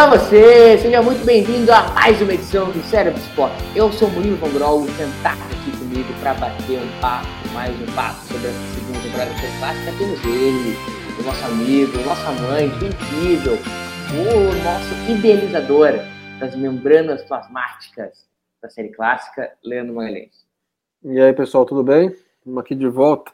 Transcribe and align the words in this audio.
Olá 0.00 0.16
você, 0.16 0.78
seja 0.78 1.02
muito 1.02 1.22
bem-vindo 1.26 1.70
a 1.70 1.92
mais 1.92 2.18
uma 2.22 2.32
edição 2.32 2.72
do 2.72 2.82
Cérebro 2.84 3.20
Sport. 3.20 3.52
Eu 3.76 3.92
sou 3.92 4.08
o 4.08 4.12
Murilo 4.12 4.38
Von 4.38 4.48
Grol, 4.48 4.86
sentado 4.96 5.38
aqui 5.42 5.76
comigo 5.76 6.08
para 6.20 6.32
bater 6.32 6.80
um 6.80 7.00
papo, 7.02 7.26
mais 7.52 7.70
um 7.78 7.94
papo 7.94 8.18
sobre 8.20 8.48
a 8.48 8.52
segunda 8.74 8.98
temporada 9.02 9.30
da 9.30 9.36
série 9.36 9.58
clássica. 9.58 9.92
Temos 9.98 10.24
ele, 10.24 10.76
o 11.20 11.22
nosso 11.22 11.44
amigo, 11.44 11.98
o 11.98 12.04
nosso 12.06 12.26
amante, 12.26 12.82
o 12.82 12.88
incrível, 12.88 13.58
o 14.16 14.64
nosso 14.64 15.12
idealizador 15.12 15.92
das 16.38 16.56
membranas 16.56 17.22
plasmáticas 17.24 18.26
da 18.62 18.70
série 18.70 18.88
clássica, 18.88 19.52
Leandro 19.62 19.96
Magalhães. 19.96 20.46
E 21.04 21.20
aí, 21.20 21.34
pessoal, 21.34 21.66
tudo 21.66 21.84
bem? 21.84 22.16
Estamos 22.38 22.58
aqui 22.58 22.74
de 22.74 22.88
volta. 22.88 23.32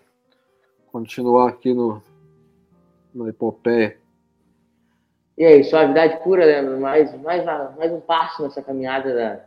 Continuar 0.90 1.48
aqui 1.50 1.72
no, 1.72 2.02
na 3.14 3.28
epopeia. 3.28 4.04
E 5.38 5.44
aí, 5.44 5.62
suavidade 5.64 6.22
pura, 6.22 6.46
Leandro? 6.46 6.80
Mais, 6.80 7.14
mais, 7.22 7.44
mais 7.44 7.92
um 7.92 8.00
passo 8.00 8.42
nessa 8.42 8.62
caminhada 8.62 9.14
da. 9.14 9.40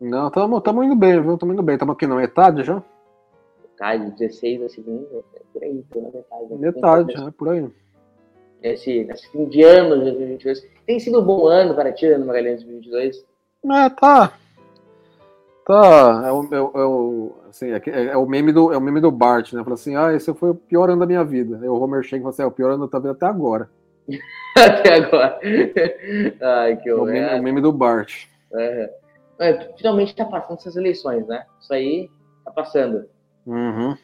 Não, 0.00 0.26
estamos 0.28 0.84
indo 0.84 0.96
bem, 0.96 1.20
viu? 1.20 1.34
Estamos 1.34 1.54
indo 1.54 1.62
bem. 1.62 1.76
Estamos 1.76 1.94
aqui 1.94 2.06
na 2.08 2.16
metade 2.16 2.64
já? 2.64 2.82
Metade, 3.62 4.10
16 4.18 4.60
da 4.60 4.68
segunda, 4.68 5.06
é 5.34 5.40
por 5.52 5.62
aí, 5.62 5.84
tô 5.92 6.00
na 6.00 6.10
metade. 6.10 6.54
Metade, 6.58 7.28
é 7.28 7.30
por 7.30 7.48
aí. 7.50 7.70
Esse, 8.62 9.04
nesse 9.04 9.30
fim 9.30 9.44
de 9.44 9.62
ano 9.62 9.96
de 9.98 10.04
2022. 10.10 10.66
Tem 10.86 10.98
sido 10.98 11.20
um 11.20 11.24
bom 11.24 11.46
ano 11.46 11.74
para 11.74 11.92
ti, 11.92 12.06
Leandro 12.06 12.26
Magalhães, 12.26 12.64
2022? 12.64 13.24
É, 13.64 13.90
tá. 13.90 14.32
Tá. 15.64 16.22
É 16.26 16.32
o, 16.32 16.48
é 16.52 16.60
o, 16.60 16.70
é 16.74 16.84
o 16.84 17.32
assim, 17.48 17.70
é, 17.70 17.82
é, 17.86 18.16
o 18.16 18.26
meme 18.26 18.52
do, 18.52 18.72
é 18.72 18.76
o 18.76 18.80
meme 18.80 19.00
do 19.00 19.10
Bart, 19.12 19.52
né? 19.52 19.62
Fala 19.62 19.74
assim: 19.74 19.94
ah, 19.94 20.12
esse 20.12 20.34
foi 20.34 20.50
o 20.50 20.54
pior 20.54 20.90
ano 20.90 21.00
da 21.00 21.06
minha 21.06 21.22
vida. 21.22 21.60
Aí 21.62 21.68
o 21.68 21.80
Homer 21.80 22.02
e 22.04 22.08
fala 22.08 22.30
assim: 22.30 22.42
é 22.42 22.46
o 22.46 22.50
pior 22.50 22.72
ano 22.72 22.86
da 22.86 22.90
tua 22.90 23.00
vida 23.00 23.12
até 23.12 23.26
agora. 23.26 23.70
Até 24.56 24.94
agora. 24.94 25.38
Ai, 26.40 26.76
que 26.76 26.90
horror. 26.90 27.08
O 27.08 27.12
meme, 27.12 27.38
o 27.38 27.42
meme 27.42 27.60
do 27.60 27.72
Bart. 27.72 28.26
É. 28.54 28.90
É, 29.38 29.74
finalmente 29.76 30.08
está 30.08 30.24
passando 30.24 30.58
essas 30.58 30.76
eleições, 30.76 31.26
né? 31.26 31.44
Isso 31.60 31.72
aí 31.72 32.10
tá 32.44 32.50
passando. 32.50 33.06
Uhum. 33.44 33.96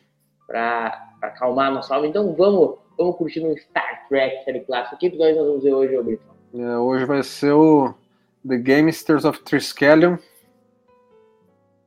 Para 0.46 1.10
acalmar 1.22 1.68
a 1.68 1.74
nossa 1.74 1.94
alma. 1.94 2.06
Então 2.06 2.34
vamos, 2.34 2.76
vamos 2.98 3.16
curtir 3.16 3.40
um 3.44 3.56
Star 3.56 4.06
Trek 4.08 4.44
série 4.44 4.60
clássica. 4.60 4.96
O 4.96 4.98
que 4.98 5.16
nós 5.16 5.36
vamos 5.36 5.62
ver 5.62 5.72
hoje, 5.72 6.02
Brito? 6.02 6.22
É, 6.54 6.76
hoje 6.76 7.04
vai 7.06 7.22
ser 7.22 7.52
o 7.52 7.94
The 8.46 8.58
Gamesters 8.58 9.24
of 9.24 9.42
Triskelion, 9.42 10.18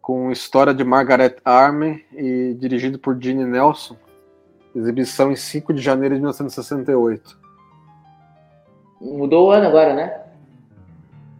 com 0.02 0.31
história 0.31 0.73
de 0.73 0.83
Margaret 0.83 1.36
Army 1.45 2.03
e 2.13 2.55
dirigido 2.55 2.97
por 2.97 3.21
Gene 3.21 3.45
Nelson. 3.45 3.95
Exibição 4.75 5.31
em 5.31 5.36
5 5.36 5.73
de 5.73 5.81
janeiro 5.81 6.16
de 6.16 6.21
1968. 6.21 7.45
Mudou 9.06 9.48
o 9.48 9.52
ano 9.52 9.67
agora, 9.67 9.94
né? 9.94 10.22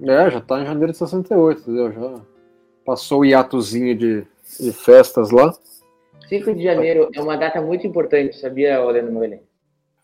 É, 0.03 0.30
já 0.30 0.39
tá 0.39 0.61
em 0.61 0.66
janeiro 0.66 0.91
de 0.91 0.97
68, 0.99 1.61
entendeu? 1.61 1.91
Já 1.91 2.21
passou 2.85 3.21
o 3.21 3.25
hiatozinho 3.25 3.97
de, 3.97 4.27
de 4.59 4.71
festas 4.71 5.31
lá. 5.31 5.52
5 6.30 6.53
de 6.53 6.63
janeiro 6.63 7.09
é 7.13 7.21
uma 7.21 7.36
data 7.36 7.61
muito 7.61 7.87
importante, 7.87 8.37
sabia, 8.37 8.83
Leandro 8.83 9.14
Moreira? 9.14 9.42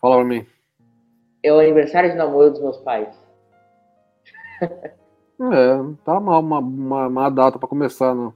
Fala 0.00 0.16
pra 0.16 0.24
mim. 0.24 0.46
É 1.42 1.52
o 1.52 1.60
aniversário 1.60 2.10
de 2.10 2.16
namoro 2.16 2.50
dos 2.50 2.60
meus 2.60 2.78
pais. 2.78 3.08
É, 5.40 5.94
tá 6.04 6.20
mal, 6.20 6.38
uma, 6.38 6.60
uma, 6.60 7.08
uma 7.08 7.28
data 7.28 7.58
pra 7.58 7.66
começar, 7.66 8.14
não. 8.14 8.32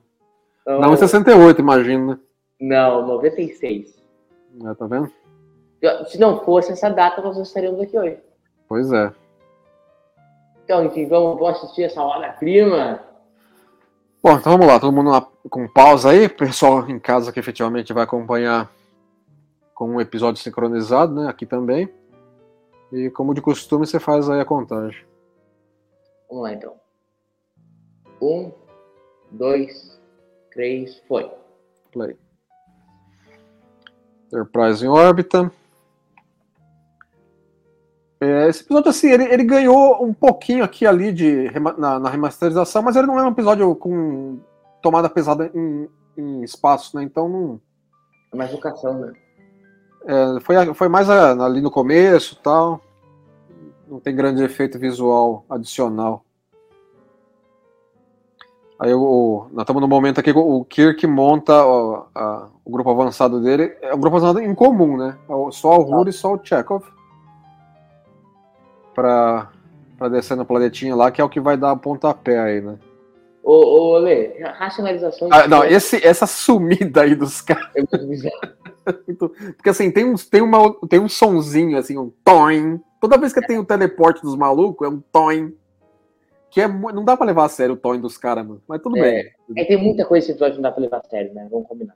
Então, 0.62 0.81
não 0.81 0.93
em 0.93 0.97
68, 0.97 1.60
imagino, 1.60 2.06
né? 2.08 2.19
Não, 2.60 3.06
96. 3.06 3.94
É, 4.64 4.75
tá 4.75 4.87
vendo? 4.88 5.12
Se 6.08 6.19
não 6.19 6.41
fosse 6.41 6.72
essa 6.72 6.88
data, 6.88 7.22
nós 7.22 7.38
estaríamos 7.38 7.81
aqui 7.81 7.97
hoje. 7.97 8.19
Pois 8.69 8.93
é. 8.93 9.12
Então, 10.65 10.84
enfim, 10.84 11.06
vamos, 11.06 11.38
vamos 11.38 11.59
assistir 11.59 11.84
essa 11.84 12.03
obra-prima. 12.03 13.00
Bom, 14.22 14.32
então 14.32 14.53
vamos 14.53 14.66
lá, 14.66 14.81
todo 14.81 14.93
mundo 14.93 15.28
com 15.49 15.69
pausa 15.69 16.10
aí, 16.10 16.28
pessoal 16.28 16.88
em 16.88 16.99
casa 16.99 17.32
que 17.32 17.38
efetivamente 17.38 17.93
vai 17.93 18.03
acompanhar 18.03 18.69
com 19.72 19.88
um 19.91 20.00
episódio 20.00 20.43
sincronizado, 20.43 21.15
né? 21.15 21.28
Aqui 21.28 21.47
também. 21.47 21.88
E 22.93 23.10
como 23.10 23.34
de 23.34 23.41
costume, 23.41 23.87
você 23.87 24.00
faz 24.00 24.28
aí 24.28 24.41
a 24.41 24.44
contagem. 24.44 25.05
Vamos 26.28 26.44
lá 26.44 26.53
então. 26.53 26.75
Um, 28.21 28.50
dois, 29.31 30.00
três, 30.53 30.99
foi. 31.06 31.31
Play. 31.93 32.16
Enterprise 34.26 34.84
em 34.84 34.88
órbita. 34.88 35.53
É, 38.21 38.49
esse 38.49 38.62
episódio, 38.62 38.91
assim, 38.91 39.10
ele, 39.10 39.25
ele, 39.25 39.44
ganhou 39.44 40.03
um 40.03 40.12
pouquinho 40.12 40.65
aqui 40.65 40.87
ali 40.87 41.12
de, 41.12 41.50
na, 41.77 41.99
na, 41.99 42.09
remasterização, 42.09 42.82
mas 42.82 42.97
ele 42.97 43.06
não 43.06 43.19
é 43.19 43.22
um 43.22 43.31
episódio 43.31 43.75
com 43.77 44.38
tomada 44.81 45.09
pesada 45.10 45.50
em, 45.54 45.88
em 46.16 46.43
espaço, 46.43 46.97
né? 46.97 47.03
Então 47.03 47.28
não. 47.28 47.60
É 48.32 48.37
mais 48.37 48.50
vocação, 48.50 48.99
né? 48.99 49.12
É, 50.06 50.41
foi, 50.41 50.75
foi 50.75 50.88
mais 50.88 51.10
ali 51.10 51.60
no 51.60 51.71
começo 51.71 52.41
tal. 52.43 52.81
Não 53.87 54.00
tem 54.00 54.16
grande 54.16 54.43
efeito 54.43 54.78
visual 54.78 55.44
adicional. 55.50 56.25
Aí 58.78 58.93
o, 58.94 59.47
nós 59.53 59.62
estamos 59.62 59.81
no 59.81 59.88
momento 59.88 60.21
aqui 60.21 60.32
o 60.32 60.65
Kirk 60.65 61.06
monta 61.06 61.65
ó, 61.65 62.06
a, 62.15 62.49
o 62.65 62.71
grupo 62.71 62.91
avançado 62.91 63.43
dele. 63.43 63.76
É 63.82 63.94
um 63.94 64.00
grupo 64.00 64.16
avançado 64.16 64.41
em 64.41 64.55
comum, 64.55 64.97
né? 64.97 65.19
Só 65.50 65.78
o 65.78 65.82
Ruri 65.82 66.10
e 66.10 66.12
só 66.15 66.34
o 66.34 66.41
Chekhov 66.43 66.95
para 68.96 70.08
descer 70.10 70.36
no 70.36 70.46
planetinha 70.46 70.96
lá, 70.96 71.10
que 71.10 71.20
é 71.20 71.24
o 71.24 71.28
que 71.28 71.38
vai 71.38 71.56
dar 71.56 71.76
pontapé 71.76 72.38
aí, 72.38 72.60
né? 72.62 72.78
Ô, 73.42 73.92
ô 73.92 73.98
Lê, 73.98 74.42
racionalização. 74.42 75.28
Ah, 75.30 75.46
não, 75.46 75.62
esse, 75.62 76.04
essa 76.04 76.26
sumida 76.26 77.02
aí 77.02 77.14
dos 77.14 77.42
caras. 77.42 77.68
É 77.76 77.80
muito 77.80 78.06
bizarro. 78.08 78.40
Porque 79.56 79.68
assim, 79.68 79.90
tem, 79.90 80.04
uns, 80.04 80.26
tem, 80.26 80.40
uma, 80.40 80.74
tem 80.88 80.98
um 80.98 81.08
sonzinho, 81.08 81.78
assim, 81.78 81.98
um 81.98 82.10
toin. 82.24 82.80
Toda 83.00 83.18
vez 83.18 83.32
que 83.32 83.46
tem 83.46 83.58
o 83.58 83.64
teleporte 83.64 84.22
dos 84.22 84.34
malucos, 84.34 84.88
é 84.88 84.90
um 84.90 85.00
toin. 85.12 85.54
Que 86.50 86.62
é, 86.62 86.68
não 86.68 87.04
dá 87.04 87.16
pra 87.16 87.26
levar 87.26 87.44
a 87.44 87.48
sério 87.48 87.74
o 87.74 87.76
toin 87.76 88.00
dos 88.00 88.16
caras, 88.16 88.46
mano. 88.46 88.62
Mas 88.66 88.80
tudo 88.80 88.96
é, 88.96 89.02
bem. 89.02 89.32
É, 89.56 89.64
tem 89.64 89.76
muita 89.76 90.04
coisa 90.04 90.26
que 90.26 90.32
episódio 90.32 90.56
não 90.56 90.62
dá 90.62 90.72
pra 90.72 90.82
levar 90.82 90.98
a 90.98 91.08
sério, 91.08 91.34
né? 91.34 91.46
Vamos 91.50 91.68
combinar. 91.68 91.94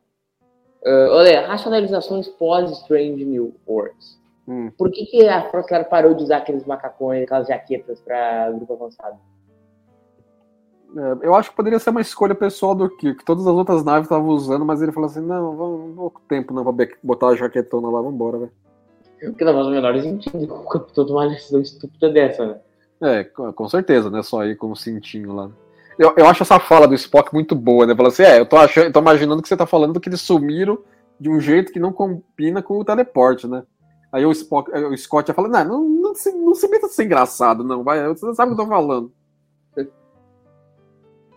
Uh, 0.82 1.10
olha, 1.10 1.46
racionalizações 1.46 2.28
pós-Strange 2.28 3.24
New 3.24 3.54
Worlds. 3.66 4.19
Hum. 4.50 4.68
Por 4.76 4.90
que, 4.90 5.06
que 5.06 5.28
a 5.28 5.48
Frota 5.48 5.84
parou 5.84 6.12
de 6.12 6.24
usar 6.24 6.38
aqueles 6.38 6.66
macacões, 6.66 7.22
aquelas 7.22 7.46
jaquetas 7.46 8.00
para 8.00 8.50
grupo 8.50 8.72
avançado? 8.72 9.16
É, 10.96 11.26
eu 11.28 11.36
acho 11.36 11.50
que 11.50 11.56
poderia 11.56 11.78
ser 11.78 11.90
uma 11.90 12.00
escolha 12.00 12.34
pessoal 12.34 12.74
do 12.74 12.90
Kirk. 12.90 13.24
Todas 13.24 13.46
as 13.46 13.54
outras 13.54 13.84
naves 13.84 14.06
estavam 14.06 14.28
usando, 14.30 14.64
mas 14.64 14.82
ele 14.82 14.90
falou 14.90 15.08
assim: 15.08 15.20
não, 15.20 15.54
não 15.54 15.94
vou 15.94 16.10
com 16.10 16.20
tempo 16.28 16.52
não 16.52 16.64
pra 16.64 16.88
botar 17.00 17.28
a 17.28 17.36
jaquetona 17.36 17.88
lá, 17.88 18.02
vambora, 18.02 18.38
velho. 18.38 18.52
Porque 19.20 19.44
não 19.44 19.52
faz 19.52 19.66
o 19.68 19.70
menor 19.70 20.00
sentido 20.00 20.64
tomar 20.92 21.26
uma 21.26 21.28
decisão 21.28 21.60
estúpida 21.60 22.10
dessa, 22.10 22.44
né? 22.44 22.60
É, 23.00 23.22
com 23.22 23.68
certeza, 23.68 24.10
né? 24.10 24.20
Só 24.24 24.40
aí 24.40 24.56
com 24.56 24.72
o 24.72 24.76
cintinho 24.76 25.32
lá. 25.32 25.48
Eu, 25.96 26.12
eu 26.16 26.26
acho 26.26 26.42
essa 26.42 26.58
fala 26.58 26.88
do 26.88 26.94
Spock 26.94 27.32
muito 27.32 27.54
boa, 27.54 27.86
né? 27.86 27.94
Fala 27.94 28.08
assim: 28.08 28.24
é, 28.24 28.40
eu 28.40 28.46
tô, 28.46 28.56
achando, 28.56 28.86
eu 28.86 28.92
tô 28.92 28.98
imaginando 28.98 29.42
que 29.42 29.48
você 29.48 29.56
tá 29.56 29.66
falando 29.66 30.00
que 30.00 30.08
eles 30.08 30.20
sumiram 30.20 30.76
de 31.20 31.30
um 31.30 31.38
jeito 31.38 31.70
que 31.70 31.78
não 31.78 31.92
combina 31.92 32.60
com 32.60 32.80
o 32.80 32.84
teleporte, 32.84 33.46
né? 33.46 33.62
Aí 34.12 34.26
o, 34.26 34.32
Spock, 34.32 34.70
o 34.72 34.96
Scott 34.96 35.30
ia 35.30 35.34
falar, 35.34 35.48
não, 35.48 35.64
não, 35.64 35.88
não, 35.88 36.14
se, 36.14 36.32
não 36.32 36.54
se 36.54 36.68
meta 36.68 36.88
ser 36.88 37.04
engraçado, 37.04 37.62
não, 37.62 37.84
vai, 37.84 38.06
você 38.08 38.34
sabe 38.34 38.52
o 38.52 38.56
que 38.56 38.60
eu 38.60 38.64
tô 38.64 38.70
falando. 38.70 39.12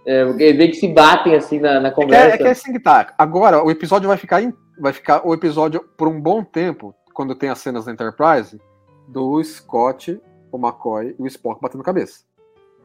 É, 0.05 0.25
porque 0.25 0.53
vê 0.53 0.67
que 0.67 0.75
se 0.75 0.87
batem 0.87 1.35
assim 1.35 1.59
na, 1.59 1.79
na 1.79 1.91
conversa. 1.91 2.25
É 2.25 2.27
que, 2.27 2.31
é, 2.31 2.35
é 2.35 2.37
que 2.37 2.47
é 2.47 2.51
assim 2.51 2.73
que 2.73 2.79
tá. 2.79 3.13
Agora, 3.17 3.63
o 3.63 3.71
episódio 3.71 4.07
vai 4.07 4.17
ficar, 4.17 4.41
em, 4.41 4.53
vai 4.77 4.91
ficar 4.91 5.25
o 5.25 5.33
episódio 5.33 5.81
por 5.97 6.07
um 6.07 6.19
bom 6.19 6.43
tempo, 6.43 6.93
quando 7.13 7.35
tem 7.35 7.49
as 7.49 7.59
cenas 7.59 7.85
da 7.85 7.91
Enterprise, 7.91 8.59
do 9.07 9.41
Scott, 9.43 10.19
o 10.51 10.57
McCoy 10.57 11.15
e 11.17 11.21
o 11.21 11.27
Spock 11.27 11.61
batendo 11.61 11.83
cabeça. 11.83 12.21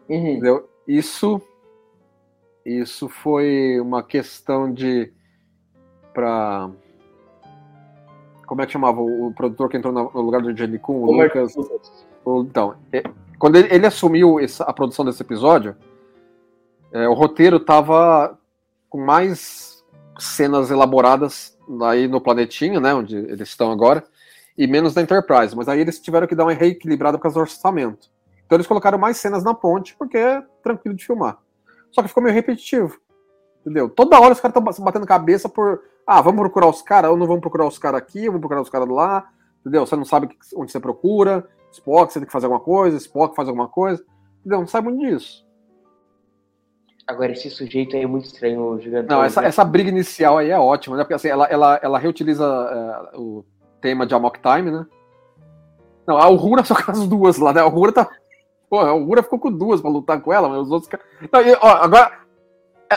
Uhum. 0.09 0.33
Entendeu? 0.33 0.69
Isso, 0.87 1.41
isso 2.65 3.09
foi 3.09 3.81
uma 3.81 4.03
questão 4.03 4.73
de. 4.73 5.13
Pra, 6.15 6.71
como 8.49 8.63
é 8.63 8.67
que 8.67 8.73
chamava 8.73 9.01
o, 9.01 9.33
produtor 9.35 9.69
que 9.69 9.77
entrou 9.77 9.93
no, 9.93 10.21
lugar 10.21 10.41
do 10.41 10.57
Jenny 10.57 10.79
Kuhn? 10.79 11.03
O, 11.03 11.23
Lucas. 11.23 11.55
O, 12.25 12.43
então, 12.43 12.75
é, 12.91 13.03
quando 13.39 13.57
ele, 13.57 13.73
ele 13.73 13.87
assumiu 13.87 14.41
essa, 14.41 14.65
a 14.65 14.73
produção 14.73 15.05
desse 15.05 15.23
episódio, 15.23 15.77
É, 16.91 17.07
o 17.07 17.13
roteiro 17.13 17.61
tava 17.61 18.39
com 18.89 18.99
mais 18.99 19.85
cenas 20.19 20.71
elaboradas 20.71 21.57
aí 21.83 22.09
no 22.09 22.19
planetinha, 22.19 22.81
né, 22.81 22.95
onde 22.95 23.15
eles 23.15 23.51
estão 23.51 23.71
agora, 23.71 24.03
e 24.57 24.67
menos 24.67 24.95
na 24.95 25.03
Enterprise. 25.03 25.55
Mas 25.55 25.69
aí 25.69 25.81
eles 25.81 26.01
tiveram 26.01 26.27
que 26.27 26.35
dar 26.35 26.45
uma 26.45 26.55
reequilibrada 26.55 27.19
por 27.19 27.25
causa 27.25 27.35
do 27.35 27.43
orçamento. 27.43 28.09
Então 28.47 28.57
eles 28.57 28.67
colocaram 28.67 28.97
mais 28.97 29.19
cenas 29.19 29.45
na 29.45 29.53
ponte, 29.53 29.95
porque 29.99 30.17
é 30.17 30.43
tranquilo 30.63 30.97
de 30.97 31.05
filmar. 31.05 31.37
Só 31.91 32.01
que 32.01 32.09
ficou 32.09 32.23
meio 32.23 32.35
repetitivo. 32.35 32.99
Entendeu? 33.61 33.91
Toda 33.91 34.19
hora 34.19 34.33
os 34.33 34.41
caras 34.41 34.57
estão 34.57 34.85
batendo 34.85 35.07
cabeça 35.07 35.49
por. 35.49 35.83
Ah, 36.11 36.23
vamos 36.23 36.41
procurar 36.41 36.69
os 36.69 36.81
caras, 36.81 37.11
ou 37.11 37.19
não 37.19 37.27
vamos 37.27 37.43
procurar 37.43 37.67
os 37.67 37.79
caras 37.79 38.01
aqui, 38.01 38.25
vamos 38.29 38.41
procurar 38.41 38.63
os 38.63 38.71
caras 38.71 38.89
lá. 38.89 39.29
Entendeu? 39.61 39.85
Você 39.85 39.95
não 39.95 40.07
sabe 40.07 40.31
onde 40.57 40.73
você 40.73 40.81
procura. 40.81 41.47
Spock, 41.71 42.11
você 42.11 42.19
tem 42.19 42.27
que 42.27 42.33
fazer 42.33 42.47
alguma 42.47 42.63
coisa. 42.63 42.97
Spock 42.97 43.37
faz 43.37 43.47
alguma 43.47 43.69
coisa. 43.69 44.03
Entendeu? 44.41 44.61
Não 44.61 44.67
sabe 44.67 44.89
muito 44.89 45.07
disso. 45.07 45.47
Agora, 47.07 47.33
esse 47.33 47.51
sujeito 47.51 47.95
aí 47.95 48.05
é 48.05 48.07
muito 48.07 48.25
estranho, 48.25 48.63
o 48.63 48.81
gigante. 48.81 49.11
Não, 49.11 49.23
essa, 49.23 49.45
essa 49.45 49.63
briga 49.63 49.91
inicial 49.91 50.39
aí 50.39 50.49
é 50.49 50.59
ótima, 50.59 50.97
né? 50.97 51.05
Porque 51.05 51.13
assim, 51.13 51.29
ela, 51.29 51.45
ela, 51.45 51.79
ela 51.83 51.99
reutiliza 51.99 52.45
é, 53.13 53.19
o 53.19 53.45
tema 53.79 54.07
de 54.07 54.15
Amok 54.15 54.41
Time, 54.41 54.71
né? 54.71 54.87
Não, 56.07 56.17
a 56.17 56.27
Uhura 56.31 56.65
só 56.65 56.75
com 56.75 56.91
as 56.91 57.07
duas 57.07 57.37
lá, 57.37 57.53
né? 57.53 57.61
A 57.61 57.67
Uhura 57.67 57.93
tá. 57.93 58.09
Pô, 58.71 58.81
a 58.81 58.95
Uhura 58.95 59.23
ficou 59.23 59.39
com 59.39 59.53
duas 59.53 59.83
pra 59.83 59.91
lutar 59.91 60.23
com 60.23 60.33
ela, 60.33 60.49
mas 60.49 60.61
os 60.61 60.71
outros. 60.71 60.91
Não, 61.31 61.43
e, 61.43 61.53
ó, 61.61 61.69
agora. 61.69 62.27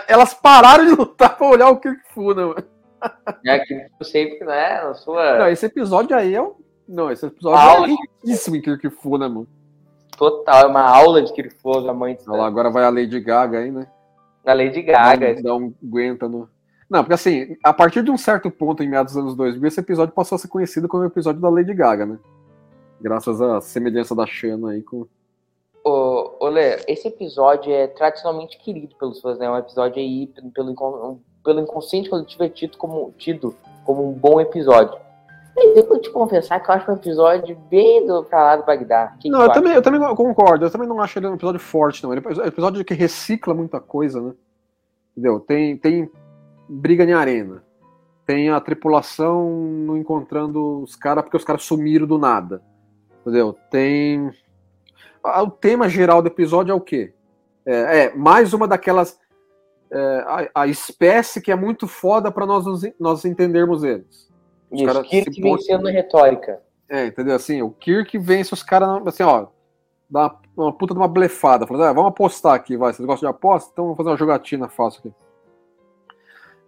Elas 0.08 0.34
pararam 0.34 0.86
de 0.86 0.92
lutar 0.92 1.36
pra 1.36 1.46
olhar 1.46 1.70
o 1.70 1.78
Kirk 1.78 2.00
Fu, 2.14 2.34
né? 2.34 2.44
É 3.46 3.60
que 3.60 3.74
eu 4.00 4.06
sempre, 4.06 4.46
né? 4.46 4.84
Na 4.84 4.94
sua. 4.94 5.40
Não, 5.40 5.48
esse 5.48 5.66
episódio 5.66 6.16
aí 6.16 6.36
é 6.36 6.42
um. 6.42 6.54
Não, 6.88 7.12
esse 7.12 7.26
episódio 7.26 7.58
aula. 7.58 7.88
é 7.88 7.90
riquíssimo 7.90 8.56
em 8.56 8.62
Kirk 8.62 8.90
Fu, 8.90 9.18
né, 9.18 9.28
mano? 9.28 9.48
Total, 10.18 10.66
é 10.66 10.68
uma 10.68 10.82
aula 10.82 11.22
de 11.22 11.34
Kirk 11.34 11.56
Fu 11.56 11.82
da 11.82 11.94
mãe. 11.94 12.18
Olha 12.28 12.42
lá, 12.42 12.48
agora 12.48 12.70
vai 12.70 12.84
a 12.84 12.90
Lady 12.90 13.20
Gaga 13.20 13.60
aí, 13.60 13.72
né? 13.72 13.88
Na 14.46 14.54
Lady 14.54 14.82
Gaga. 14.82 15.42
Dá 15.42 15.56
um 15.56 15.74
aguenta 15.84 16.28
no. 16.28 16.50
Não, 16.90 17.00
porque 17.00 17.14
assim, 17.14 17.56
a 17.64 17.74
partir 17.74 18.04
de 18.04 18.12
um 18.12 18.18
certo 18.18 18.52
ponto 18.52 18.84
em 18.84 18.90
meados 18.90 19.14
dos 19.14 19.24
anos 19.24 19.36
2000, 19.36 19.68
esse 19.68 19.80
episódio 19.80 20.14
passou 20.14 20.36
a 20.36 20.40
ser 20.40 20.50
conhecido 20.50 20.88
como 20.88 21.04
o 21.04 21.08
episódio 21.08 21.42
da 21.42 21.50
Lady 21.50 21.74
Gaga, 21.74 22.06
né? 22.06 22.20
Graças 23.00 23.42
à 23.42 23.62
semelhança 23.62 24.14
da 24.14 24.28
Shanna 24.28 24.72
aí 24.72 24.84
com. 24.84 25.08
Ô, 25.84 26.36
ô 26.40 26.50
Lê, 26.50 26.76
esse 26.88 27.08
episódio 27.08 27.72
é 27.74 27.88
tradicionalmente 27.88 28.60
querido 28.60 28.96
pelos 28.98 29.20
fãs, 29.22 29.40
né? 29.40 29.46
É 29.46 29.50
um 29.50 29.58
episódio 29.58 30.00
aí, 30.00 30.28
pelo, 30.28 30.52
pelo 30.52 30.70
inconsciente 31.48 32.10
coletivo, 32.10 32.44
é 32.44 32.50
tido 32.50 32.78
como, 32.78 33.14
tido 33.18 33.56
como 33.86 34.10
um 34.10 34.14
bom 34.14 34.40
episódio. 34.40 35.00
Mas 35.56 35.76
eu 35.76 35.88
vou 35.88 36.00
te 36.00 36.10
confessar 36.10 36.60
que 36.60 36.70
eu 36.70 36.76
acho 36.76 36.90
um 36.90 36.96
episódio 36.96 37.58
bem 37.70 38.06
do, 38.06 38.24
pra 38.24 38.44
lá 38.44 38.56
do 38.56 38.66
Bagdá. 38.66 39.16
Que 39.20 39.30
não, 39.30 39.40
que 39.40 39.46
eu, 39.46 39.52
também, 39.52 39.74
eu 39.74 39.82
também 39.82 40.16
concordo. 40.16 40.66
Eu 40.66 40.72
também 40.72 40.88
não 40.88 41.02
acho 41.02 41.20
ele 41.20 41.28
um 41.28 41.36
episódio 41.36 41.60
forte, 41.60 42.04
não. 42.04 42.14
Ele 42.14 42.22
é 42.26 42.44
um 42.44 42.46
episódio 42.46 42.86
que 42.86 42.94
recicla 42.94 43.54
muita 43.54 43.80
coisa, 43.80 44.22
né? 44.22 44.34
Entendeu? 45.12 45.40
Tem, 45.40 45.78
tem 45.78 46.10
briga 46.70 47.04
em 47.04 47.14
arena. 47.14 47.64
Tem 48.26 48.50
a 48.50 48.62
tripulação 48.62 49.50
não 49.50 49.98
encontrando 49.98 50.82
os 50.82 50.96
caras 50.96 51.24
porque 51.24 51.38
os 51.38 51.44
caras 51.44 51.64
sumiram 51.64 52.08
do 52.08 52.18
nada. 52.18 52.62
Entendeu? 53.22 53.56
Tem. 53.70 54.32
O 55.24 55.52
tema 55.52 55.90
geral 55.90 56.22
do 56.22 56.28
episódio 56.28 56.72
é 56.72 56.76
o 56.76 56.82
quê? 56.82 57.14
É, 57.66 58.06
é 58.06 58.16
mais 58.16 58.54
uma 58.54 58.68
daquelas. 58.68 59.20
É, 59.92 60.24
a, 60.26 60.62
a, 60.62 60.68
espécie 60.68 61.42
que 61.42 61.52
é 61.52 61.56
muito 61.56 61.86
foda 61.86 62.32
para 62.32 62.46
nós, 62.46 62.64
nós 62.98 63.26
entendermos 63.26 63.84
eles. 63.84 64.30
Os 64.72 64.82
Isso, 64.82 65.04
Kirk 65.04 65.42
vencendo 65.42 65.88
a 65.88 65.92
retórica. 65.92 66.62
É, 66.88 67.08
entendeu? 67.08 67.36
Assim, 67.36 67.62
o 67.62 67.72
Kirk 67.72 68.18
vence 68.18 68.54
os 68.54 68.64
caras, 68.64 69.06
assim, 69.06 69.24
ó, 69.24 69.48
dá 70.10 70.22
uma, 70.22 70.40
uma, 70.58 70.74
puta 70.74 70.94
de 70.94 71.00
uma 71.00 71.10
blefada. 71.10 71.68
Falando, 71.68 71.84
ah, 71.84 71.94
vamos 71.94 72.10
apostar 72.10 72.54
aqui, 72.54 72.78
vai. 72.78 72.94
Vocês 72.94 73.06
gostam 73.06 73.30
de 73.30 73.36
aposta? 73.36 73.70
Então 73.74 73.86
vamos 73.86 73.98
fazer 73.98 74.10
uma 74.10 74.18
jogatina 74.18 74.70
fácil 74.70 75.00
aqui. 75.00 75.14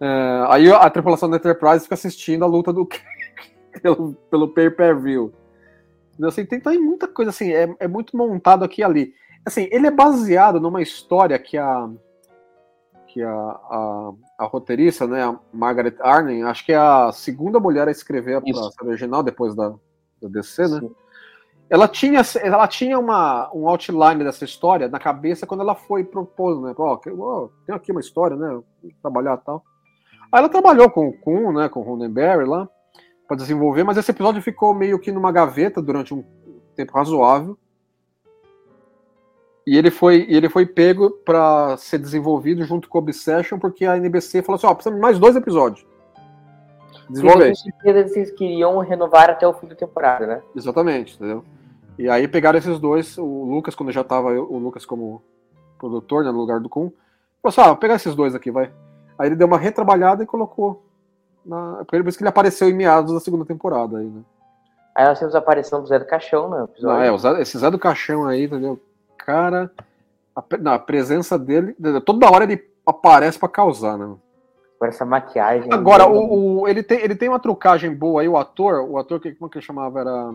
É, 0.00 0.44
aí 0.48 0.70
a 0.70 0.90
tripulação 0.90 1.30
da 1.30 1.36
Enterprise 1.36 1.84
fica 1.84 1.94
assistindo 1.94 2.44
a 2.44 2.48
luta 2.48 2.74
do 2.74 2.86
pelo, 3.80 4.12
pelo 4.30 4.48
pay-per-view. 4.48 5.32
Assim, 6.22 6.44
tem, 6.44 6.60
tem 6.60 6.78
muita 6.78 7.08
coisa 7.08 7.30
assim, 7.30 7.52
é, 7.52 7.74
é 7.78 7.88
muito 7.88 8.16
montado 8.16 8.64
aqui 8.64 8.82
e 8.82 8.84
ali. 8.84 9.14
Assim, 9.46 9.68
ele 9.70 9.86
é 9.86 9.90
baseado 9.90 10.60
numa 10.60 10.82
história 10.82 11.38
que 11.38 11.56
a 11.56 11.88
que 13.14 13.22
a, 13.22 13.30
a, 13.30 14.12
a 14.38 14.44
roteirista, 14.44 15.06
né, 15.06 15.22
a 15.22 15.38
Margaret 15.52 15.94
Arnen, 16.00 16.42
acho 16.42 16.66
que 16.66 16.72
é 16.72 16.76
a 16.76 17.12
segunda 17.12 17.60
mulher 17.60 17.86
a 17.86 17.92
escrever 17.92 18.38
a 18.38 18.40
série 18.40 18.88
original 18.88 19.22
depois 19.22 19.54
da, 19.54 19.72
da 20.20 20.28
DC, 20.28 20.66
né? 20.66 20.80
Sim. 20.80 20.90
Ela 21.70 21.86
tinha, 21.86 22.20
ela 22.42 22.66
tinha 22.66 22.98
uma, 22.98 23.50
um 23.54 23.68
outline 23.68 24.22
dessa 24.24 24.44
história 24.44 24.88
na 24.88 24.98
cabeça 24.98 25.46
quando 25.46 25.60
ela 25.60 25.76
foi 25.76 26.02
propor, 26.02 26.60
né? 26.60 26.74
Ó, 26.76 27.00
oh, 27.06 27.50
tem 27.64 27.74
aqui 27.74 27.92
uma 27.92 28.00
história, 28.00 28.36
né? 28.36 28.60
Trabalhar 29.00 29.36
tal. 29.38 29.62
Aí 30.32 30.40
ela 30.40 30.48
trabalhou 30.48 30.90
com 30.90 31.08
o 31.08 31.12
Kuhn, 31.12 31.52
né, 31.52 31.68
com 31.68 31.80
o 31.80 31.82
Ronenberry 31.84 32.44
lá, 32.44 32.68
para 33.28 33.36
desenvolver, 33.36 33.84
mas 33.84 33.96
esse 33.96 34.10
episódio 34.10 34.42
ficou 34.42 34.74
meio 34.74 34.98
que 34.98 35.12
numa 35.12 35.30
gaveta 35.30 35.80
durante 35.80 36.12
um 36.12 36.24
tempo 36.74 36.92
razoável. 36.92 37.56
E 39.66 39.76
ele 39.78 39.90
foi, 39.90 40.26
ele 40.28 40.48
foi 40.48 40.66
pego 40.66 41.10
para 41.10 41.76
ser 41.78 41.98
desenvolvido 41.98 42.64
junto 42.64 42.88
com 42.88 42.98
o 42.98 43.00
Obsession, 43.00 43.58
porque 43.58 43.86
a 43.86 43.96
NBC 43.96 44.42
falou 44.42 44.56
assim: 44.56 44.66
ó, 44.66 44.70
oh, 44.70 44.74
precisamos 44.74 44.98
de 44.98 45.02
mais 45.02 45.18
dois 45.18 45.36
episódios. 45.36 45.86
Desenvolver. 47.08 47.48
Com 47.48 47.54
certeza 47.54 48.08
vocês 48.08 48.30
queriam 48.30 48.78
renovar 48.78 49.30
até 49.30 49.46
o 49.46 49.54
fim 49.54 49.66
da 49.66 49.74
temporada, 49.74 50.26
né? 50.26 50.42
Exatamente, 50.54 51.14
entendeu? 51.14 51.44
E 51.98 52.08
aí 52.08 52.28
pegaram 52.28 52.58
esses 52.58 52.78
dois, 52.78 53.16
o 53.16 53.44
Lucas, 53.44 53.74
quando 53.74 53.92
já 53.92 54.04
tava 54.04 54.32
o 54.32 54.58
Lucas 54.58 54.84
como 54.84 55.22
produtor, 55.78 56.24
né, 56.24 56.30
no 56.30 56.38
lugar 56.38 56.60
do 56.60 56.68
Kuhn, 56.68 56.90
falou 57.42 57.50
assim: 57.50 57.60
ah, 57.60 57.68
vou 57.68 57.76
pegar 57.76 57.94
esses 57.94 58.14
dois 58.14 58.34
aqui, 58.34 58.50
vai. 58.50 58.70
Aí 59.18 59.28
ele 59.28 59.36
deu 59.36 59.46
uma 59.46 59.58
retrabalhada 59.58 60.22
e 60.22 60.26
colocou. 60.26 60.82
Na... 61.44 61.84
Por 61.86 62.06
isso 62.06 62.18
que 62.18 62.24
ele 62.24 62.28
apareceu 62.28 62.68
em 62.68 62.74
meados 62.74 63.14
da 63.14 63.20
segunda 63.20 63.44
temporada 63.44 63.98
aí, 63.98 64.06
né? 64.06 64.22
Aí 64.94 65.06
nós 65.06 65.18
temos 65.18 65.34
a 65.34 65.38
aparição 65.38 65.80
do 65.80 65.88
Zé 65.88 65.98
do 65.98 66.06
Caixão, 66.06 66.48
né? 66.48 66.68
Não, 66.80 67.00
é, 67.00 67.40
esse 67.40 67.58
Zé 67.58 67.70
do 67.70 67.78
Caixão 67.78 68.26
aí, 68.26 68.44
entendeu? 68.44 68.78
Cara, 69.24 69.70
a, 70.36 70.44
não, 70.60 70.72
a 70.72 70.78
presença 70.78 71.38
dele, 71.38 71.74
toda 72.04 72.30
hora 72.30 72.44
ele 72.44 72.62
aparece 72.86 73.38
para 73.38 73.48
causar, 73.48 73.96
né? 73.96 74.14
Por 74.78 74.88
essa 74.88 75.04
maquiagem. 75.04 75.72
Agora, 75.72 76.06
o, 76.06 76.60
o, 76.60 76.68
ele, 76.68 76.82
tem, 76.82 77.00
ele 77.00 77.14
tem 77.14 77.28
uma 77.28 77.40
trucagem 77.40 77.94
boa 77.94 78.20
aí, 78.20 78.28
o 78.28 78.36
ator, 78.36 78.80
o 78.80 78.98
ator, 78.98 79.20
que, 79.20 79.32
como 79.32 79.50
que 79.50 79.58
ele 79.58 79.64
chamava? 79.64 80.00
Era. 80.00 80.34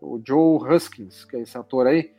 O 0.00 0.20
Joe 0.22 0.58
Huskins, 0.68 1.24
que 1.24 1.36
é 1.36 1.40
esse 1.40 1.56
ator 1.56 1.86
aí. 1.86 2.12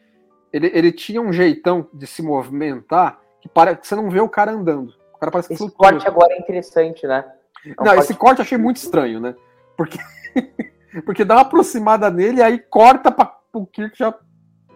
Ele, 0.52 0.72
ele 0.74 0.92
tinha 0.92 1.22
um 1.22 1.32
jeitão 1.32 1.88
de 1.94 2.08
se 2.08 2.24
movimentar 2.24 3.19
que, 3.40 3.48
para, 3.48 3.76
que 3.76 3.86
você 3.86 3.95
não 3.95 4.10
vê 4.10 4.19
o 4.19 4.30
cara 4.30 4.52
andando. 4.52 4.94
O 5.14 5.19
cara 5.19 5.31
parece 5.31 5.50
que 5.50 5.54
Esse 5.54 5.71
corte 5.71 6.07
agora 6.07 6.33
é 6.33 6.40
interessante, 6.40 7.06
né? 7.06 7.24
É 7.66 7.69
um 7.69 7.74
não, 7.78 7.86
corte... 7.86 8.00
esse 8.00 8.14
corte 8.16 8.40
eu 8.40 8.44
achei 8.44 8.57
muito 8.57 8.78
estranho, 8.78 9.19
né? 9.19 9.36
Porque, 9.76 10.00
porque 11.06 11.24
dá 11.24 11.36
uma 11.36 11.42
aproximada 11.42 12.10
nele 12.10 12.40
e 12.40 12.44
aí 12.44 12.57
corta 12.57 13.12
para 13.12 13.38
o 13.54 13.66
Kirk 13.66 13.95
já 13.98 14.14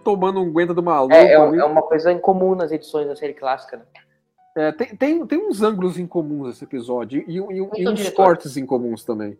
tomando 0.04 0.42
um 0.42 0.48
aguenta 0.48 0.74
do 0.74 0.84
maluco. 0.84 1.14
É, 1.14 1.34
é, 1.34 1.34
é, 1.34 1.64
uma 1.66 1.82
coisa 1.82 2.12
incomum 2.12 2.56
nas 2.56 2.72
edições 2.72 3.08
da 3.08 3.16
série 3.16 3.34
clássica, 3.34 3.78
né? 3.78 3.84
É, 4.56 4.72
tem, 4.74 4.88
tem, 4.96 5.26
tem 5.26 5.40
uns 5.40 5.62
ângulos 5.62 5.98
incomuns 5.98 6.48
nesse 6.48 6.64
episódio 6.66 7.24
e, 7.26 7.38
e, 7.38 7.82
e 7.82 7.88
uns 7.88 8.10
cortes 8.10 8.58
incomuns 8.58 9.04
também. 9.06 9.38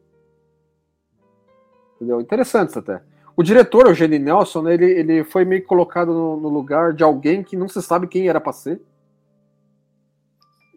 Entendeu? 1.96 2.22
Interessantes 2.22 2.78
até. 2.78 3.02
O 3.36 3.44
diretor, 3.44 3.88
o 3.88 3.94
Jenny 3.94 4.20
Nelson, 4.20 4.62
né, 4.62 4.74
ele, 4.74 4.86
ele 4.86 5.24
foi 5.24 5.44
meio 5.46 5.66
colocado 5.66 6.14
no, 6.14 6.38
no, 6.38 6.50
lugar 6.50 6.94
de 6.94 7.04
alguém 7.04 7.44
que 7.44 7.58
não 7.58 7.68
se 7.68 7.82
sabe 7.82 8.08
quem 8.08 8.28
era 8.28 8.40
pra 8.40 8.54
ser. 8.54 8.82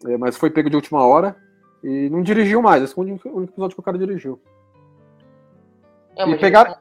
É, 0.05 0.17
mas 0.17 0.37
foi 0.37 0.49
pego 0.49 0.69
de 0.69 0.75
última 0.75 1.05
hora 1.05 1.35
e 1.83 2.09
não 2.09 2.21
dirigiu 2.21 2.61
mais. 2.61 2.83
Esse 2.83 2.93
foi 2.93 3.05
o 3.05 3.09
único 3.09 3.43
episódio 3.43 3.75
que 3.75 3.79
o 3.79 3.83
cara 3.83 3.97
dirigiu. 3.97 4.39
É 6.17 6.29
e 6.29 6.37
pegar... 6.37 6.77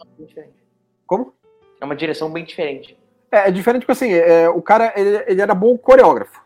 Como? 1.06 1.34
É 1.84 1.86
uma 1.86 1.94
direção 1.94 2.32
bem 2.32 2.44
diferente. 2.44 2.96
É, 3.30 3.48
é 3.48 3.50
diferente 3.50 3.82
porque 3.82 3.92
assim, 3.92 4.10
é, 4.10 4.48
o 4.48 4.62
cara 4.62 4.92
ele, 4.96 5.22
ele, 5.26 5.42
era 5.42 5.54
bom 5.54 5.76
coreógrafo. 5.76 6.42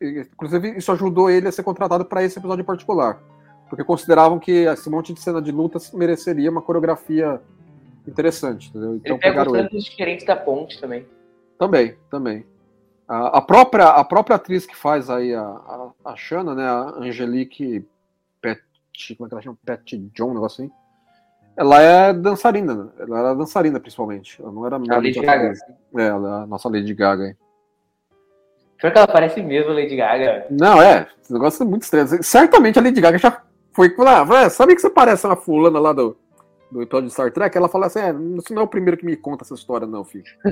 Ele, 0.00 0.20
inclusive, 0.20 0.78
isso 0.78 0.90
ajudou 0.92 1.30
ele 1.30 1.46
a 1.46 1.52
ser 1.52 1.62
contratado 1.62 2.06
para 2.06 2.24
esse 2.24 2.38
episódio 2.38 2.62
em 2.62 2.66
particular. 2.66 3.20
Porque 3.68 3.84
consideravam 3.84 4.38
que 4.38 4.50
esse 4.50 4.88
monte 4.88 5.12
de 5.12 5.20
cena 5.20 5.42
de 5.42 5.52
lutas 5.52 5.92
mereceria 5.92 6.50
uma 6.50 6.62
coreografia 6.62 7.38
interessante. 8.06 8.70
Entendeu? 8.70 8.96
Então, 8.96 9.18
ele 9.22 9.34
pega 9.34 9.76
os 9.76 9.84
diferentes 9.84 10.24
da 10.24 10.34
ponte 10.34 10.80
também. 10.80 11.06
Também, 11.58 11.96
também. 12.10 12.46
A, 13.06 13.38
a, 13.38 13.42
própria, 13.42 13.88
a 13.88 14.04
própria 14.04 14.36
atriz 14.36 14.64
que 14.64 14.74
faz 14.74 15.10
aí 15.10 15.34
a, 15.34 15.42
a, 15.42 15.90
a 16.06 16.16
Shana, 16.16 16.54
né, 16.54 16.64
a 16.64 16.94
Angelique 16.98 17.84
Pet, 18.40 18.62
como 19.16 19.26
é 19.26 19.28
que 19.28 19.34
ela 19.34 19.42
chama? 19.42 19.58
Pet 19.64 19.98
John, 20.14 20.30
um 20.30 20.34
negócio 20.34 20.64
assim. 20.64 20.72
Ela 21.58 21.80
é 21.82 22.12
dançarina, 22.12 22.72
né? 22.74 22.88
ela 23.00 23.18
era 23.18 23.34
dançarina 23.34 23.80
principalmente. 23.80 24.40
Ela 24.40 24.52
não 24.52 24.64
era 24.64 24.76
a 24.76 24.78
Lady 24.78 25.20
Gaga. 25.20 25.52
É, 25.96 26.06
ela 26.06 26.40
é 26.40 26.42
a 26.44 26.46
nossa 26.46 26.68
Lady 26.68 26.94
Gaga 26.94 27.24
aí. 27.24 27.36
Pior 28.78 28.92
que 28.92 28.98
ela 28.98 29.08
parece 29.08 29.42
mesmo 29.42 29.72
Lady 29.72 29.96
Gaga. 29.96 30.46
Não, 30.50 30.80
é. 30.80 31.08
Esse 31.20 31.32
negócio 31.32 31.62
é 31.64 31.66
muito 31.66 31.82
estranho. 31.82 32.22
Certamente 32.22 32.78
a 32.78 32.82
Lady 32.82 33.00
Gaga 33.00 33.18
já 33.18 33.42
foi 33.72 33.92
lá. 33.98 34.22
Ah, 34.22 34.48
sabe 34.48 34.74
que 34.76 34.80
você 34.80 34.88
parece 34.88 35.26
uma 35.26 35.34
fulana 35.34 35.80
lá 35.80 35.92
do, 35.92 36.16
do 36.70 36.80
episódio 36.82 37.08
de 37.08 37.12
Star 37.12 37.32
Trek, 37.32 37.56
ela 37.58 37.68
fala 37.68 37.86
assim: 37.86 37.98
é, 37.98 38.10
isso 38.38 38.54
não 38.54 38.62
é 38.62 38.64
o 38.64 38.68
primeiro 38.68 38.96
que 38.96 39.04
me 39.04 39.16
conta 39.16 39.42
essa 39.42 39.54
história, 39.54 39.84
não, 39.86 40.04
filho. 40.04 40.24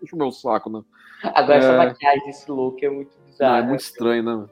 Deixa 0.00 0.16
o 0.16 0.18
meu 0.18 0.32
saco, 0.32 0.68
não. 0.68 0.84
Agora, 1.22 1.58
essa 1.58 1.68
É. 1.72 1.76
maquiagem 1.76 2.26
desse 2.26 2.50
look 2.50 2.84
é 2.84 2.90
muito 2.90 3.16
Não, 3.16 3.26
bizarra. 3.26 3.58
é 3.58 3.62
muito 3.62 3.80
estranho, 3.80 4.22
né? 4.24 4.46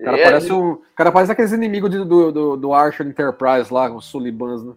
O 0.00 0.04
cara 0.04 0.18
É, 0.18 0.24
parece 0.24 0.52
um. 0.52 0.72
o 0.72 0.82
cara 0.94 1.12
parece 1.12 1.32
aqueles 1.32 1.52
inimigos 1.52 1.90
de- 1.90 2.04
do, 2.04 2.32
do, 2.32 2.56
do 2.56 2.72
Archer 2.72 3.06
Enterprise 3.06 3.70
lá, 3.72 3.90
os 3.94 4.06
Sulibans, 4.06 4.64
né? 4.64 4.72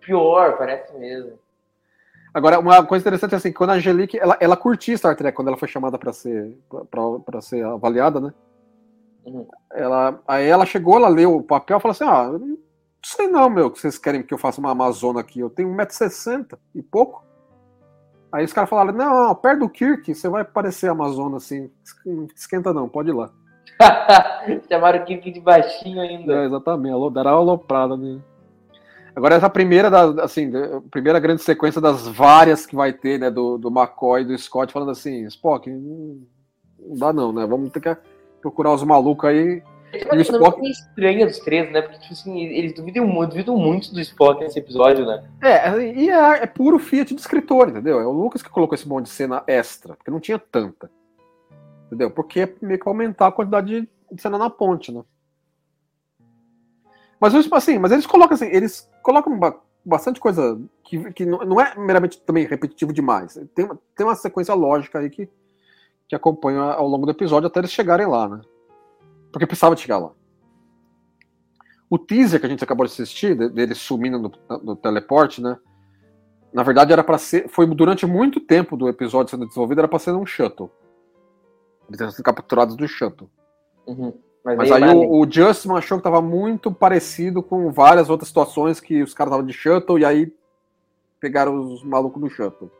Pior, 0.00 0.56
parece 0.56 0.96
mesmo. 0.96 1.38
Agora, 2.36 2.58
uma 2.58 2.84
coisa 2.84 3.02
interessante 3.02 3.32
é 3.32 3.36
assim, 3.38 3.50
quando 3.50 3.70
a 3.70 3.74
Angelique, 3.74 4.18
ela, 4.18 4.36
ela 4.38 4.56
curtia 4.58 4.96
Star 4.96 5.16
Trek 5.16 5.34
quando 5.34 5.48
ela 5.48 5.56
foi 5.56 5.68
chamada 5.68 5.98
para 5.98 6.12
ser 6.12 6.54
pra 7.24 7.40
ser 7.40 7.64
avaliada, 7.64 8.20
né? 8.20 8.34
Uhum. 9.24 9.46
Ela, 9.72 10.20
aí 10.28 10.46
ela 10.46 10.66
chegou, 10.66 10.96
ela 10.96 11.08
leu 11.08 11.34
o 11.34 11.42
papel 11.42 11.78
e 11.78 11.80
falou 11.80 11.92
assim: 11.92 12.04
Ah, 12.04 12.38
não 12.38 12.58
sei 13.02 13.26
não, 13.26 13.48
meu, 13.48 13.70
que 13.70 13.80
vocês 13.80 13.96
querem 13.96 14.22
que 14.22 14.34
eu 14.34 14.38
faça 14.38 14.60
uma 14.60 14.70
Amazona 14.70 15.20
aqui. 15.20 15.40
Eu 15.40 15.48
tenho 15.48 15.74
1,60m 15.74 16.58
e 16.74 16.82
pouco. 16.82 17.24
Aí 18.30 18.44
os 18.44 18.52
caras 18.52 18.68
falaram: 18.68 18.92
Não, 18.92 19.34
perto 19.34 19.60
do 19.60 19.70
Kirk, 19.70 20.14
você 20.14 20.28
vai 20.28 20.44
parecer 20.44 20.90
Amazona 20.90 21.38
assim. 21.38 21.70
Não 22.04 22.26
esquenta 22.36 22.72
não, 22.72 22.86
pode 22.86 23.08
ir 23.08 23.14
lá. 23.14 23.30
Chamaram 24.68 25.00
o 25.00 25.04
Kirk 25.04 25.30
de 25.30 25.40
baixinho 25.40 26.00
ainda. 26.00 26.34
É, 26.34 26.44
exatamente, 26.44 26.94
uma 26.94 27.30
aloprada 27.30 27.96
né? 27.96 28.20
Agora, 29.16 29.34
essa 29.34 29.48
primeira, 29.48 29.90
da, 29.90 30.24
assim, 30.24 30.52
a 30.54 30.82
primeira 30.90 31.18
grande 31.18 31.42
sequência 31.42 31.80
das 31.80 32.06
várias 32.06 32.66
que 32.66 32.76
vai 32.76 32.92
ter, 32.92 33.18
né, 33.18 33.30
do, 33.30 33.56
do 33.56 33.68
McCoy 33.70 34.20
e 34.20 34.24
do 34.26 34.36
Scott, 34.38 34.70
falando 34.70 34.90
assim, 34.90 35.24
Spock, 35.24 35.70
não, 35.70 36.18
dá 36.98 37.12
não, 37.14 37.32
né, 37.32 37.46
vamos 37.46 37.70
ter 37.70 37.80
que 37.80 37.96
procurar 38.42 38.74
os 38.74 38.82
malucos 38.84 39.30
aí. 39.30 39.62
É 39.92 40.04
o 40.10 40.12
uma 40.12 40.20
Spock- 40.20 40.68
estranha 40.68 41.24
dos 41.26 41.38
três, 41.38 41.72
né? 41.72 41.80
Porque, 41.80 41.98
tipo 42.00 42.12
assim, 42.12 42.38
eles 42.40 42.74
duvidam 42.74 43.06
muito, 43.06 43.30
duvidam 43.30 43.56
muito 43.56 43.94
do 43.94 44.00
Spock 44.00 44.40
nesse 44.42 44.58
episódio, 44.58 45.06
né? 45.06 45.24
É, 45.40 45.80
e 45.94 46.10
é, 46.10 46.42
é 46.42 46.46
puro 46.46 46.78
Fiat 46.78 47.14
de 47.14 47.20
escritor, 47.20 47.70
entendeu? 47.70 47.98
É 47.98 48.06
o 48.06 48.10
Lucas 48.12 48.42
que 48.42 48.50
colocou 48.50 48.74
esse 48.74 48.86
monte 48.86 49.04
de 49.04 49.10
cena 49.12 49.42
extra, 49.46 49.94
porque 49.94 50.10
não 50.10 50.20
tinha 50.20 50.38
tanta. 50.38 50.90
Entendeu? 51.86 52.10
Porque 52.10 52.40
é 52.40 52.52
meio 52.60 52.78
que 52.78 52.88
aumentar 52.88 53.28
a 53.28 53.32
quantidade 53.32 53.80
de 53.80 53.88
de 54.12 54.22
cena 54.22 54.38
na 54.38 54.48
ponte, 54.48 54.92
né? 54.92 55.02
Mas 57.20 57.34
assim, 57.52 57.78
mas 57.78 57.92
eles 57.92 58.06
colocam 58.06 58.34
assim, 58.34 58.46
eles 58.46 58.90
colocam 59.02 59.38
ba- 59.38 59.58
bastante 59.84 60.20
coisa 60.20 60.60
que, 60.84 61.12
que 61.12 61.24
não, 61.24 61.42
é 61.60 61.74
meramente 61.76 62.20
também 62.20 62.44
repetitivo 62.46 62.92
demais. 62.92 63.38
Tem, 63.54 63.64
uma- 63.64 63.78
tem 63.96 64.06
uma 64.06 64.14
sequência 64.14 64.54
lógica 64.54 64.98
aí 64.98 65.08
que, 65.08 65.28
que 66.08 66.14
acompanha 66.14 66.60
ao 66.60 66.86
longo 66.86 67.06
do 67.06 67.12
episódio 67.12 67.46
até 67.46 67.60
eles 67.60 67.72
chegarem 67.72 68.06
lá, 68.06 68.28
né? 68.28 68.40
Porque 69.32 69.46
precisava 69.46 69.76
chegar 69.76 69.98
lá. 69.98 70.10
O 71.88 71.98
teaser 71.98 72.40
que 72.40 72.46
a 72.46 72.48
gente 72.48 72.64
acabou 72.64 72.84
de 72.84 72.92
assistir, 72.92 73.36
de- 73.36 73.48
dele 73.48 73.74
sumindo 73.74 74.18
no, 74.18 74.32
no 74.62 74.76
teleporte, 74.76 75.40
né? 75.40 75.56
Na 76.52 76.62
verdade, 76.62 76.92
era 76.92 77.04
para 77.04 77.18
ser. 77.18 77.48
Foi 77.48 77.66
durante 77.66 78.06
muito 78.06 78.40
tempo 78.40 78.76
do 78.76 78.88
episódio 78.88 79.30
sendo 79.30 79.46
desenvolvido, 79.46 79.80
era 79.80 79.88
para 79.88 79.98
ser 79.98 80.12
um 80.12 80.26
shuttle. 80.26 80.70
Eles 81.88 82.14
sido 82.14 82.24
capturados 82.24 82.76
do 82.76 82.88
shuttle. 82.88 83.30
Uhum. 83.86 84.18
Mas 84.54 84.70
aí 84.70 84.82
o, 84.94 85.22
o 85.22 85.30
Justin 85.30 85.72
achou 85.72 85.98
que 85.98 86.04
tava 86.04 86.22
muito 86.22 86.70
parecido 86.70 87.42
com 87.42 87.72
várias 87.72 88.08
outras 88.08 88.28
situações 88.28 88.78
que 88.78 89.02
os 89.02 89.12
caras 89.12 89.32
estavam 89.32 89.46
de 89.46 89.52
shuttle 89.52 89.98
e 89.98 90.04
aí 90.04 90.32
pegaram 91.20 91.58
os 91.58 91.82
malucos 91.82 92.20
do 92.20 92.30
shuttle. 92.30 92.70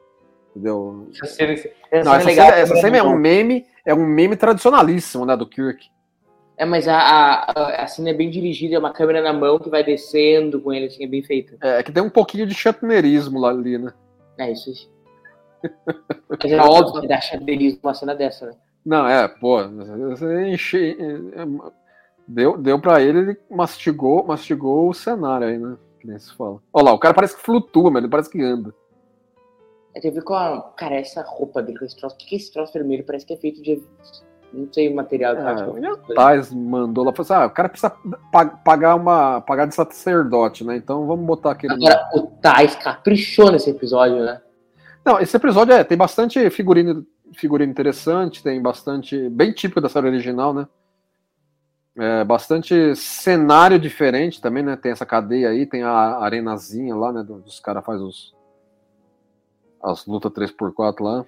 Entendeu? 0.51 1.09
Essa 1.23 1.45
Não, 2.05 2.15
essa, 2.15 2.23
é 2.23 2.25
legal, 2.25 2.47
cena, 2.47 2.59
essa 2.59 2.77
cena 2.77 2.97
é 2.99 3.03
um 3.03 3.17
meme, 3.17 3.67
é 3.85 3.93
um 3.93 4.07
meme 4.07 4.37
tradicionalíssimo, 4.37 5.27
né, 5.27 5.37
do 5.37 5.47
Kirk. 5.47 5.91
É, 6.57 6.65
mas 6.65 6.89
a, 6.89 6.97
a, 6.97 7.83
a 7.83 7.87
cena 7.87 8.11
é 8.11 8.15
bem 8.15 8.31
dirigida, 8.31 8.77
é 8.77 8.79
uma 8.79 8.93
câmera 8.93 9.21
na 9.21 9.33
mão 9.33 9.59
que 9.59 9.69
vai 9.69 9.85
descendo 9.85 10.61
com 10.61 10.73
ele, 10.73 10.87
assim, 10.87 11.05
é 11.05 11.09
bem 11.09 11.23
feita. 11.23 11.57
É 11.61 11.83
que 11.83 11.93
tem 11.93 12.03
um 12.03 12.09
pouquinho 12.09 12.47
de 12.47 12.55
shatnerismo 12.55 13.41
lá 13.41 13.51
ali, 13.51 13.77
né? 13.77 13.93
É 14.39 14.53
isso 14.53 14.71
aí. 14.71 15.71
Mas 16.43 16.53
é 16.53 16.61
óbvio 16.61 17.03
que 17.03 17.09
dá 17.09 17.21
xadrez 17.21 17.79
uma 17.83 17.93
cena 17.93 18.15
dessa, 18.15 18.47
né? 18.47 18.53
Não, 18.87 19.05
é, 19.05 19.27
pô, 19.27 19.61
enche, 20.47 20.97
deu, 22.27 22.57
deu 22.57 22.81
pra 22.81 23.03
ele, 23.03 23.19
ele 23.19 23.41
mastigou, 23.51 24.25
mastigou 24.25 24.89
o 24.89 24.95
cenário 24.95 25.49
aí, 25.49 25.59
né? 25.59 25.77
Que 25.99 26.07
nem 26.07 26.17
se 26.17 26.33
fala. 26.37 26.61
Olha 26.73 26.85
lá, 26.85 26.93
o 26.93 26.99
cara 26.99 27.13
parece 27.13 27.35
que 27.35 27.43
flutua, 27.43 27.91
mas 27.91 28.01
ele 28.05 28.11
parece 28.11 28.31
que 28.31 28.41
anda. 28.41 28.73
É, 29.93 30.11
ver 30.11 30.23
com 30.23 30.35
a. 30.35 30.63
Cara, 30.77 30.95
essa 30.95 31.21
roupa 31.23 31.61
dele, 31.61 31.79
com 31.79 31.85
esse 31.85 31.97
troço. 31.97 32.15
O 32.15 32.19
que 32.19 32.27
que 32.27 32.35
é 32.37 32.39
esse 32.39 32.53
troço 32.53 32.73
vermelho? 32.73 33.05
Parece 33.05 33.27
que 33.27 33.33
é 33.33 33.37
feito 33.37 33.61
de. 33.61 33.83
Não 34.53 34.73
sei 34.73 34.95
material. 34.95 35.35
É, 35.35 35.91
o 35.91 36.15
Tais 36.15 36.53
mandou 36.53 37.05
lá, 37.05 37.13
falou 37.13 37.25
assim, 37.25 37.35
ah, 37.35 37.47
o 37.47 37.51
cara 37.51 37.69
precisa 37.69 37.91
pa- 38.31 38.47
pagar 38.47 38.95
uma, 38.95 39.41
pagar 39.41 39.67
de 39.67 39.75
sacerdote, 39.75 40.63
né? 40.65 40.77
Então 40.77 41.07
vamos 41.07 41.27
botar 41.27 41.51
aquele... 41.51 41.75
Agora, 41.75 42.09
o 42.15 42.23
Tais 42.41 42.77
caprichou 42.77 43.51
nesse 43.51 43.69
episódio, 43.69 44.25
né? 44.25 44.41
Não, 45.05 45.19
esse 45.19 45.37
episódio 45.37 45.75
é, 45.75 45.83
tem 45.83 45.99
bastante 45.99 46.49
figurino, 46.51 47.05
figurino 47.35 47.71
interessante, 47.71 48.43
tem 48.43 48.61
bastante, 48.61 49.29
bem 49.29 49.53
típico 49.53 49.81
da 49.81 49.89
série 49.89 50.07
original, 50.07 50.55
né? 50.55 50.69
É, 51.99 52.25
bastante 52.25 52.95
cenário 52.95 53.79
diferente 53.79 54.41
também, 54.41 54.63
né? 54.63 54.77
Tem 54.77 54.93
essa 54.93 55.07
cadeia 55.07 55.49
aí, 55.49 55.65
tem 55.65 55.83
a 55.83 56.19
arenazinha 56.19 56.95
lá, 56.95 57.13
né? 57.13 57.23
Dos 57.23 57.59
caras 57.59 57.85
faz 57.85 58.01
os 58.01 58.35
as 59.83 60.05
lutas 60.07 60.33
3x4 60.33 61.01
lá. 61.01 61.25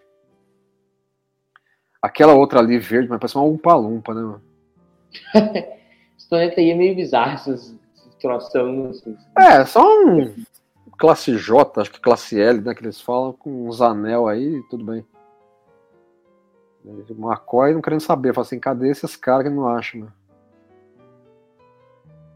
Aquela 2.03 2.35
outra 2.35 2.59
ali 2.61 2.79
verde, 2.79 3.09
mas 3.09 3.19
parece 3.19 3.37
uma 3.37 3.45
umpa-lumpa, 3.45 4.15
né? 4.15 4.23
mano? 4.23 4.43
Aí 6.31 6.71
é 6.71 6.75
meio 6.75 6.95
bizarro, 6.95 7.35
esses, 7.37 7.75
esses 7.95 8.15
troção, 8.21 8.91
assim. 8.91 9.17
É, 9.37 9.65
só 9.65 9.83
um 10.05 10.35
classe 10.99 11.37
J, 11.39 11.81
acho 11.81 11.91
que 11.91 12.01
classe 12.01 12.39
L, 12.39 12.61
né? 12.61 12.75
Que 12.75 12.83
eles 12.83 13.01
falam, 13.01 13.33
com 13.33 13.67
uns 13.67 13.81
anel 13.81 14.29
aí, 14.29 14.63
tudo 14.69 14.85
bem. 14.85 15.07
McCoy 17.11 17.75
não 17.75 17.81
querendo 17.81 18.01
saber, 18.01 18.35
fala 18.35 18.47
assim, 18.47 18.59
cadê 18.59 18.91
esses 18.91 19.17
caras 19.17 19.45
que 19.45 19.51
não 19.51 19.69
acham, 19.69 20.01
né? 20.01 20.09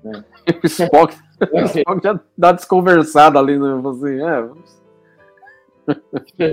É. 0.05 0.53
o 0.63 0.67
Spock, 0.67 1.17
o 1.53 1.61
Spock 1.61 2.03
já 2.03 2.21
dá 2.37 2.53
desconversada 2.53 3.39
ali, 3.39 3.59
né? 3.59 3.69
Assim, 3.89 4.21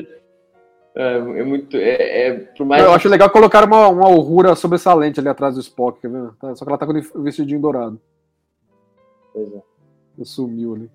é, 0.04 0.20
É, 0.96 1.16
é 1.16 1.44
muito. 1.44 1.78
É, 1.78 2.28
é, 2.28 2.34
por 2.40 2.66
mais 2.66 2.84
eu 2.84 2.92
acho 2.92 3.08
legal 3.08 3.30
colocar 3.30 3.64
uma, 3.64 3.88
uma 3.88 4.06
aurora 4.06 4.54
sobressalente 4.54 5.20
ali 5.20 5.30
atrás 5.30 5.56
do 5.56 5.62
Spock, 5.62 6.02
quer 6.02 6.10
ver? 6.10 6.32
Tá, 6.40 6.54
Só 6.56 6.66
que 6.66 6.72
ela 6.72 6.78
tá 6.78 6.86
com 6.86 6.92
o 6.92 7.24
vestidinho 7.24 7.62
dourado. 7.62 8.02
Pois 9.32 9.48
é. 9.54 9.62
Ele 10.18 10.26
sumiu 10.26 10.76
ali. 10.76 10.92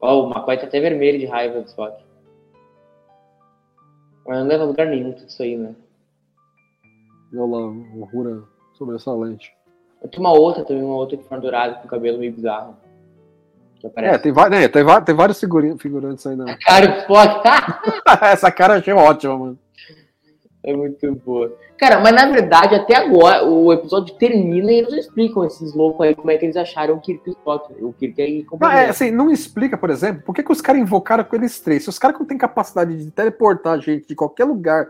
Ó, 0.00 0.24
o 0.24 0.30
McCoy 0.30 0.56
tá 0.56 0.66
até 0.66 0.80
vermelho 0.80 1.20
de 1.20 1.26
raiva 1.26 1.60
do 1.60 1.66
Spock. 1.68 2.02
Mas 4.26 4.38
não 4.38 4.46
leva 4.46 4.64
a 4.64 4.66
lugar 4.66 4.86
nenhum 4.88 5.12
tudo 5.12 5.28
isso 5.28 5.42
aí, 5.42 5.56
né? 5.56 5.76
Lá, 7.32 7.44
aurora 7.46 8.42
sobressalente. 8.74 9.52
Tem 10.10 10.20
uma 10.20 10.32
outra 10.32 10.64
também, 10.64 10.82
uma 10.82 10.94
outra 10.96 11.16
que 11.16 11.24
foi 11.24 11.40
dourada 11.40 11.74
com 11.76 11.88
cabelo 11.88 12.18
meio 12.18 12.32
bizarro. 12.32 12.76
Que 13.80 13.86
É, 13.86 13.90
aparece. 13.90 14.22
tem, 14.22 14.32
va- 14.32 14.48
né, 14.48 14.68
tem, 14.68 14.84
tem 15.04 15.14
vários 15.14 15.40
figurantes 15.40 16.26
aí, 16.26 16.36
né? 16.36 16.56
Cara, 16.64 16.98
Spock. 17.00 17.42
Essa 18.22 18.50
cara 18.50 18.74
eu 18.74 18.78
achei 18.78 18.94
ótima, 18.94 19.36
mano. 19.36 19.58
é 20.62 20.74
muito 20.74 21.14
boa. 21.16 21.52
Cara, 21.78 22.00
mas 22.00 22.14
na 22.14 22.26
verdade, 22.30 22.74
até 22.74 22.96
agora, 22.96 23.44
o 23.44 23.70
episódio 23.72 24.14
termina 24.14 24.72
e 24.72 24.76
eles 24.76 24.90
não 24.90 24.98
explicam 24.98 25.44
esses 25.44 25.74
loucos 25.74 26.06
aí 26.06 26.14
como 26.14 26.30
é 26.30 26.38
que 26.38 26.46
eles 26.46 26.56
acharam 26.56 26.94
o 26.94 27.00
Kirk 27.00 27.20
e 27.26 27.30
o 27.30 27.32
Spock. 27.32 27.84
O 27.84 27.92
Kirk 27.92 28.22
aí 28.22 28.46
Não, 28.58 28.70
é, 28.70 28.88
assim, 28.88 29.10
não 29.10 29.30
explica, 29.30 29.76
por 29.76 29.90
exemplo, 29.90 30.22
por 30.22 30.34
que, 30.34 30.42
que 30.42 30.52
os 30.52 30.62
caras 30.62 30.80
invocaram 30.80 31.24
com 31.24 31.36
eles 31.36 31.60
três. 31.60 31.82
Se 31.82 31.90
os 31.90 31.98
caras 31.98 32.18
não 32.18 32.24
têm 32.26 32.38
capacidade 32.38 32.96
de 32.96 33.10
teleportar 33.10 33.74
a 33.74 33.78
gente 33.78 34.08
de 34.08 34.14
qualquer 34.14 34.44
lugar 34.44 34.88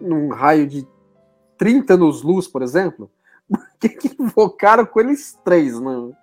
num 0.00 0.28
raio 0.28 0.64
de 0.66 0.86
30 1.58 1.94
anos-luz, 1.94 2.46
por 2.48 2.62
exemplo, 2.62 3.10
por 3.48 3.60
que, 3.80 3.88
que 3.88 4.22
invocaram 4.22 4.86
com 4.86 5.00
eles 5.00 5.38
três? 5.44 5.78
Não, 5.78 6.14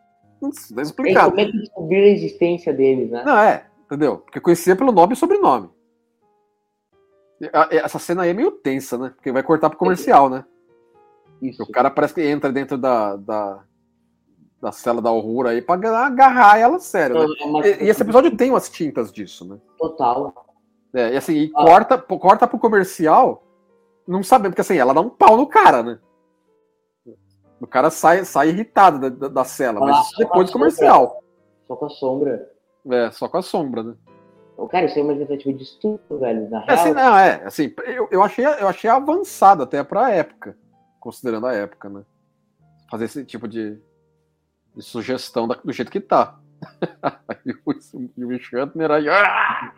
não, 0.42 0.51
não 0.72 0.80
é 0.80 0.82
explicado. 0.82 1.30
como 1.32 1.42
é 1.42 1.46
que 1.46 1.58
descobriram 1.58 2.06
a 2.06 2.10
existência 2.12 2.74
deles, 2.74 3.12
né? 3.12 3.24
Não, 3.25 3.38
é, 3.38 3.68
entendeu? 3.86 4.18
Porque 4.20 4.39
conhecia 4.39 4.75
pelo 4.75 4.92
nome 4.92 5.13
e 5.13 5.15
sobrenome. 5.15 5.70
Essa 7.70 8.00
cena 8.00 8.24
aí 8.24 8.30
é 8.30 8.34
meio 8.34 8.51
tensa, 8.51 8.98
né? 8.98 9.12
Porque 9.13 9.32
vai 9.32 9.44
cortar 9.44 9.70
pro 9.70 9.77
comercial, 9.77 10.30
né? 10.30 10.46
Isso. 11.42 11.63
O 11.63 11.72
cara 11.72 11.92
parece 11.92 12.13
que 12.13 12.22
entra 12.22 12.51
dentro 12.51 12.77
da, 12.77 13.18
da, 13.18 13.63
da 14.62 14.72
cela 14.72 15.01
da 15.01 15.10
Aurora 15.10 15.50
aí 15.50 15.62
pra 15.62 15.75
agarrar 15.75 16.58
ela 16.58 16.80
sério, 16.80 17.20
né? 17.20 17.36
E, 17.65 17.86
e 17.86 17.89
esse 17.89 18.01
episódio 18.01 18.36
tem 18.36 18.51
umas 18.51 18.70
tintas 18.70 19.12
disso, 19.12 19.46
né? 19.46 19.58
Total. 19.77 20.34
É, 20.94 21.13
e 21.13 21.18
assim, 21.18 21.34
e 21.34 21.51
Ah. 21.54 21.65
corta, 21.65 21.98
corta 21.98 22.48
pro 22.48 22.58
comercial, 22.58 23.45
não 24.07 24.24
sabendo, 24.24 24.51
porque 24.51 24.62
assim, 24.62 24.77
ela 24.77 24.93
dá 24.93 25.01
um 25.01 25.09
pau 25.09 25.38
no 25.38 25.47
cara, 25.47 25.83
né? 25.83 26.00
O 27.59 27.67
cara 27.67 27.89
sai, 27.89 28.25
sai 28.25 28.50
irritado 28.50 29.00
da, 29.00 29.09
da, 29.09 29.27
da 29.27 29.43
cela, 29.43 29.79
mas 29.79 29.97
Ah, 29.97 30.01
isso 30.01 30.17
depois 30.17 30.47
do 30.50 30.53
comercial. 30.53 31.24
Só 31.67 31.75
com 31.75 31.85
a 31.85 31.89
sombra. 31.89 32.51
É, 32.91 33.12
só 33.12 33.27
com 33.27 33.38
a 33.38 33.41
sombra, 33.41 33.83
né? 33.83 33.95
Cara, 34.69 34.85
isso 34.85 35.00
é 35.00 35.01
uma 35.01 35.15
tentativa 35.15 35.53
de 35.53 35.63
estupro, 35.63 36.19
velho. 36.19 36.50
Na 36.50 36.63
É, 36.65 36.71
assim, 36.74 36.93
real, 36.93 36.95
não, 36.95 37.17
é, 37.17 37.43
assim, 37.45 37.74
eu, 37.85 38.07
eu, 38.12 38.24
achei, 38.24 38.45
eu 38.45 38.67
achei 38.67 38.89
avançado 38.89 39.63
até 39.63 39.83
pra 39.83 40.12
época, 40.12 40.57
considerando 41.00 41.47
a 41.47 41.53
época, 41.53 41.89
né? 41.89 42.03
Fazer 42.89 43.05
esse 43.05 43.25
tipo 43.25 43.47
de, 43.47 43.77
de 44.75 44.81
sugestão 44.81 45.47
da- 45.47 45.55
do 45.55 45.74
jeito 45.74 45.91
que 45.91 46.00
tá. 46.00 46.39
e 47.45 47.51
o, 47.51 47.74
e 48.17 48.25
o 48.35 48.39
Shatner 48.39 48.91
aí. 48.91 49.09
Ah! 49.09 49.74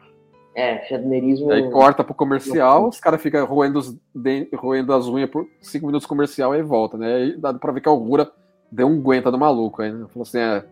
É, 0.57 0.83
Shatnerismo. 0.85 1.51
Aí 1.51 1.69
corta 1.69 2.03
pro 2.03 2.15
comercial, 2.15 2.87
os 2.87 2.99
caras 2.99 3.21
ficam 3.21 3.45
roendo, 3.45 3.77
os 3.77 3.95
den- 4.15 4.49
roendo 4.55 4.91
as 4.91 5.05
unhas 5.07 5.29
por 5.29 5.47
5 5.61 5.85
minutos 5.85 6.07
comercial 6.07 6.55
e 6.55 6.63
volta, 6.63 6.97
né? 6.97 7.13
Aí 7.13 7.37
dá 7.37 7.53
pra 7.53 7.71
ver 7.71 7.79
que 7.81 7.87
a 7.87 7.91
Augura 7.91 8.31
deu 8.71 8.87
um 8.87 8.99
guenta 8.99 9.31
do 9.31 9.37
maluco 9.37 9.83
aí, 9.83 9.91
né? 9.91 10.07
Falou 10.07 10.23
assim: 10.23 10.39
é, 10.39 10.65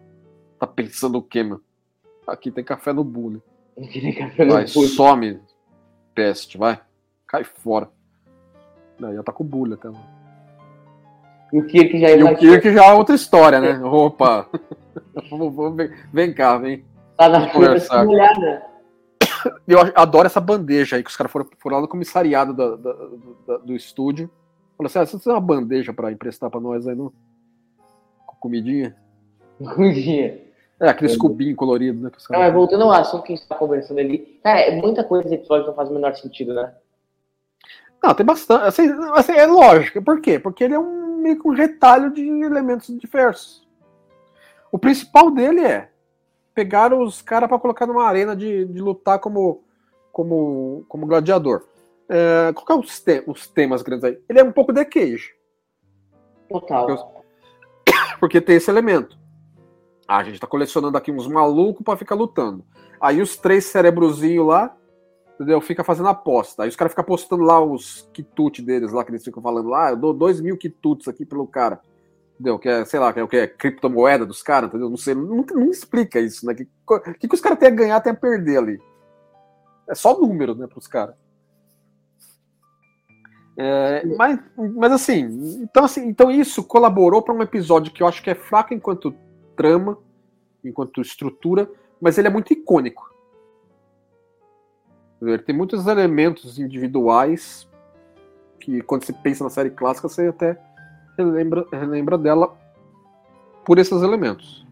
tá 0.60 0.65
pensando 0.65 1.20
o 1.20 1.22
quê, 1.22 1.44
meu? 1.44 1.62
Aqui 2.27 2.50
tem 2.50 2.63
café 2.63 2.92
no 2.92 3.04
bule. 3.04 3.44
Aquele 3.80 4.12
café 4.13 4.44
no 4.46 4.54
Vai, 4.54 4.63
puto. 4.65 4.88
some, 4.88 5.39
peste, 6.15 6.58
vai. 6.58 6.80
Cai 7.27 7.44
fora. 7.44 7.88
Aí 9.04 9.13
já 9.13 9.22
tá 9.22 9.32
com 9.32 9.44
o 9.44 9.48
bule 9.48 9.75
até 9.75 9.88
lá. 9.89 10.01
E 11.54 11.60
o 11.60 11.68
Kirk 11.68 12.00
já 12.00 12.10
E 12.10 12.15
o 12.15 12.20
imagina. 12.22 12.39
Kirk 12.60 12.74
já 12.74 12.86
é 12.86 12.94
outra 12.94 13.13
história, 13.13 13.60
né? 13.62 13.80
Opa! 13.86 14.48
Vem, 15.75 15.92
vem 16.12 16.34
cá, 16.34 16.58
vem. 16.58 16.84
Tá 17.15 17.30
na 17.30 17.50
conversar. 17.51 18.06
Eu 19.68 19.80
adoro 19.96 20.25
essa 20.25 20.40
bandeja 20.42 20.96
aí 20.96 21.04
que 21.04 21.10
os 21.10 21.16
caras 21.16 21.32
foram, 21.32 21.48
foram 21.60 21.78
lá 21.78 21.82
no 21.82 21.88
comissariado 21.88 22.54
da- 22.54 22.75
da- 22.75 22.94
da- 23.48 23.58
do 23.58 23.75
estúdio. 23.75 24.30
Falaram 24.78 24.88
assim: 24.88 25.00
ah, 25.00 25.06
você 25.06 25.20
tem 25.24 25.34
uma 25.34 25.42
bandeja 25.42 25.94
pra 25.94 26.12
emprestar 26.12 26.50
pra 26.50 26.60
nós 26.60 26.88
aí, 26.88 26.96
não? 26.96 27.12
Com 28.25 28.36
comidinha? 28.38 28.96
Dia. 29.94 30.46
É, 30.80 30.90
aqueles 30.90 31.16
cubinhos 31.16 31.56
coloridos, 31.56 32.02
né? 32.02 32.10
Que 32.10 32.28
caras... 32.28 32.54
voltando 32.54 32.84
ao 32.84 32.92
assunto 32.92 33.24
que 33.24 33.32
a 33.32 33.36
gente 33.36 33.48
tá 33.48 33.56
conversando 33.56 34.00
ali. 34.00 34.40
Cara, 34.44 34.60
é 34.60 34.75
muita 34.75 35.04
coisa 35.04 35.24
nesse 35.24 35.36
episódio 35.36 35.68
não 35.68 35.74
faz 35.74 35.90
o 35.90 35.94
menor 35.94 36.14
sentido, 36.16 36.54
né? 36.54 36.74
Não, 38.04 38.14
tem 38.14 38.25
bastante. 38.25 38.66
Assim, 38.66 38.90
assim, 39.14 39.32
é 39.32 39.46
lógico. 39.46 40.02
Por 40.04 40.20
quê? 40.20 40.38
Porque 40.38 40.64
ele 40.66 40.74
é 40.74 40.80
um, 40.80 41.18
meio 41.22 41.40
que 41.40 41.48
um 41.48 41.54
retalho 41.54 42.12
de 42.12 42.22
elementos 42.22 42.96
diversos. 43.00 43.66
O 44.72 44.78
principal 44.78 45.32
dele 45.32 45.62
é 45.62 45.90
pegar 46.55 46.93
os 46.93 47.21
caras 47.21 47.50
pra 47.50 47.59
colocar 47.59 47.85
numa 47.85 48.05
arena 48.05 48.35
de, 48.35 48.65
de 48.65 48.81
lutar 48.81 49.19
como, 49.19 49.63
como, 50.12 50.85
como 50.88 51.05
gladiador. 51.05 51.63
É, 52.07 52.53
qual 52.53 52.65
que 52.65 52.71
é 52.71 52.75
os, 52.75 53.00
te- 53.00 53.24
os 53.27 53.47
temas 53.47 53.81
grandes 53.81 54.05
aí? 54.05 54.19
Ele 54.29 54.39
é 54.39 54.43
um 54.43 54.53
pouco 54.53 54.74
The 54.74 54.85
Cage. 54.85 55.35
Total. 56.50 57.24
Porque 58.19 58.39
tem 58.39 58.55
esse 58.55 58.71
elemento. 58.71 59.17
Ah, 60.07 60.17
a 60.17 60.24
gente 60.24 60.39
tá 60.39 60.47
colecionando 60.47 60.97
aqui 60.97 61.12
uns 61.12 61.27
malucos 61.27 61.83
pra 61.83 61.97
ficar 61.97 62.15
lutando. 62.15 62.63
Aí 63.01 63.21
os 63.21 63.35
três 63.35 63.65
cerebrozinhos 63.65 64.47
lá, 64.47 64.75
entendeu? 65.33 65.59
Fica 65.59 65.83
fazendo 65.83 66.07
aposta. 66.09 66.63
Aí 66.63 66.69
os 66.69 66.75
caras 66.75 66.93
ficam 66.93 67.03
postando 67.03 67.43
lá 67.43 67.59
os 67.59 68.09
quitutes 68.13 68.63
deles 68.63 68.93
lá, 68.93 69.03
que 69.03 69.12
eles 69.12 69.24
ficam 69.24 69.43
falando 69.43 69.67
lá, 69.67 69.88
ah, 69.88 69.89
eu 69.91 69.97
dou 69.97 70.13
dois 70.13 70.39
mil 70.39 70.57
quitutes 70.57 71.07
aqui 71.07 71.25
pelo 71.25 71.45
cara. 71.47 71.81
Entendeu? 72.36 72.60
Que 72.60 72.68
é, 72.68 72.86
sei 72.86 73.00
lá, 73.00 73.13
que 73.13 73.20
é 73.20 73.24
o 73.24 73.27
que? 73.27 73.38
É 73.38 73.48
criptomoeda 73.48 74.25
dos 74.25 74.44
caras, 74.44 74.70
entendeu? 74.70 74.89
Não 74.89 74.98
sei, 74.98 75.15
não, 75.15 75.46
não 75.54 75.70
explica 75.72 76.20
isso, 76.20 76.46
né? 76.46 76.54
O 76.54 76.56
que, 76.56 76.68
que, 77.20 77.27
que 77.30 77.36
os 77.36 77.42
caras 77.42 77.58
têm 77.58 77.70
a 77.70 77.72
ganhar, 77.72 78.01
têm 78.01 78.12
a 78.12 78.15
perder 78.15 78.58
ali? 78.58 78.82
É 79.89 79.96
só 79.96 80.20
número, 80.20 80.54
né, 80.54 80.68
pros 80.68 80.88
caras. 80.88 81.15
É, 83.58 84.06
mas, 84.18 84.39
mas 84.75 84.92
assim, 84.92 85.62
então 85.62 85.86
assim, 85.86 86.08
então 86.10 86.30
isso 86.30 86.62
colaborou 86.62 87.22
para 87.22 87.34
um 87.34 87.42
episódio 87.42 87.94
que 87.94 88.04
eu 88.04 88.08
acho 88.08 88.22
que 88.22 88.30
é 88.30 88.36
fraco 88.36 88.74
enquanto 88.74 89.15
trama, 89.56 89.98
enquanto 90.62 91.00
estrutura, 91.00 91.70
mas 92.01 92.18
ele 92.18 92.27
é 92.27 92.32
muito 92.32 92.51
icônico. 92.51 93.10
Ele 95.22 95.38
tem 95.39 95.56
muitos 95.56 95.88
elementos 95.88 96.60
individuais 96.60 97.65
que 98.60 98.82
quando 98.82 99.06
você 99.06 99.13
pensa 99.13 99.44
na 99.44 99.50
série 99.50 99.70
clássica 99.70 100.10
você 100.10 100.27
até 100.27 100.60
relembra, 101.17 101.65
relembra 101.72 102.17
dela 102.17 102.55
por 103.65 103.79
esses 103.79 104.01
elementos. 104.01 104.65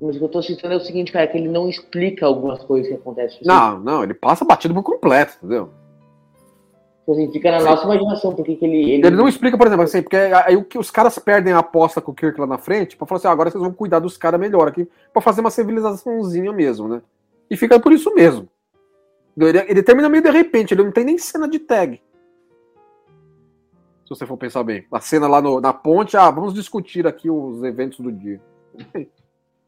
Mas 0.00 0.16
o 0.16 0.18
que 0.18 0.24
eu 0.24 0.28
tô 0.28 0.42
citando 0.42 0.74
é 0.74 0.76
o 0.78 0.80
seguinte, 0.80 1.12
cara, 1.12 1.26
que 1.26 1.36
ele 1.36 1.48
não 1.48 1.68
explica 1.68 2.24
algumas 2.24 2.62
coisas 2.64 2.88
que 2.88 2.94
acontecem. 2.94 3.40
Não, 3.44 3.78
não, 3.78 4.02
ele 4.02 4.14
passa 4.14 4.44
batido 4.44 4.72
por 4.72 4.82
completo, 4.82 5.36
entendeu? 5.36 5.70
Tipo 7.00 7.12
assim, 7.12 7.32
fica 7.32 7.50
na 7.50 7.60
nossa 7.60 7.84
imaginação, 7.84 8.34
porque 8.34 8.56
que 8.56 8.64
ele. 8.64 8.92
Ele, 8.92 9.06
Ele 9.06 9.16
não 9.16 9.28
explica, 9.28 9.58
por 9.58 9.66
exemplo, 9.66 9.84
assim, 9.84 10.00
porque 10.00 10.16
aí 10.16 10.66
os 10.76 10.90
caras 10.90 11.18
perdem 11.18 11.52
a 11.52 11.58
aposta 11.58 12.00
com 12.00 12.12
o 12.12 12.14
Kirk 12.14 12.40
lá 12.40 12.46
na 12.46 12.58
frente, 12.58 12.96
pra 12.96 13.06
falar 13.06 13.18
assim, 13.18 13.28
ah, 13.28 13.32
agora 13.32 13.50
vocês 13.50 13.62
vão 13.62 13.72
cuidar 13.72 13.98
dos 13.98 14.16
caras 14.16 14.40
melhor 14.40 14.68
aqui, 14.68 14.88
pra 15.12 15.20
fazer 15.20 15.40
uma 15.40 15.50
civilizaçãozinha 15.50 16.52
mesmo, 16.52 16.88
né? 16.88 17.02
E 17.50 17.56
fica 17.56 17.78
por 17.80 17.92
isso 17.92 18.14
mesmo. 18.14 18.48
Ele, 19.36 19.58
ele 19.68 19.82
termina 19.82 20.08
meio 20.08 20.22
de 20.22 20.30
repente, 20.30 20.72
ele 20.72 20.84
não 20.84 20.92
tem 20.92 21.04
nem 21.04 21.18
cena 21.18 21.48
de 21.48 21.58
tag. 21.58 22.00
Se 24.10 24.18
você 24.18 24.26
for 24.26 24.36
pensar 24.36 24.64
bem. 24.64 24.84
A 24.90 24.98
cena 25.00 25.28
lá 25.28 25.40
no- 25.40 25.60
na 25.60 25.72
ponte, 25.72 26.16
ah, 26.16 26.28
vamos 26.32 26.52
discutir 26.52 27.06
aqui 27.06 27.30
os 27.30 27.62
eventos 27.62 28.00
do 28.00 28.10
dia. 28.10 28.40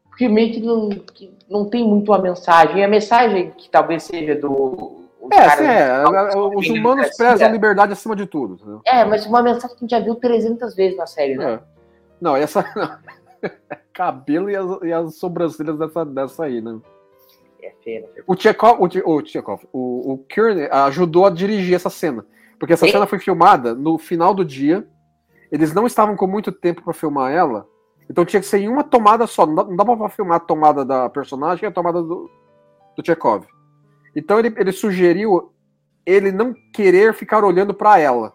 Porque 0.09 0.27
meio 0.27 0.53
que 0.53 0.59
não, 0.59 0.89
que 0.89 1.33
não 1.49 1.69
tem 1.69 1.87
muito 1.87 2.11
a 2.13 2.19
mensagem. 2.21 2.79
E 2.79 2.83
a 2.83 2.87
mensagem 2.89 3.51
que 3.51 3.69
talvez 3.69 4.03
seja 4.03 4.35
do. 4.35 5.05
É, 5.31 5.35
caras- 5.37 5.53
assim, 5.53 6.37
é, 6.37 6.37
os 6.57 6.67
humanos 6.69 7.15
prezam 7.15 7.47
a 7.47 7.51
liberdade 7.51 7.93
acima 7.93 8.15
de 8.17 8.25
tudo. 8.25 8.55
entendeu? 8.55 8.81
É, 8.85 9.05
mas 9.05 9.25
uma 9.25 9.41
mensagem 9.41 9.69
que 9.69 9.75
a 9.75 9.79
gente 9.87 9.91
já 9.91 9.99
viu 10.01 10.15
300 10.15 10.75
vezes 10.75 10.97
na 10.97 11.07
série, 11.07 11.35
né? 11.37 11.53
É. 11.53 11.59
Não, 12.19 12.35
essa. 12.35 12.63
Cabelo 13.93 14.49
e 14.49 14.55
as, 14.57 14.81
e 14.83 14.91
as 14.93 15.15
sobrancelhas 15.15 15.77
dessa, 15.79 16.03
dessa 16.05 16.43
aí, 16.45 16.59
né? 16.61 16.77
É, 17.61 17.71
feio, 17.81 18.07
feio. 18.13 18.23
O 18.27 18.35
Tchekov, 18.35 18.77
o, 18.81 19.09
o, 19.13 19.21
Tchekov, 19.21 19.63
o, 19.71 20.13
o 20.13 20.17
Kearney 20.27 20.67
ajudou 20.69 21.25
a 21.25 21.29
dirigir 21.29 21.75
essa 21.75 21.89
cena. 21.89 22.25
Porque 22.63 22.71
essa 22.71 22.85
Ele- 22.85 22.93
cena 22.93 23.05
foi 23.05 23.19
filmada 23.19 23.75
no 23.75 23.97
final 23.97 24.33
do 24.33 24.45
dia. 24.45 24.87
Eles 25.51 25.73
não 25.73 25.85
estavam 25.85 26.15
com 26.15 26.25
muito 26.25 26.49
tempo 26.49 26.81
para 26.81 26.93
filmar 26.93 27.29
ela. 27.29 27.67
Então 28.09 28.23
tinha 28.23 28.39
que 28.39 28.45
ser 28.47 28.59
em 28.59 28.69
uma 28.69 28.85
tomada 28.85 29.27
só. 29.27 29.45
Não 29.45 29.53
dá, 29.53 29.63
não 29.65 29.75
dá 29.75 29.83
pra 29.83 30.07
filmar 30.07 30.37
a 30.37 30.39
tomada 30.39 30.85
da 30.85 31.09
personagem 31.09 31.65
e 31.65 31.67
a 31.67 31.71
tomada 31.73 32.01
do, 32.01 32.31
do 32.95 33.03
Tchekov. 33.03 33.45
Então 34.15 34.39
ele, 34.39 34.55
ele 34.57 34.71
sugeriu 34.71 35.51
ele 36.05 36.31
não 36.31 36.53
querer 36.73 37.13
ficar 37.13 37.43
olhando 37.43 37.73
para 37.73 37.99
ela. 37.99 38.31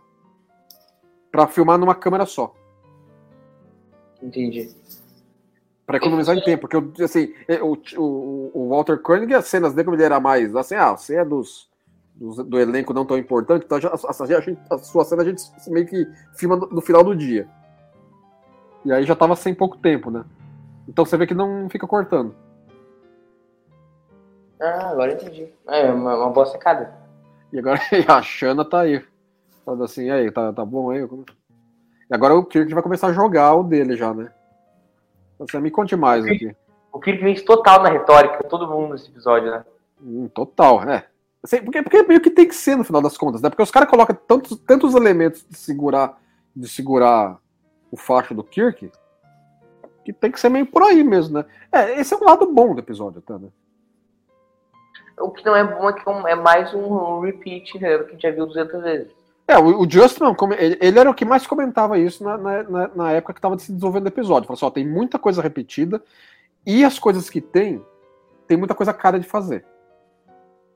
Pra 1.32 1.46
filmar 1.46 1.78
numa 1.78 1.94
câmera 1.94 2.26
só. 2.26 2.52
Entendi. 4.22 4.68
Pra 5.86 5.96
economizar 5.96 6.36
em 6.36 6.44
tempo, 6.44 6.68
porque 6.68 7.02
assim, 7.02 7.32
o, 7.62 7.78
o, 7.98 8.50
o 8.52 8.68
Walter 8.68 8.98
Koenig, 9.00 9.32
as 9.32 9.46
cenas 9.46 9.72
dele, 9.72 9.86
como 9.86 9.96
ele 9.96 10.04
era 10.04 10.20
mais 10.20 10.54
assim, 10.54 10.74
ah, 10.74 10.94
você 10.94 11.16
é 11.16 11.24
dos, 11.24 11.67
dos- 12.18 12.44
do 12.44 12.58
elenco 12.58 12.92
não 12.92 13.06
tão 13.06 13.16
importante, 13.16 13.64
então 13.64 13.78
a, 13.78 13.86
a, 13.86 14.74
a 14.74 14.78
sua 14.78 15.04
cena 15.04 15.22
a 15.22 15.24
gente 15.24 15.42
meio 15.68 15.86
que 15.86 16.06
filma 16.34 16.56
no, 16.56 16.66
no 16.68 16.80
final 16.80 17.02
do 17.04 17.14
dia. 17.14 17.48
E 18.84 18.92
aí 18.92 19.04
já 19.04 19.14
tava 19.14 19.34
sem 19.36 19.54
pouco 19.54 19.76
tempo, 19.78 20.10
né? 20.10 20.24
Então 20.88 21.04
você 21.04 21.16
vê 21.16 21.26
que 21.26 21.34
não 21.34 21.68
fica 21.70 21.86
cortando. 21.86 22.34
Ah, 24.60 24.90
agora 24.90 25.12
entendi. 25.12 25.48
É 25.68 25.90
uma, 25.92 26.16
uma 26.16 26.30
boa 26.30 26.46
sacada. 26.46 26.92
E 27.52 27.58
agora 27.58 27.78
a 28.08 28.22
Shana 28.22 28.64
tá 28.64 28.80
aí. 28.80 29.04
Falando 29.64 29.84
assim, 29.84 30.06
e 30.06 30.10
aí, 30.10 30.30
tá, 30.30 30.52
tá 30.52 30.64
bom 30.64 30.90
aí? 30.90 31.00
E 32.10 32.14
agora 32.14 32.34
o 32.34 32.44
Kirk 32.44 32.72
vai 32.72 32.82
começar 32.82 33.08
a 33.08 33.12
jogar 33.12 33.54
o 33.54 33.62
dele 33.62 33.96
já, 33.96 34.12
né? 34.14 34.32
Você 35.38 35.60
me 35.60 35.70
conte 35.70 35.94
mais 35.94 36.24
aqui. 36.24 36.56
O 36.92 36.98
Kirk 36.98 37.22
vence 37.22 37.44
total 37.44 37.82
na 37.82 37.90
retórica, 37.90 38.42
todo 38.44 38.66
mundo 38.66 38.92
nesse 38.92 39.10
episódio, 39.10 39.50
né? 39.50 39.64
Hum, 40.02 40.28
total, 40.28 40.82
é. 40.88 41.06
Porque, 41.42 41.82
porque 41.82 42.02
meio 42.02 42.20
que 42.20 42.30
tem 42.30 42.48
que 42.48 42.54
ser 42.54 42.76
no 42.76 42.84
final 42.84 43.00
das 43.00 43.16
contas, 43.16 43.40
né? 43.40 43.48
Porque 43.48 43.62
os 43.62 43.70
caras 43.70 43.88
colocam 43.88 44.16
tantos, 44.26 44.56
tantos 44.58 44.94
elementos 44.94 45.44
de 45.48 45.56
segurar, 45.56 46.18
de 46.54 46.68
segurar 46.68 47.38
o 47.90 47.96
facho 47.96 48.34
do 48.34 48.42
Kirk 48.44 48.90
que 50.08 50.12
tem 50.14 50.30
que 50.32 50.40
ser 50.40 50.48
meio 50.48 50.64
por 50.64 50.82
aí 50.82 51.04
mesmo, 51.04 51.34
né? 51.34 51.44
É, 51.70 52.00
esse 52.00 52.14
é 52.14 52.16
um 52.16 52.24
lado 52.24 52.46
bom 52.50 52.72
do 52.74 52.80
episódio, 52.80 53.18
até, 53.18 53.38
né? 53.38 53.48
O 55.20 55.30
que 55.30 55.44
não 55.44 55.54
é 55.54 55.62
bom 55.62 55.86
é 55.86 55.92
que 55.92 56.08
é 56.08 56.32
é 56.32 56.34
mais 56.34 56.72
um 56.72 57.20
repeat 57.20 57.78
né, 57.78 57.98
que 57.98 58.04
a 58.04 58.12
gente 58.12 58.22
já 58.22 58.30
viu 58.30 58.46
200 58.46 58.82
vezes. 58.82 59.12
É, 59.46 59.58
o, 59.58 59.82
o 59.82 60.34
como- 60.34 60.54
ele, 60.54 60.98
era 60.98 61.10
o 61.10 61.14
que 61.14 61.26
mais 61.26 61.46
comentava 61.46 61.98
isso 61.98 62.24
na, 62.24 62.38
na, 62.38 62.62
na- 62.62 62.90
na 62.94 63.12
época 63.12 63.34
que 63.34 63.38
estava 63.38 63.58
se 63.58 63.70
desenvolvendo 63.70 64.06
o 64.06 64.08
episódio. 64.08 64.46
Falou 64.46 64.56
assim, 64.56 64.64
ó, 64.64 64.70
tem 64.70 64.88
muita 64.88 65.18
coisa 65.18 65.42
repetida 65.42 66.02
e 66.64 66.84
as 66.86 66.98
coisas 66.98 67.28
que 67.28 67.42
tem, 67.42 67.84
tem 68.46 68.56
muita 68.56 68.74
coisa 68.74 68.94
cara 68.94 69.20
de 69.20 69.26
fazer. 69.26 69.62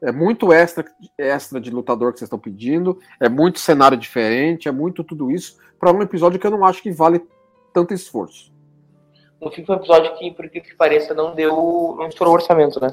É 0.03 0.11
muito 0.11 0.53
extra, 0.53 0.85
extra 1.17 1.61
de 1.61 1.71
lutador 1.71 2.13
que 2.13 2.19
vocês 2.19 2.27
estão 2.27 2.39
pedindo, 2.39 2.99
é 3.21 3.29
muito 3.29 3.61
cenário 3.61 3.97
diferente, 3.97 4.69
é 4.69 4.73
muito 4.73 5.05
tudo 5.05 5.31
isso, 5.31 5.59
para 5.79 5.93
um 5.93 6.03
episódio 6.03 6.41
que 6.41 6.47
eu 6.47 6.51
não 6.51 6.65
acho 6.65 6.83
que 6.83 6.91
vale 6.91 7.25
tanto 7.73 7.95
esforço. 7.95 8.53
No 9.41 9.51
fim 9.51 9.65
foi 9.65 9.77
um 9.77 9.79
episódio 9.79 10.15
que, 10.17 10.31
por 10.33 10.49
que 10.49 10.75
pareça, 10.77 11.15
não 11.15 11.35
deu. 11.35 11.97
não 11.99 12.09
estourou 12.09 12.35
o 12.35 12.37
orçamento, 12.37 12.81
né? 12.81 12.93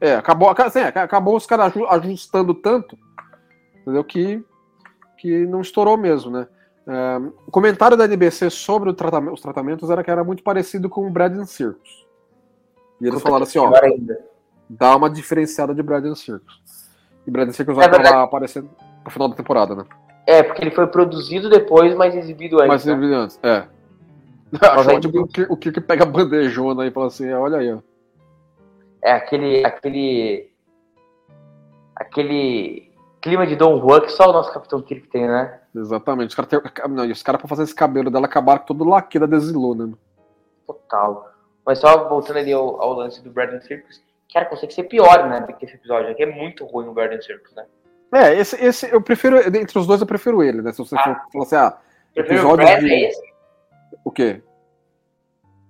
É, 0.00 0.08
é 0.08 0.14
acabou, 0.14 0.50
assim, 0.50 0.80
acabou 0.80 1.36
os 1.36 1.46
caras 1.46 1.66
aju- 1.66 1.86
ajustando 1.86 2.54
tanto, 2.54 2.98
entendeu? 3.80 4.04
Que, 4.04 4.42
que 5.18 5.46
não 5.46 5.60
estourou 5.60 5.96
mesmo, 5.96 6.30
né? 6.30 6.46
É, 6.86 7.18
o 7.46 7.50
comentário 7.50 7.96
da 7.96 8.04
NBC 8.04 8.48
sobre 8.50 8.92
tratamento- 8.94 9.34
os 9.34 9.40
tratamentos 9.42 9.90
era 9.90 10.02
que 10.02 10.10
era 10.10 10.24
muito 10.24 10.42
parecido 10.42 10.88
com 10.88 11.06
o 11.06 11.10
Bread 11.10 11.38
and 11.38 11.46
Circus. 11.46 12.06
E 13.00 13.06
eles 13.06 13.22
falaram 13.22 13.44
assim, 13.44 13.58
ó, 13.58 13.74
ainda. 13.82 14.18
Dá 14.68 14.96
uma 14.96 15.08
diferenciada 15.08 15.74
de 15.74 15.82
Bread 15.82 16.06
and 16.06 16.14
Circus. 16.14 16.60
E 17.26 17.30
Bread 17.30 17.50
and 17.50 17.52
Circus 17.52 17.74
É 17.74 17.76
vai 17.76 17.88
verdade. 17.88 18.08
acabar 18.08 18.24
aparecendo 18.24 18.70
no 19.04 19.10
final 19.10 19.28
da 19.28 19.34
temporada, 19.34 19.74
né? 19.74 19.84
É, 20.26 20.42
porque 20.42 20.62
ele 20.62 20.70
foi 20.70 20.86
produzido 20.86 21.48
depois, 21.48 21.94
mas 21.94 22.14
exibido 22.14 22.56
antes. 22.56 22.68
Mas 22.68 22.84
né? 22.84 23.16
antes, 23.16 23.40
é. 23.42 23.66
Acho 24.60 25.28
que 25.28 25.42
o 25.42 25.56
Kirk 25.56 25.80
pega 25.82 26.04
a 26.04 26.06
bandejona 26.06 26.82
aí 26.82 26.88
e 26.88 26.92
fala 26.92 27.06
assim: 27.06 27.30
olha 27.32 27.58
aí, 27.58 27.72
ó. 27.72 27.78
É 29.02 29.12
aquele. 29.12 29.64
aquele. 29.64 30.50
aquele 31.94 32.92
clima 33.20 33.46
de 33.46 33.56
Don 33.56 33.78
Juan 33.80 34.00
que 34.00 34.12
só 34.12 34.30
o 34.30 34.32
nosso 34.32 34.52
Capitão 34.52 34.80
Kirk 34.80 35.08
tem, 35.08 35.26
né? 35.26 35.60
Exatamente. 35.74 36.30
Os 36.30 36.34
caras, 36.34 37.22
caras 37.22 37.40
pra 37.40 37.48
fazer 37.48 37.62
esse 37.64 37.74
cabelo 37.74 38.10
dela, 38.10 38.26
acabaram 38.26 38.60
com 38.60 38.66
todo 38.66 38.84
o 38.84 38.88
laque 38.88 39.18
da 39.18 39.26
desilou, 39.26 39.74
né? 39.74 39.92
Total. 40.66 41.30
Mas 41.64 41.78
só 41.78 42.08
voltando 42.08 42.38
ali 42.38 42.52
ao, 42.52 42.80
ao 42.80 42.94
lance 42.94 43.22
do 43.22 43.30
Brandon 43.30 43.60
Circus, 43.60 44.02
cara, 44.32 44.46
consegue 44.46 44.74
ser 44.74 44.84
pior, 44.84 45.28
né, 45.28 45.40
do 45.40 45.52
que 45.54 45.64
esse 45.64 45.74
episódio. 45.74 46.10
Aqui 46.10 46.22
é 46.22 46.26
muito 46.26 46.64
ruim 46.66 46.88
o 46.88 46.92
Brandon 46.92 47.20
Circus, 47.20 47.54
né? 47.54 47.64
É, 48.12 48.34
esse, 48.34 48.56
esse 48.64 48.90
eu 48.90 49.02
prefiro, 49.02 49.38
entre 49.38 49.78
os 49.78 49.86
dois 49.86 50.00
eu 50.00 50.06
prefiro 50.06 50.42
ele, 50.42 50.62
né? 50.62 50.72
Se 50.72 50.78
você 50.78 50.96
ah, 50.96 51.02
for 51.02 51.32
falar 51.32 51.44
assim, 51.44 51.56
ah, 51.56 51.78
episódio 52.16 52.52
o 52.52 52.56
Brad, 52.56 52.80
de... 52.80 52.92
é 52.92 53.08
esse? 53.08 53.32
O 54.04 54.10
quê? 54.10 54.42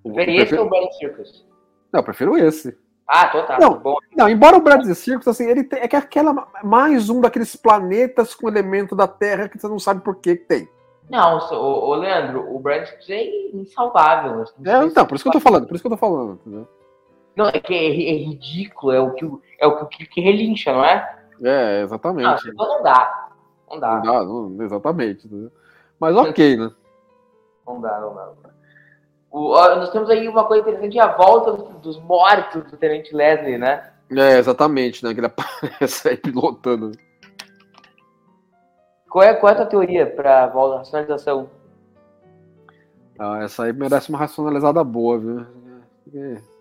Prefere 0.02 0.36
esse 0.36 0.40
prefiro... 0.40 0.60
ou 0.62 0.66
o 0.66 0.70
Brandon 0.70 0.92
Circus? 0.92 1.46
Não, 1.92 2.00
eu 2.00 2.04
prefiro 2.04 2.36
esse. 2.36 2.78
Ah, 3.08 3.28
total. 3.28 3.58
Não, 3.58 3.78
bom. 3.78 3.96
não 4.14 4.28
embora 4.28 4.56
o 4.56 4.60
Brad 4.60 4.84
Circus, 4.92 5.26
assim, 5.26 5.48
ele 5.48 5.64
tem, 5.64 5.80
é 5.80 5.88
que 5.88 5.96
é 5.96 5.98
aquela 5.98 6.46
mais 6.62 7.08
um 7.08 7.20
daqueles 7.20 7.56
planetas 7.56 8.34
com 8.34 8.48
elemento 8.48 8.94
da 8.94 9.08
Terra 9.08 9.48
que 9.48 9.58
você 9.58 9.66
não 9.66 9.78
sabe 9.78 10.02
por 10.02 10.16
que 10.16 10.36
tem. 10.36 10.68
Não, 11.08 11.38
o, 11.38 11.88
o 11.88 11.94
Leandro, 11.94 12.54
o 12.54 12.60
Brad 12.60 12.86
Circus 12.86 13.08
é 13.08 13.24
insalvável. 13.54 14.44
É, 14.64 14.84
então, 14.84 15.06
por 15.06 15.14
isso 15.14 15.24
que 15.24 15.28
eu 15.28 15.32
tô 15.32 15.40
falando, 15.40 15.66
por 15.66 15.74
isso 15.74 15.82
que 15.82 15.86
eu 15.86 15.92
tô 15.92 15.96
falando, 15.96 16.34
entendeu? 16.34 16.68
Não, 17.38 17.46
é 17.46 17.60
que 17.60 17.72
é, 17.72 17.86
é 17.86 18.16
ridículo, 18.16 18.90
é 18.90 18.98
o 18.98 19.12
que 19.12 19.24
é 19.60 19.66
o 19.68 19.86
que, 19.86 20.04
que 20.06 20.20
relincha, 20.20 20.72
não 20.72 20.84
é? 20.84 21.18
É, 21.40 21.82
exatamente. 21.82 22.26
Não, 22.26 22.52
então 22.52 22.68
não 22.68 22.82
dá. 22.82 23.28
Não 23.70 23.78
dá. 23.78 23.94
Não 23.94 24.02
dá, 24.02 24.24
não, 24.24 24.62
exatamente. 24.64 25.30
Mas 26.00 26.16
ok, 26.16 26.56
né? 26.56 26.72
Não 27.64 27.80
dá, 27.80 28.00
não 28.00 28.12
dá. 28.12 28.26
Não 28.26 28.36
dá. 28.42 28.50
O, 29.30 29.50
ó, 29.52 29.76
nós 29.76 29.90
temos 29.90 30.10
aí 30.10 30.28
uma 30.28 30.46
coisa 30.46 30.62
interessante, 30.62 30.98
a 30.98 31.16
volta 31.16 31.52
dos 31.52 32.00
mortos 32.00 32.68
do 32.72 32.76
Tenente 32.76 33.14
Leslie, 33.14 33.56
né? 33.56 33.88
É, 34.10 34.38
exatamente, 34.38 35.04
né? 35.04 35.14
Que 35.14 35.20
ele 35.20 35.26
aparece 35.30 36.08
aí 36.08 36.16
pilotando. 36.16 36.90
Qual 39.08 39.22
é, 39.22 39.32
qual 39.34 39.50
é 39.50 39.52
a 39.52 39.58
tua 39.58 39.66
teoria 39.66 40.06
para 40.10 40.42
a 40.42 40.46
volta 40.48 40.72
da 40.72 40.78
racionalização? 40.78 41.48
Ah, 43.16 43.38
essa 43.44 43.62
aí 43.62 43.72
merece 43.72 44.08
uma 44.08 44.18
racionalizada 44.18 44.82
boa, 44.82 45.18
viu? 45.20 45.67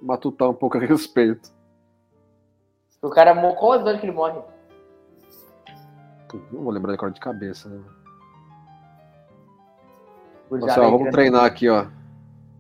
Matutar 0.01 0.49
um 0.49 0.53
pouco 0.53 0.77
a 0.77 0.81
respeito. 0.86 1.51
O 3.01 3.10
cara, 3.10 3.36
qual 3.53 3.75
é 3.75 3.93
o 3.95 3.99
que 3.99 4.05
ele 4.05 4.12
morre? 4.12 4.41
Não 6.51 6.63
vou 6.63 6.71
lembrar 6.71 6.93
agora 6.93 7.12
de 7.12 7.19
cabeça, 7.19 7.69
né? 7.69 7.83
Nossa, 10.49 10.81
ó, 10.81 10.91
vamos 10.91 11.12
treinar 11.12 11.45
aqui, 11.45 11.69
ó. 11.69 11.88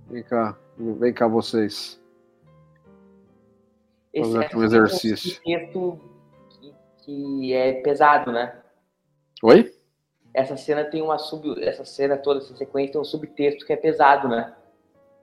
Vem 0.09 0.23
cá, 0.23 0.57
vem 0.77 1.13
cá 1.13 1.27
vocês. 1.27 1.99
Esse 4.13 4.31
Fazer 4.31 4.45
aqui 4.45 4.57
um 4.57 4.63
exercício. 4.63 5.41
É 5.45 5.71
um 5.75 5.99
que, 6.49 6.75
que, 7.03 7.53
é 7.53 7.81
pesado, 7.81 8.31
né? 8.31 8.57
Oi? 9.43 9.73
Essa 10.33 10.55
cena 10.55 10.85
tem 10.85 11.01
uma 11.01 11.17
sub, 11.17 11.61
essa 11.63 11.83
cena 11.83 12.17
toda, 12.17 12.39
essa 12.39 12.55
sequência 12.55 12.93
tem 12.93 13.01
um 13.01 13.05
subtexto 13.05 13.65
que 13.65 13.73
é 13.73 13.77
pesado, 13.77 14.27
né? 14.27 14.53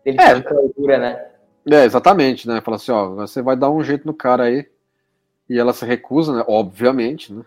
Ele 0.05 0.20
é. 0.20 0.33
Altura, 0.33 0.98
né? 0.98 1.34
É, 1.70 1.85
exatamente, 1.85 2.46
né? 2.46 2.61
Fala 2.61 2.77
assim, 2.77 2.92
ó, 2.92 3.09
você 3.11 3.40
vai 3.40 3.57
dar 3.57 3.70
um 3.70 3.83
jeito 3.83 4.07
no 4.07 4.14
cara 4.14 4.44
aí. 4.44 4.66
E 5.48 5.59
ela 5.59 5.72
se 5.72 5.85
recusa, 5.85 6.35
né? 6.35 6.44
Obviamente, 6.46 7.33
né? 7.33 7.42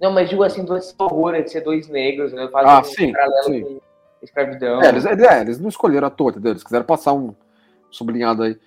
Não, 0.00 0.10
mas 0.10 0.28
digo 0.28 0.42
assim, 0.42 0.64
dois 0.64 0.94
horror 0.98 1.40
de 1.42 1.50
ser 1.50 1.60
dois 1.60 1.88
negros, 1.88 2.32
né? 2.32 2.48
Ah, 2.54 2.80
um 2.80 2.84
sim, 2.84 3.12
sim. 3.44 3.62
com 3.62 3.80
escravidão. 4.24 4.82
É 4.82 4.88
eles, 4.88 5.04
é, 5.04 5.40
eles 5.40 5.60
não 5.60 5.68
escolheram 5.68 6.08
a 6.08 6.10
toa, 6.10 6.30
entendeu? 6.30 6.52
Eles 6.52 6.64
quiseram 6.64 6.84
passar 6.84 7.12
um 7.12 7.34
sublinhado 7.90 8.42
aí. 8.42 8.58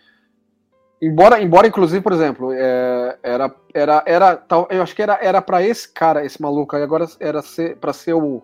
Embora, 1.01 1.41
embora 1.41 1.67
inclusive, 1.67 2.01
por 2.01 2.13
exemplo, 2.13 2.53
é, 2.53 3.17
era, 3.21 3.53
era, 3.73 4.03
era, 4.05 4.35
tal, 4.37 4.67
eu 4.71 4.81
acho 4.81 4.95
que 4.95 5.01
era, 5.01 5.19
era 5.21 5.41
para 5.41 5.61
esse 5.61 5.89
cara, 5.89 6.25
esse 6.25 6.41
maluco 6.41 6.73
aí, 6.75 6.83
agora 6.83 7.05
era 7.19 7.41
ser, 7.41 7.75
para 7.75 7.91
ser 7.91 8.13
o, 8.13 8.41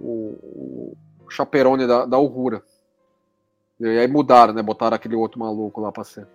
o, 0.00 0.96
o 1.24 1.30
chaperone 1.30 1.86
da, 1.86 2.04
da. 2.04 2.18
E 3.80 3.86
aí 3.86 4.08
mudaram, 4.08 4.52
né? 4.52 4.62
Botaram 4.62 4.96
aquele 4.96 5.14
outro 5.14 5.38
maluco 5.38 5.80
lá 5.80 5.92
pra 5.92 6.04
ser. 6.04 6.26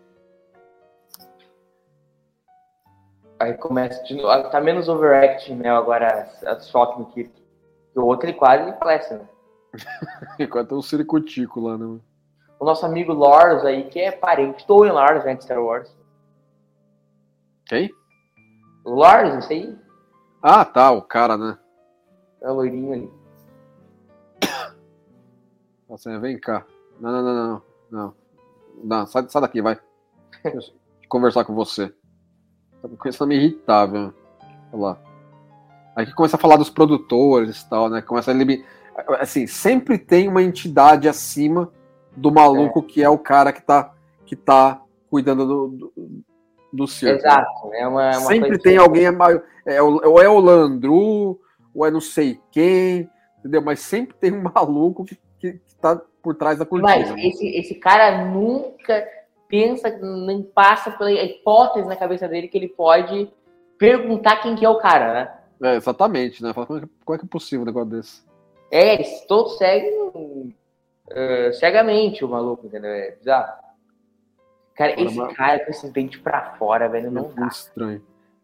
Aí 3.39 3.53
começa 3.55 4.01
de 4.03 4.15
novo. 4.15 4.29
Ah, 4.29 4.49
tá 4.49 4.61
menos 4.61 4.87
overacting, 4.87 5.55
né? 5.55 5.69
Agora 5.69 6.29
a 6.45 6.97
no 6.97 7.05
Kirk. 7.07 7.31
O 7.95 8.01
outro 8.01 8.27
ele 8.27 8.37
quase 8.37 8.71
falece, 8.79 9.13
né? 9.13 9.27
Enquanto 10.39 10.73
é 10.73 10.77
um 10.77 10.81
ciricutico 10.81 11.59
lá, 11.59 11.77
né? 11.77 11.99
O 12.59 12.65
nosso 12.65 12.85
amigo 12.85 13.11
Lars 13.11 13.65
aí, 13.65 13.89
que 13.89 13.99
é 13.99 14.11
parente 14.11 14.65
do 14.65 14.75
Owen 14.75 14.93
Lars, 14.93 15.25
né? 15.25 15.35
De 15.35 15.43
Star 15.43 15.61
Wars. 15.61 15.93
Quem? 17.65 17.93
O 18.85 18.95
Lars, 18.95 19.35
esse 19.35 19.53
aí. 19.53 19.77
Ah, 20.41 20.63
tá, 20.63 20.91
o 20.91 21.01
cara, 21.01 21.37
né? 21.37 21.57
É 22.41 22.49
o 22.49 22.53
loirinho 22.53 22.93
ali. 22.93 23.11
Assim, 25.89 26.17
vem 26.19 26.39
cá. 26.39 26.65
Não, 27.03 27.11
não, 27.11 27.21
não, 27.21 27.33
não. 27.35 27.61
Não, 27.91 28.15
não 28.81 29.05
sai, 29.05 29.25
sai 29.27 29.41
daqui, 29.41 29.61
vai. 29.61 29.77
conversar 31.09 31.43
com 31.43 31.53
você. 31.53 31.93
Tá 32.81 32.87
começando 32.97 33.23
a 33.23 33.27
me 33.27 33.35
irritar, 33.35 33.87
velho. 33.87 34.13
Olha 34.71 34.81
lá. 34.81 35.01
Aí 35.97 36.05
que 36.05 36.13
começa 36.13 36.37
a 36.37 36.39
falar 36.39 36.55
dos 36.55 36.69
produtores 36.69 37.61
e 37.61 37.69
tal, 37.69 37.89
né? 37.89 38.01
Começa 38.01 38.31
a 38.31 38.33
eliminar. 38.33 38.65
Assim, 39.19 39.45
sempre 39.45 39.97
tem 39.97 40.29
uma 40.29 40.41
entidade 40.41 41.09
acima 41.09 41.69
do 42.15 42.31
maluco 42.31 42.79
é. 42.79 42.83
que 42.83 43.03
é 43.03 43.09
o 43.09 43.17
cara 43.17 43.51
que 43.51 43.61
tá, 43.61 43.93
que 44.25 44.35
tá 44.37 44.81
cuidando 45.09 45.45
do, 45.45 45.67
do, 45.67 46.23
do 46.71 46.87
circo. 46.87 47.17
Exato. 47.17 47.67
Né? 47.67 47.81
É 47.81 47.87
uma, 47.87 48.03
é 48.03 48.17
uma 48.17 48.27
sempre 48.27 48.57
tem 48.59 48.77
alguém, 48.77 49.07
é, 49.65 49.81
ou 49.81 50.21
é 50.21 50.29
o 50.29 50.39
Landru, 50.39 51.37
ou 51.75 51.85
é 51.85 51.91
não 51.91 51.99
sei 51.99 52.39
quem, 52.49 53.09
entendeu? 53.39 53.61
Mas 53.61 53.81
sempre 53.81 54.15
tem 54.15 54.31
um 54.31 54.43
maluco 54.55 55.03
que, 55.03 55.17
que, 55.43 55.53
que 55.53 55.75
tá 55.75 56.01
por 56.21 56.35
trás 56.35 56.57
da 56.57 56.65
cortina. 56.65 56.95
Mas 56.95 57.11
esse, 57.17 57.47
esse 57.47 57.75
cara 57.75 58.25
nunca 58.25 59.05
pensa, 59.49 59.89
nem 59.89 60.41
passa 60.41 60.91
pela 60.91 61.11
hipótese 61.11 61.87
na 61.87 61.97
cabeça 61.97 62.27
dele 62.27 62.47
que 62.47 62.57
ele 62.57 62.69
pode 62.69 63.29
perguntar 63.77 64.37
quem 64.37 64.55
que 64.55 64.63
é 64.65 64.69
o 64.69 64.77
cara, 64.77 65.13
né? 65.13 65.71
É, 65.71 65.75
exatamente, 65.75 66.41
né? 66.41 66.53
Fala, 66.53 66.65
como, 66.65 66.79
é 66.79 66.81
que, 66.83 66.87
como 67.03 67.15
é 67.15 67.19
que 67.19 67.25
é 67.25 67.29
possível 67.29 67.63
um 67.63 67.65
negócio 67.65 67.89
desse? 67.89 68.23
É, 68.71 68.93
eles 68.95 69.25
todos 69.27 69.57
seguem 69.57 70.09
uh, 70.13 71.53
cegamente 71.53 72.23
o 72.23 72.29
maluco, 72.29 72.65
entendeu? 72.65 72.89
É 72.89 73.11
bizarro. 73.11 73.61
Cara, 74.75 74.99
esse 74.99 75.17
mas... 75.17 75.35
cara 75.35 75.63
com 75.63 75.71
esse 75.71 75.91
dente 75.91 76.19
pra 76.19 76.55
fora, 76.55 76.87
velho, 76.87 77.11
não 77.11 77.29
é 77.29 77.41
dá. 77.41 77.47
estranho. 77.47 78.01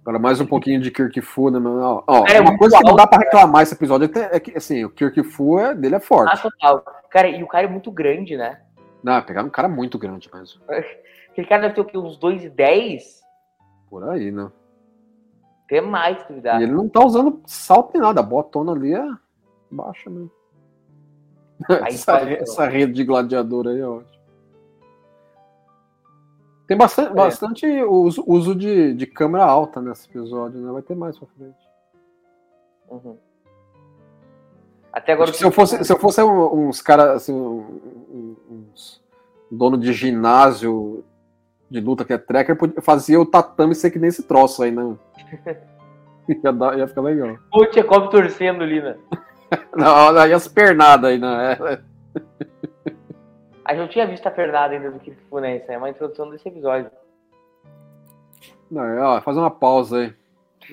Agora, 0.10 0.24
mais 0.24 0.42
um 0.42 0.46
pouquinho 0.48 0.82
de 0.82 0.90
Kirk 0.90 1.22
Fu, 1.22 1.52
né? 1.52 1.60
Ó, 1.64 2.02
ó 2.08 2.24
cara, 2.24 2.40
é 2.40 2.42
uma 2.42 2.58
coisa 2.58 2.80
que 2.80 2.84
não 2.84 2.96
dá 2.96 3.06
pra 3.06 3.20
reclamar 3.20 3.62
esse 3.62 3.76
episódio 3.76 4.10
é 4.16 4.40
que, 4.40 4.58
assim, 4.58 4.84
o 4.84 4.90
Kirk 4.90 5.22
Fu 5.22 5.60
é, 5.60 5.76
dele 5.76 5.98
é 5.98 6.00
forte. 6.00 6.34
Ah, 6.34 6.38
total. 6.38 6.84
Cara, 7.12 7.28
e 7.28 7.44
o 7.44 7.48
cara 7.48 7.68
é 7.68 7.70
muito 7.70 7.92
grande, 7.92 8.36
né? 8.36 8.60
Não, 9.04 9.22
pegaram 9.22 9.50
um 9.50 9.52
cara 9.52 9.70
muito 9.70 10.00
grande 10.00 10.28
mesmo. 10.34 10.64
Aquele 11.30 11.46
cara 11.46 11.62
deve 11.62 11.76
ter 11.76 11.82
o 11.82 11.86
quê? 11.86 11.96
Uns 11.96 12.18
2,10? 12.18 13.04
Por 13.88 14.10
aí, 14.10 14.32
né? 14.32 14.52
Tem 15.68 15.80
mais 15.80 16.18
dá. 16.42 16.60
E 16.60 16.64
ele 16.64 16.72
não 16.72 16.90
tá 16.90 17.06
usando 17.06 17.44
salto 17.46 17.92
nem 17.94 18.02
nada. 18.02 18.22
A 18.22 18.24
botona 18.24 18.72
ali 18.72 18.96
é 18.96 19.06
baixa 19.70 20.10
mesmo. 20.10 20.32
essa, 21.86 22.18
essa, 22.32 22.66
rede 22.66 22.94
de 22.94 23.04
gladiador 23.04 23.68
aí 23.68 23.80
é 23.80 23.86
ótimo. 23.86 24.19
Tem 26.70 26.78
bastante, 26.78 27.12
é. 27.12 27.16
bastante 27.16 27.66
uso, 27.82 28.24
uso 28.28 28.54
de, 28.54 28.94
de 28.94 29.08
câmera 29.08 29.44
alta 29.44 29.82
nesse 29.82 30.08
episódio, 30.08 30.62
né? 30.62 30.72
Vai 30.72 30.84
ter 30.84 30.94
mais 30.94 31.18
pra 31.18 31.28
frente. 31.36 31.58
Uhum. 32.88 33.18
Até 34.94 35.14
agora. 35.14 35.34
Se 35.34 35.44
eu 35.44 35.50
fosse, 35.50 35.84
se 35.84 35.92
eu 35.92 35.98
fosse 35.98 36.22
uns 36.22 36.80
caras, 36.80 37.24
assim, 37.24 37.34
uns 37.34 39.02
dono 39.50 39.80
de 39.80 39.92
ginásio 39.94 41.04
de 41.72 41.80
luta 41.80 42.06
que 42.06 42.14
é 42.14 42.20
tracker, 42.20 42.56
fazia 42.84 43.20
o 43.20 43.26
tatame 43.26 43.74
ser 43.74 43.90
que 43.90 43.98
nem 43.98 44.10
esse 44.10 44.22
troço 44.22 44.62
aí, 44.62 44.70
né? 44.70 44.96
ia, 46.30 46.54
dar, 46.54 46.78
ia 46.78 46.88
ficar 46.88 47.02
legal. 47.02 47.36
O 47.52 47.66
Tchekov 47.66 48.12
torcendo 48.12 48.62
ali, 48.62 48.80
né? 48.80 48.96
não, 49.76 50.16
aí 50.20 50.32
as 50.32 50.48
pernadas 50.48 51.10
aí, 51.10 51.18
né? 51.18 51.58
A 53.70 53.74
gente 53.74 53.82
não 53.82 53.88
tinha 53.88 54.08
visto 54.08 54.26
a 54.26 54.32
pernada 54.32 54.74
ainda 54.74 54.90
do 54.90 54.98
que 54.98 55.12
foi, 55.30 55.42
né? 55.42 55.58
Isso 55.58 55.72
é 55.72 55.78
uma 55.78 55.92
introdução 55.92 56.28
desse 56.28 56.48
episódio. 56.48 56.90
Não, 58.72 58.98
ó, 58.98 59.22
fazer 59.22 59.38
uma 59.38 59.52
pausa 59.52 60.00
aí. 60.00 60.14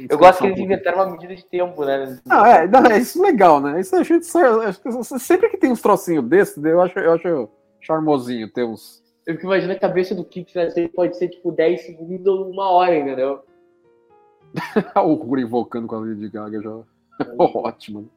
Eu 0.08 0.16
gosto 0.16 0.40
que 0.40 0.46
eles 0.46 0.58
inventaram 0.58 1.00
uma 1.00 1.10
medida 1.10 1.36
de 1.36 1.44
tempo, 1.44 1.84
né? 1.84 2.18
Não, 2.24 2.46
é, 2.46 2.66
não, 2.66 2.86
é 2.86 2.96
isso 2.96 3.20
legal, 3.20 3.60
né? 3.60 3.78
Isso 3.80 3.94
a 3.94 4.02
gente 4.02 4.24
sempre 5.20 5.50
que 5.50 5.58
tem 5.58 5.70
uns 5.70 5.82
trocinhos 5.82 6.24
desses, 6.24 6.64
eu 6.64 6.80
acho, 6.80 6.98
eu 6.98 7.12
acho 7.12 7.50
charmosinho 7.82 8.50
ter 8.50 8.64
uns. 8.64 9.04
Eu 9.26 9.34
fico 9.34 9.44
imaginando 9.44 9.76
a 9.76 9.80
cabeça 9.80 10.14
do 10.14 10.26
vai 10.54 10.70
ser, 10.70 10.88
pode 10.88 11.18
ser 11.18 11.28
tipo 11.28 11.52
10 11.52 11.84
segundos 11.84 12.26
ou 12.26 12.50
uma 12.50 12.70
hora, 12.70 12.96
entendeu? 12.96 13.44
o 15.04 15.12
Rura 15.12 15.42
invocando 15.42 15.86
com 15.86 15.96
a 15.96 16.00
Lady 16.00 16.30
Gaga 16.30 16.62
já. 16.62 16.70
É. 17.20 17.34
Ótimo. 17.38 18.08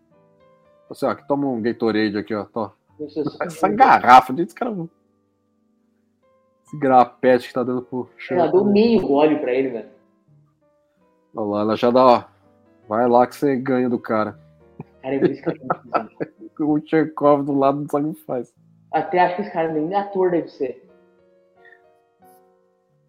Você, 0.88 1.06
ó, 1.06 1.10
aqui 1.10 1.28
toma 1.28 1.48
um 1.48 1.62
Gatorade 1.62 2.18
aqui, 2.18 2.34
ó. 2.34 2.46
Tô. 2.46 2.79
Essa 3.42 3.70
garrafa, 3.70 4.34
esse 4.42 4.54
cara. 4.54 4.76
Esse 6.66 6.78
grapete 6.78 7.48
que 7.48 7.54
tá 7.54 7.64
dando 7.64 7.82
pro 7.82 8.10
Ela 8.30 8.48
deu 8.48 8.66
meio 8.66 9.02
gole 9.02 9.40
pra 9.40 9.54
ele, 9.54 9.70
velho. 9.70 9.90
Olha 11.36 11.48
lá, 11.48 11.62
ela 11.62 11.76
já 11.76 11.90
dá, 11.90 12.06
ó. 12.06 12.24
Vai 12.88 13.08
lá 13.08 13.26
que 13.26 13.36
você 13.36 13.56
ganha 13.56 13.90
do 13.90 14.00
cara. 14.00 14.40
Cara, 15.02 15.16
é 15.16 15.20
por 15.20 15.30
isso 15.32 15.44
que 15.44 15.50
eu 15.50 15.60
tô 15.60 16.66
O 16.74 16.80
Tchekov 16.80 17.46
do 17.46 17.58
lado 17.58 17.80
não 17.80 17.88
sabe 17.88 18.10
o 18.10 18.14
que 18.14 18.26
faz. 18.26 18.54
Até 18.92 19.20
acho 19.20 19.36
que 19.38 19.42
esse 19.44 19.52
cara 19.52 19.72
nem 19.72 19.96
ator 19.96 20.32
deve 20.32 20.50
ser. 20.50 20.86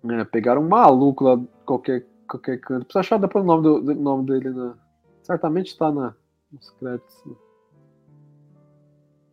É, 0.09 0.25
pegaram 0.25 0.63
um 0.63 0.69
maluco 0.69 1.25
lá, 1.25 1.41
qualquer, 1.67 2.07
qualquer 2.29 2.61
canto. 2.61 2.85
Precisa 2.85 3.01
achar 3.01 3.19
depois 3.19 3.45
o 3.45 3.47
nome, 3.47 3.63
do, 3.63 3.81
do 3.81 3.95
nome 3.95 4.27
dele. 4.27 4.51
Né? 4.51 4.75
Certamente 5.23 5.77
tá 5.77 5.91
na, 5.91 6.15
nos 6.53 6.71
créditos. 6.71 7.25
né? 7.27 7.35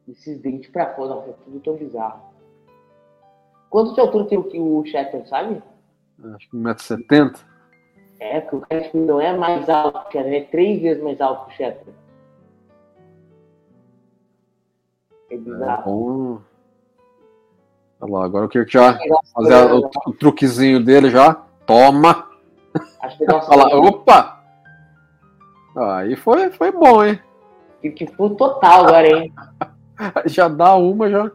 Esses 0.07 0.39
dentes 0.39 0.69
pra 0.69 0.93
fora, 0.95 1.15
nossa, 1.15 1.29
é 1.29 1.33
tudo 1.43 1.59
tão 1.59 1.75
bizarro. 1.75 2.21
Quanto 3.69 3.93
de 3.93 3.99
altura 3.99 4.25
tem 4.25 4.37
o 4.37 4.77
o 4.79 4.85
Shatter, 4.85 5.27
sabe? 5.27 5.61
Acho 6.35 6.49
que 6.49 6.57
1,70m. 6.57 7.35
É, 8.19 8.39
porque 8.41 8.75
o 8.75 8.81
tipo, 8.81 8.97
não 8.97 9.19
é 9.21 9.35
mais 9.37 9.69
alto 9.69 10.07
que 10.09 10.17
o 10.17 10.21
é 10.21 10.41
três 10.45 10.81
vezes 10.81 11.03
mais 11.03 11.19
alto 11.19 11.47
que 11.47 11.53
o 11.53 11.57
Shatter. 11.57 11.93
É 15.29 15.35
É 15.35 15.37
bizarro. 15.37 15.83
bom. 15.83 16.41
Olha 17.99 18.11
lá, 18.13 18.25
agora 18.25 18.45
o 18.45 18.49
Kirk 18.49 18.71
já 18.71 18.97
fazer 19.33 19.53
a- 19.55 19.75
o, 19.75 19.89
o 20.07 20.13
truquezinho 20.13 20.83
dele 20.83 21.09
já. 21.09 21.33
Toma! 21.65 22.27
Acho 23.01 23.17
que 23.17 23.25
lá, 23.25 23.75
opa! 23.77 24.37
Aí 25.75 26.15
foi, 26.15 26.49
foi 26.51 26.71
bom, 26.71 27.03
hein? 27.03 27.19
que, 27.81 27.91
que 27.91 28.07
foi 28.07 28.33
total 28.35 28.85
agora, 28.87 29.07
hein? 29.07 29.33
Já 30.25 30.47
dá 30.47 30.75
uma 30.75 31.09
já. 31.09 31.31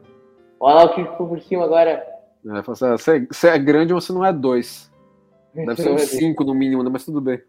Olha 0.61 0.75
lá 0.77 0.85
o 0.85 0.95
que 0.95 1.05
ficou 1.05 1.29
por 1.29 1.41
cima 1.41 1.65
agora. 1.65 1.91
É, 2.45 2.63
fala 2.63 2.73
assim, 2.73 2.85
"Ah, 2.87 2.99
você, 2.99 3.17
é, 3.19 3.27
você 3.27 3.49
é 3.49 3.59
grande, 3.59 3.93
você 3.93 4.13
não 4.13 4.25
é 4.25 4.33
dois. 4.33 4.91
Deve 5.55 5.77
ser 5.77 5.91
uns 5.91 6.03
cinco 6.11 6.45
no 6.45 6.55
mínimo, 6.55 6.83
né? 6.83 6.91
Mas 6.93 7.05
tudo 7.05 7.21
bem. 7.21 7.43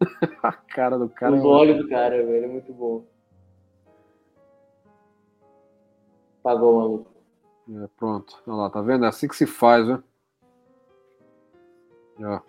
a 0.42 0.52
cara 0.52 0.98
do 0.98 1.08
cara. 1.08 1.34
Os 1.34 1.44
olhos 1.44 1.78
do 1.78 1.88
cara, 1.88 2.16
velho, 2.24 2.44
é 2.44 2.48
muito 2.48 2.72
bom. 2.72 3.04
Pagou, 6.42 6.78
maluco. 6.78 7.10
É, 7.82 7.88
pronto. 7.96 8.42
Olha 8.46 8.56
lá, 8.56 8.70
tá 8.70 8.82
vendo? 8.82 9.04
É 9.04 9.08
assim 9.08 9.28
que 9.28 9.36
se 9.36 9.46
faz, 9.46 9.86
viu? 9.86 10.02
Ó, 12.20 12.40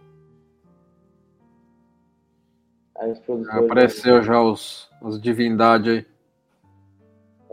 Aí 2.98 3.14
já 3.44 3.60
apareceu 3.60 4.24
já 4.24 4.42
os, 4.42 4.90
as 5.02 5.20
divindades 5.20 5.92
aí. 5.92 6.15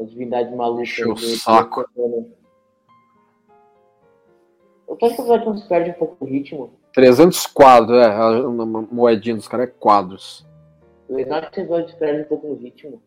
As 0.03 0.11
divindades 0.11 0.55
malucas. 0.55 0.89
Encheu 0.89 1.13
o 1.13 1.17
saco. 1.17 1.85
Eu 4.89 4.97
tô 4.97 5.07
achando 5.07 5.43
que 5.43 5.49
o 5.49 5.57
se 5.57 5.69
perde 5.69 5.91
um 5.91 5.95
pouco 5.95 6.25
o 6.25 6.29
ritmo. 6.29 6.73
300 6.93 7.47
quadros, 7.47 7.99
é. 7.99 8.05
A, 8.05 8.29
a 8.29 8.47
moedinha 8.91 9.37
dos 9.37 9.49
caras 9.49 9.69
é 9.69 9.73
quadros. 9.79 10.47
Eu 11.09 11.35
acho 11.35 11.51
que 11.51 11.61
o 11.61 11.63
episódio 11.63 11.89
se 11.91 11.97
perde 11.97 12.23
um 12.23 12.25
pouco 12.25 12.49
no 12.49 12.55
ritmo. 12.55 13.03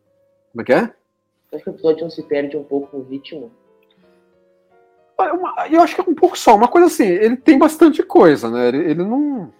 Como 0.51 0.61
é 0.61 0.65
que 0.65 0.73
é? 0.73 0.81
Eu 1.51 1.57
acho 1.57 1.63
que 1.63 1.69
o 1.69 1.73
episódio 1.73 2.11
se 2.11 2.23
perde 2.23 2.57
um 2.57 2.63
pouco 2.63 2.97
no 2.97 3.03
ritmo. 3.03 3.51
Eu 5.71 5.81
acho 5.81 5.95
que 5.95 6.01
é 6.01 6.03
um 6.03 6.15
pouco 6.15 6.37
só. 6.37 6.55
Uma 6.55 6.67
coisa 6.67 6.87
assim, 6.87 7.05
ele 7.05 7.37
tem 7.37 7.57
bastante 7.57 8.03
coisa, 8.03 8.49
né? 8.49 8.67
Ele, 8.67 8.77
ele 8.77 9.03
não. 9.03 9.53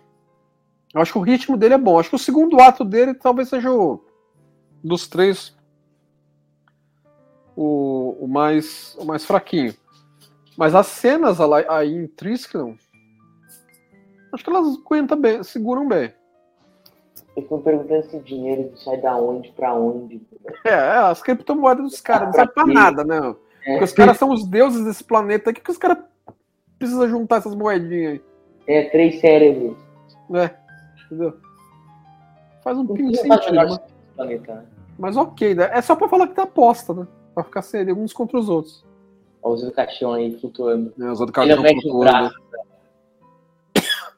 Eu 0.93 1.01
acho 1.01 1.13
que 1.13 1.19
o 1.19 1.21
ritmo 1.21 1.57
dele 1.57 1.75
é 1.75 1.77
bom. 1.77 1.99
Acho 1.99 2.09
que 2.09 2.15
o 2.15 2.19
segundo 2.19 2.59
ato 2.59 2.83
dele 2.83 3.13
talvez 3.13 3.49
seja 3.49 3.71
o. 3.71 4.03
Dos 4.83 5.07
três. 5.07 5.54
O, 7.55 8.17
o, 8.19 8.27
mais, 8.27 8.95
o 8.99 9.05
mais 9.05 9.25
fraquinho. 9.25 9.73
Mas 10.57 10.75
as 10.75 10.87
cenas 10.87 11.39
aí 11.39 11.93
em 11.93 12.07
Triskelion. 12.07 12.73
Acho 14.33 14.43
que 14.43 14.49
elas 14.49 14.77
aguentam 14.77 15.19
bem, 15.19 15.43
seguram 15.43 15.87
bem. 15.87 16.13
Eu 17.35 17.57
me 17.57 17.63
perguntando 17.63 18.03
se 18.03 18.19
dinheiro 18.19 18.71
sai 18.77 18.97
da 18.97 19.15
onde 19.15 19.51
pra 19.51 19.73
onde. 19.73 20.21
É, 20.65 20.69
é, 20.69 20.97
as 20.97 21.21
criptomoedas 21.21 21.83
dos 21.83 22.01
caras 22.01 22.27
não 22.27 22.33
servem 22.33 22.53
pra 22.53 22.65
nada, 22.65 23.03
né? 23.03 23.35
É, 23.65 23.71
Porque 23.71 23.83
os 23.85 23.93
caras 23.93 24.17
são 24.17 24.29
os 24.31 24.45
deuses 24.45 24.85
desse 24.85 25.03
planeta. 25.03 25.49
O 25.49 25.53
que, 25.53 25.61
que 25.61 25.71
os 25.71 25.77
caras 25.77 25.97
precisam 26.77 27.09
juntar 27.09 27.37
essas 27.37 27.55
moedinhas 27.55 28.13
aí? 28.13 28.21
é 28.67 28.89
três 28.89 29.19
cérebros. 29.19 29.77
É, 30.33 30.51
entendeu? 31.05 31.37
Faz 32.63 32.77
um 32.77 32.87
pingo 32.87 33.15
sentido, 33.15 33.55
mas, 33.55 33.79
né? 34.17 34.65
mas 34.97 35.17
ok, 35.17 35.53
né? 35.53 35.69
É 35.71 35.81
só 35.81 35.95
pra 35.95 36.09
falar 36.09 36.27
que 36.27 36.33
tá 36.33 36.43
aposta, 36.43 36.93
né? 36.93 37.07
Pra 37.35 37.43
ficar 37.43 37.61
sério 37.61 37.95
uns 37.95 38.13
contra 38.13 38.39
os 38.39 38.47
outros. 38.47 38.85
Olha 39.43 39.67
os 39.67 39.75
caixão 39.75 40.13
aí 40.13 40.39
flutuando. 40.39 40.93
Né? 40.97 41.11
Os 41.11 41.19
outros 41.19 41.37
Ele 41.37 41.55
caras 41.55 41.73
mete 41.73 41.89
o 41.89 41.99
braço. 41.99 42.35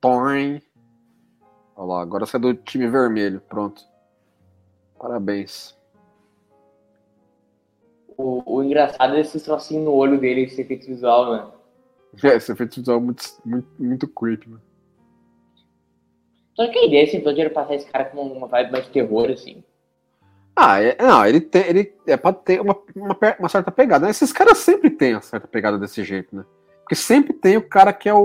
Toin. 0.00 0.62
Olha 1.74 1.86
lá, 1.86 2.02
agora 2.02 2.26
você 2.26 2.36
é 2.36 2.40
do 2.40 2.54
time 2.54 2.86
vermelho. 2.86 3.40
Pronto. 3.48 3.82
Parabéns. 4.98 5.76
O, 8.16 8.42
o 8.58 8.62
engraçado 8.62 9.14
é 9.14 9.20
esse 9.20 9.40
trocinho 9.42 9.84
no 9.84 9.94
olho 9.94 10.20
dele, 10.20 10.42
esse 10.42 10.60
efeito 10.60 10.86
visual, 10.86 11.32
né? 11.32 11.46
É, 12.24 12.36
esse 12.36 12.50
efeito 12.50 12.80
visual 12.80 12.98
é 12.98 13.00
muito, 13.00 13.22
muito, 13.44 13.68
muito 13.78 14.08
creepy, 14.08 14.48
né? 14.48 14.58
Só 16.54 16.66
que 16.66 16.78
a 16.78 16.86
ideia 16.86 17.04
episódio 17.04 17.42
era 17.42 17.50
passar 17.50 17.74
esse 17.74 17.86
cara 17.86 18.06
com 18.06 18.20
uma 18.20 18.48
vibe 18.48 18.72
mais 18.72 18.84
de 18.86 18.90
terror, 18.90 19.30
assim. 19.30 19.62
Ah, 20.60 20.82
é, 20.82 20.96
não, 21.00 21.24
ele, 21.24 21.40
tem, 21.40 21.62
ele 21.68 21.94
é 22.04 22.16
pra 22.16 22.32
ter 22.32 22.60
uma, 22.60 22.76
uma, 22.96 23.16
uma 23.38 23.48
certa 23.48 23.70
pegada. 23.70 24.06
né? 24.06 24.10
Esses 24.10 24.32
caras 24.32 24.58
sempre 24.58 24.90
têm 24.90 25.14
uma 25.14 25.22
certa 25.22 25.46
pegada 25.46 25.78
desse 25.78 26.02
jeito, 26.02 26.34
né? 26.34 26.44
Porque 26.80 26.96
sempre 26.96 27.32
tem 27.32 27.56
o 27.56 27.62
cara 27.62 27.92
que 27.92 28.08
é 28.08 28.14
o, 28.14 28.18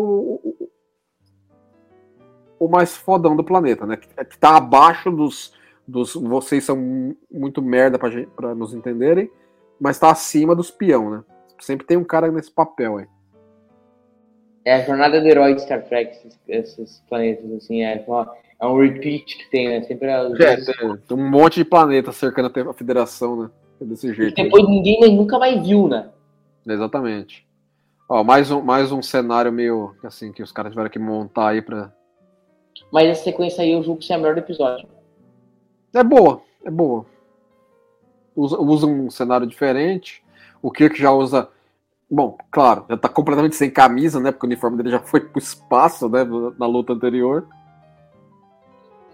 o, 0.43 0.69
o 2.59 2.67
mais 2.67 2.97
fodão 2.97 3.35
do 3.35 3.43
planeta, 3.43 3.85
né? 3.85 3.97
Que, 3.97 4.07
que 4.25 4.37
tá 4.39 4.57
abaixo 4.57 5.11
dos, 5.11 5.53
dos. 5.87 6.15
Vocês 6.15 6.63
são 6.63 6.75
muito 7.31 7.61
merda 7.61 7.99
pra, 7.99 8.09
gente, 8.09 8.31
pra 8.31 8.55
nos 8.55 8.73
entenderem, 8.73 9.29
mas 9.79 9.99
tá 9.99 10.09
acima 10.09 10.55
dos 10.55 10.71
peão, 10.71 11.11
né? 11.11 11.23
Sempre 11.59 11.85
tem 11.85 11.97
um 11.97 12.03
cara 12.03 12.31
nesse 12.31 12.49
papel 12.49 12.97
aí. 12.97 13.07
É 14.65 14.73
a 14.75 14.81
jornada 14.85 15.21
do 15.21 15.27
herói 15.27 15.53
de 15.53 15.61
Star 15.61 15.83
Trek, 15.83 16.15
esses, 16.15 16.39
esses 16.47 17.03
planetas, 17.07 17.51
assim, 17.51 17.83
é, 17.83 18.03
uma- 18.07 18.33
é 18.63 18.67
um 18.67 18.79
repeat 18.79 19.37
que 19.37 19.49
tem, 19.49 19.67
né? 19.67 19.81
Sempre 19.81 20.07
é 20.07 20.13
É, 20.41 20.55
tem, 20.55 21.17
um 21.17 21.29
monte 21.29 21.55
de 21.55 21.65
planeta 21.65 22.13
cercando 22.13 22.49
a 22.69 22.73
federação, 22.73 23.43
né? 23.43 23.49
É 23.81 23.83
desse 23.83 24.13
jeito. 24.13 24.39
aí. 24.39 24.45
Depois 24.45 24.65
ninguém 24.65 24.99
nunca 25.13 25.37
mais 25.37 25.61
viu, 25.67 25.89
né? 25.89 26.09
Exatamente. 26.65 27.45
Ó, 28.07 28.23
mais 28.23 28.49
um, 28.51 28.61
mais 28.61 28.89
um 28.91 29.01
cenário 29.01 29.51
meio 29.51 29.93
assim 30.01 30.31
que 30.31 30.41
os 30.41 30.51
caras 30.51 30.71
tiveram 30.71 30.89
que 30.89 30.97
montar 30.97 31.49
aí 31.49 31.61
pra. 31.61 31.91
Mas 32.89 33.09
essa 33.09 33.25
sequência 33.25 33.63
aí 33.63 33.73
eu 33.73 33.83
julgo 33.83 34.01
ser 34.01 34.13
a 34.13 34.17
melhor 34.17 34.35
do 34.35 34.39
episódio. 34.39 34.87
É 35.93 36.03
boa, 36.03 36.41
é 36.63 36.71
boa. 36.71 37.05
Usa, 38.33 38.57
usa 38.59 38.87
um 38.87 39.11
cenário 39.11 39.45
diferente. 39.45 40.23
O 40.61 40.71
Kirk 40.71 40.97
já 40.97 41.11
usa. 41.11 41.49
Bom, 42.09 42.37
claro, 42.49 42.85
já 42.89 42.95
tá 42.95 43.09
completamente 43.09 43.57
sem 43.57 43.69
camisa, 43.69 44.21
né? 44.21 44.31
Porque 44.31 44.45
o 44.45 44.47
uniforme 44.47 44.77
dele 44.77 44.91
já 44.91 44.99
foi 44.99 45.19
pro 45.19 45.39
espaço, 45.39 46.07
né? 46.07 46.23
Na 46.57 46.65
luta 46.65 46.93
anterior. 46.93 47.45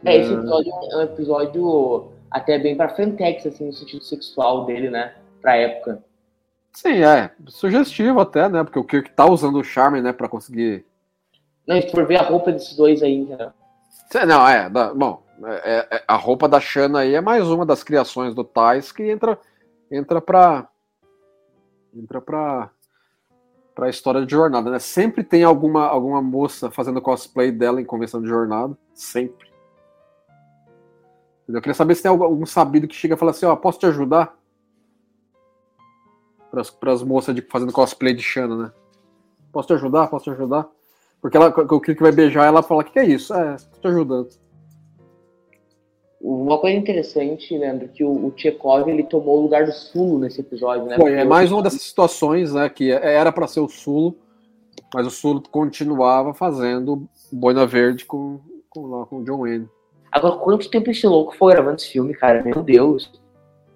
É, 0.06 0.18
esse 0.18 0.34
episódio 0.34 0.72
é 0.92 0.98
um 0.98 1.02
episódio 1.02 2.12
até 2.32 2.58
bem 2.58 2.76
pra 2.76 2.90
Frentex, 2.90 3.46
assim, 3.46 3.68
no 3.68 3.74
sentido 3.74 4.04
sexual 4.04 4.66
dele, 4.66 4.90
né? 4.90 5.16
Pra 5.42 5.56
época. 5.56 6.04
Sim, 6.74 7.04
é. 7.04 7.32
Sugestivo 7.48 8.20
até, 8.20 8.48
né? 8.48 8.64
Porque 8.64 8.80
o 8.80 8.84
Kirk 8.84 9.12
tá 9.12 9.26
usando 9.26 9.58
o 9.60 9.64
charme, 9.64 10.02
né? 10.02 10.14
Pra 10.14 10.30
conseguir 10.30 10.86
Não, 11.68 11.82
se 11.82 11.90
for 11.92 12.06
ver 12.06 12.18
a 12.18 12.24
roupa 12.24 12.52
desses 12.52 12.76
dois 12.76 13.02
aí, 13.02 13.16
entendeu? 13.16 13.52
Não, 14.28 14.48
é. 14.48 14.70
bom, 14.70 15.24
é- 15.44 15.88
é- 15.92 16.04
a 16.08 16.16
roupa 16.16 16.48
da 16.48 16.60
Shanna 16.60 17.00
aí 17.00 17.16
é 17.16 17.22
mais 17.22 17.48
uma 17.48 17.66
das 17.66 17.84
criações 17.84 18.34
do 18.34 18.44
Tais 18.44 18.92
que 18.92 19.04
entra, 19.04 19.38
entra 19.92 20.22
pra. 20.22 20.68
Entra 21.94 22.22
pra. 22.22 22.70
pra 23.76 23.90
história 23.90 24.26
de 24.26 24.32
jornada, 24.32 24.70
né? 24.70 24.80
Sempre 24.80 25.24
tem 25.24 25.44
alguma, 25.44 25.88
alguma 25.88 26.22
moça 26.22 26.70
fazendo 26.70 27.02
cosplay 27.02 27.52
dela 27.52 27.82
em 27.82 27.86
convenção 27.86 28.22
de 28.22 28.28
jornada. 28.28 28.78
Sempre. 28.94 29.49
Eu 31.54 31.62
queria 31.62 31.74
saber 31.74 31.96
se 31.96 32.04
tem 32.04 32.12
algum, 32.12 32.46
sabido 32.46 32.88
que 32.88 32.96
chega 32.96 33.16
e 33.16 33.18
fala 33.18 33.32
assim: 33.32 33.46
ó, 33.46 33.56
posso 33.56 33.80
te 33.80 33.86
ajudar? 33.88 34.38
Pras, 36.52 36.70
pras 36.70 37.04
moças 37.04 37.34
de, 37.34 37.42
fazendo 37.42 37.74
cosplay 37.74 38.14
de 38.14 38.22
Shanna, 38.22 38.56
né? 38.56 38.72
Posso 39.52 39.68
te 39.68 39.74
ajudar? 39.74 40.08
Posso 40.08 40.26
te 40.26 40.32
ajudar? 40.32 40.68
Porque 41.22 41.36
ela, 41.36 41.50
o 41.50 41.82
Kirk 41.82 42.02
vai 42.02 42.12
beijar 42.12 42.46
ela 42.46 42.62
fala: 42.62 42.82
o 42.82 42.86
que, 42.86 42.92
que 42.92 43.00
é 43.00 43.06
isso? 43.06 43.34
É, 43.34 43.56
tô 43.56 43.82
te 43.82 43.88
ajudando. 43.88 44.30
Uma 46.22 46.58
coisa 46.60 46.78
interessante, 46.78 47.58
Leandro, 47.58 47.88
que 47.88 48.04
o, 48.04 48.10
o 48.10 48.34
Chekhov, 48.36 48.90
ele 48.90 49.04
tomou 49.04 49.40
o 49.40 49.42
lugar 49.42 49.66
do 49.66 49.72
Sulo 49.72 50.20
nesse 50.20 50.42
episódio, 50.42 50.86
né? 50.86 50.98
Foi, 50.98 51.14
é 51.14 51.24
mais 51.24 51.50
uma 51.50 51.64
dessas 51.64 51.82
situações, 51.82 52.54
né, 52.54 52.68
que 52.68 52.92
era 52.92 53.32
para 53.32 53.48
ser 53.48 53.62
o 53.62 53.70
Sulo, 53.70 54.18
mas 54.94 55.08
o 55.08 55.10
Sulo 55.10 55.42
continuava 55.50 56.34
fazendo 56.34 57.08
Boina 57.32 57.66
Verde 57.66 58.04
com, 58.04 58.42
com, 58.70 58.88
lá, 58.88 59.06
com 59.06 59.20
o 59.20 59.24
John 59.24 59.40
Wayne. 59.40 59.70
Agora, 60.12 60.38
quanto 60.38 60.70
tempo 60.70 60.90
esse 60.90 61.06
louco 61.06 61.36
foi 61.36 61.54
gravando 61.54 61.76
esse 61.78 61.92
filme, 61.92 62.14
cara? 62.14 62.44
Meu 62.44 62.64
Deus. 62.64 63.12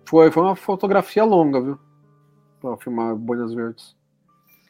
Foi, 0.06 0.32
foi 0.32 0.44
uma 0.44 0.56
fotografia 0.56 1.24
longa, 1.24 1.62
viu? 1.62 1.80
Pra 2.60 2.78
filmar 2.78 3.16
Bolhas 3.16 3.54
Verdes. 3.54 3.96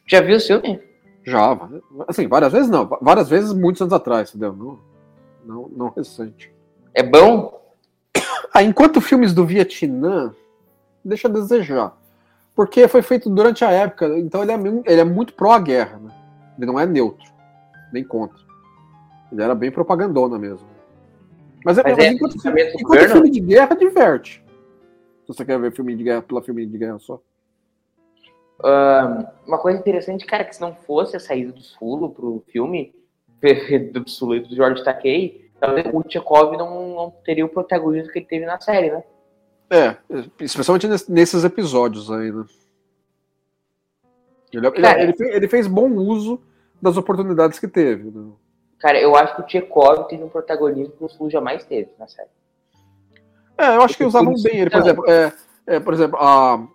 Já 0.06 0.20
viu 0.20 0.36
o 0.36 0.40
filme? 0.40 0.80
Já, 1.24 1.58
assim, 2.06 2.28
várias 2.28 2.52
vezes 2.52 2.68
não. 2.68 2.86
Várias 3.00 3.28
vezes, 3.28 3.52
muitos 3.52 3.80
anos 3.80 3.94
atrás, 3.94 4.28
entendeu? 4.30 4.54
Não, 4.54 4.78
não, 5.44 5.68
não 5.68 5.88
recente. 5.88 6.52
É 6.92 7.02
bom? 7.02 7.62
Ah, 8.52 8.62
enquanto 8.62 9.00
filmes 9.00 9.32
do 9.32 9.44
Vietnã, 9.44 10.32
deixa 11.04 11.26
a 11.26 11.30
desejar. 11.30 11.96
Porque 12.54 12.86
foi 12.86 13.02
feito 13.02 13.28
durante 13.28 13.64
a 13.64 13.70
época, 13.70 14.06
então 14.18 14.42
ele 14.42 14.52
é, 14.52 14.56
ele 14.92 15.00
é 15.00 15.04
muito 15.04 15.32
pró-guerra, 15.32 15.98
né? 15.98 16.14
Ele 16.56 16.66
não 16.66 16.78
é 16.78 16.86
neutro, 16.86 17.32
nem 17.92 18.04
contra. 18.04 18.38
Ele 19.32 19.42
era 19.42 19.54
bem 19.54 19.72
propagandona 19.72 20.38
mesmo. 20.38 20.73
Mas, 21.64 21.76
mas, 21.78 21.84
mas 21.84 21.98
é, 21.98 22.08
enquanto, 22.08 22.40
filme, 22.40 22.62
enquanto 22.78 23.08
filme 23.08 23.30
de 23.30 23.40
guerra, 23.40 23.74
diverte. 23.74 24.44
Se 25.22 25.28
você 25.28 25.44
quer 25.44 25.58
ver 25.58 25.72
filme 25.72 25.96
de 25.96 26.04
guerra 26.04 26.22
pela 26.22 26.42
filme 26.42 26.66
de 26.66 26.76
guerra 26.76 26.98
só. 26.98 27.20
Uh, 28.60 29.26
uma 29.46 29.58
coisa 29.58 29.78
interessante, 29.78 30.26
cara, 30.26 30.44
que 30.44 30.54
se 30.54 30.60
não 30.60 30.74
fosse 30.74 31.16
a 31.16 31.20
saída 31.20 31.52
do 31.52 31.62
Sulo 31.62 32.10
pro 32.10 32.44
filme, 32.52 32.94
do 33.92 34.08
Sulo 34.08 34.36
e 34.36 34.40
do 34.40 34.54
George 34.54 34.84
Takei, 34.84 35.50
talvez 35.58 35.86
o 35.92 36.02
Tchekov 36.02 36.56
não, 36.56 36.94
não 36.94 37.10
teria 37.24 37.44
o 37.44 37.48
protagonismo 37.48 38.12
que 38.12 38.18
ele 38.18 38.26
teve 38.26 38.44
na 38.44 38.60
série, 38.60 38.90
né? 38.90 39.02
É, 39.70 39.96
especialmente 40.40 40.86
nesses 41.08 41.42
episódios 41.42 42.10
aí, 42.10 42.30
né? 42.30 42.44
Ele, 44.52 44.70
cara, 44.70 45.02
ele, 45.02 45.14
ele, 45.18 45.48
fez 45.48 45.66
bom 45.66 45.90
uso 45.90 46.40
das 46.80 46.96
oportunidades 46.96 47.58
que 47.58 47.66
teve. 47.66 48.10
Né? 48.10 48.30
Cara, 48.78 49.00
eu 49.00 49.16
acho 49.16 49.36
que 49.36 49.42
o 49.42 49.46
Tchekov 49.46 50.08
teve 50.08 50.22
um 50.22 50.28
protagonismo 50.28 50.94
que 50.96 51.04
o 51.04 51.08
Sul 51.08 51.30
jamais 51.30 51.64
teve 51.64 51.90
na 51.98 52.06
série. 52.06 52.28
É, 53.56 53.76
eu 53.76 53.82
acho 53.82 53.96
que 53.96 54.04
usavam 54.04 54.34
bem 54.42 54.60
ele. 54.60 54.70
Por 54.70 54.80
exemplo, 54.80 55.10
é, 55.10 55.32
é, 55.66 55.80
por 55.80 55.94
exemplo 55.94 56.18
a, 56.20 56.66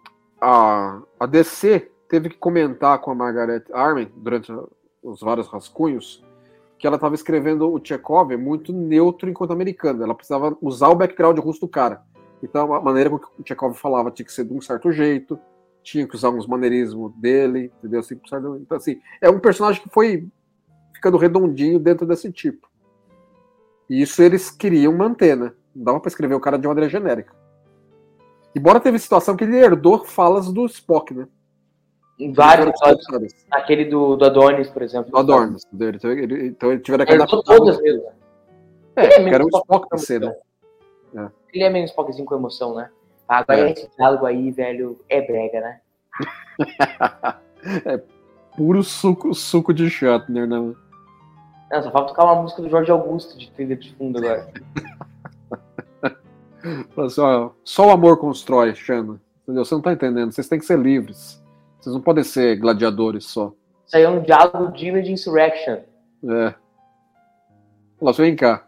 a, 0.42 1.02
a 1.20 1.26
DC 1.26 1.92
teve 2.08 2.30
que 2.30 2.38
comentar 2.38 3.00
com 3.00 3.12
a 3.12 3.16
Margaret 3.16 3.64
Armen 3.72 4.12
durante 4.16 4.52
os 5.04 5.22
vários 5.22 5.48
rascunhos 5.48 6.24
que 6.80 6.88
ela 6.88 6.96
estava 6.96 7.14
escrevendo 7.14 7.72
o 7.72 7.80
Chekhov 7.84 8.36
muito 8.38 8.72
neutro 8.72 9.30
enquanto 9.30 9.52
americano. 9.52 10.02
Ela 10.02 10.16
precisava 10.16 10.58
usar 10.62 10.88
o 10.88 10.96
background 10.96 11.38
russo 11.40 11.60
do 11.60 11.68
cara. 11.68 12.02
Então, 12.42 12.74
a 12.74 12.82
maneira 12.82 13.10
como 13.10 13.22
o 13.38 13.44
Chekhov 13.46 13.76
falava 13.76 14.10
tinha 14.10 14.26
que 14.26 14.32
ser 14.32 14.46
de 14.46 14.54
um 14.54 14.62
certo 14.62 14.90
jeito, 14.90 15.38
tinha 15.84 16.08
que 16.08 16.16
usar 16.16 16.30
uns 16.30 16.48
maneirismos 16.48 17.12
dele, 17.16 17.72
entendeu? 17.80 18.00
Assim, 18.00 18.18
então, 18.62 18.78
assim, 18.78 19.02
é 19.22 19.30
um 19.30 19.40
personagem 19.40 19.84
que 19.84 19.90
foi 19.90 20.26
ficando 21.00 21.18
redondinho 21.18 21.80
dentro 21.80 22.06
desse 22.06 22.32
tipo. 22.32 22.70
E 23.90 24.02
isso 24.02 24.22
eles 24.22 24.52
queriam 24.52 24.94
manter, 24.94 25.36
né? 25.36 25.52
Não 25.74 25.84
dava 25.86 26.00
para 26.00 26.10
escrever 26.10 26.36
o 26.36 26.40
cara 26.40 26.58
de 26.58 26.68
uma 26.68 26.74
maneira 26.74 26.92
genérica. 26.92 27.34
Embora 28.56 28.80
teve 28.80 29.00
situação 29.00 29.36
que 29.36 29.46
ele 29.46 29.58
herdou 29.58 30.04
falas 30.04 30.52
do 30.52 30.66
Spock, 30.66 31.14
né? 31.14 31.28
Em 32.20 32.34
vários 32.34 32.68
episódios. 32.68 33.34
Aquele 33.50 33.86
do, 33.86 34.18
do 34.18 34.26
Adonis, 34.26 34.70
por 34.70 34.82
exemplo. 34.82 35.10
Do 35.10 35.18
Adonis. 35.18 35.64
Dele. 35.72 35.98
Então, 35.98 36.12
ele, 36.12 36.48
então 36.48 36.72
ele 36.72 36.82
tiveram 36.82 37.06
que 37.06 37.14
adaptar. 37.14 37.42
todas 37.44 37.82
mesmo. 37.82 38.12
É, 38.96 39.22
ele 39.22 39.30
é 39.30 39.34
era 39.34 39.46
um 39.46 39.48
Spock 39.48 39.88
pra 39.88 39.98
ser, 39.98 40.20
né? 40.20 40.36
É. 41.16 41.30
Ele 41.54 41.64
é 41.64 41.70
meio 41.70 41.86
Spockzinho 41.86 42.26
com 42.26 42.36
emoção, 42.36 42.76
né? 42.76 42.90
Agora 43.28 43.70
é. 43.70 43.72
esse 43.72 43.90
diálogo 43.96 44.26
aí, 44.26 44.52
velho, 44.52 45.00
é 45.08 45.22
brega, 45.22 45.62
né? 45.62 45.80
é 47.86 48.02
puro 48.58 48.84
suco, 48.84 49.34
suco 49.34 49.74
de 49.74 49.90
Shatner, 49.90 50.46
né? 50.46 50.76
Não, 51.72 51.84
só 51.84 51.92
falta 51.92 52.10
tocar 52.10 52.26
uma 52.26 52.42
música 52.42 52.62
do 52.62 52.70
Jorge 52.70 52.92
Augusto 52.92 53.38
de 53.38 53.52
trilha 53.52 53.76
de 53.76 53.94
fundo 53.96 54.18
agora. 54.18 54.52
assim, 57.06 57.22
ó, 57.22 57.52
só 57.64 57.88
o 57.88 57.92
amor 57.92 58.18
constrói, 58.18 58.74
chama. 58.74 59.22
Entendeu? 59.44 59.64
Você 59.64 59.74
não 59.76 59.82
tá 59.82 59.94
entendendo. 59.94 60.32
Vocês 60.32 60.48
têm 60.48 60.60
que 60.60 60.66
ser 60.66 60.80
livres. 60.80 61.44
Vocês 61.80 61.94
não 61.94 62.02
podem 62.02 62.24
ser 62.24 62.58
gladiadores 62.58 63.26
só. 63.26 63.54
Isso 63.86 63.98
aí 63.98 64.04
é 64.04 64.10
um 64.10 64.22
diálogo 64.22 64.72
digno 64.72 65.02
de 65.02 65.12
Insurrection. 65.12 65.78
É. 66.28 66.54
Lá, 68.02 68.12
vem 68.12 68.36
cá. 68.36 68.66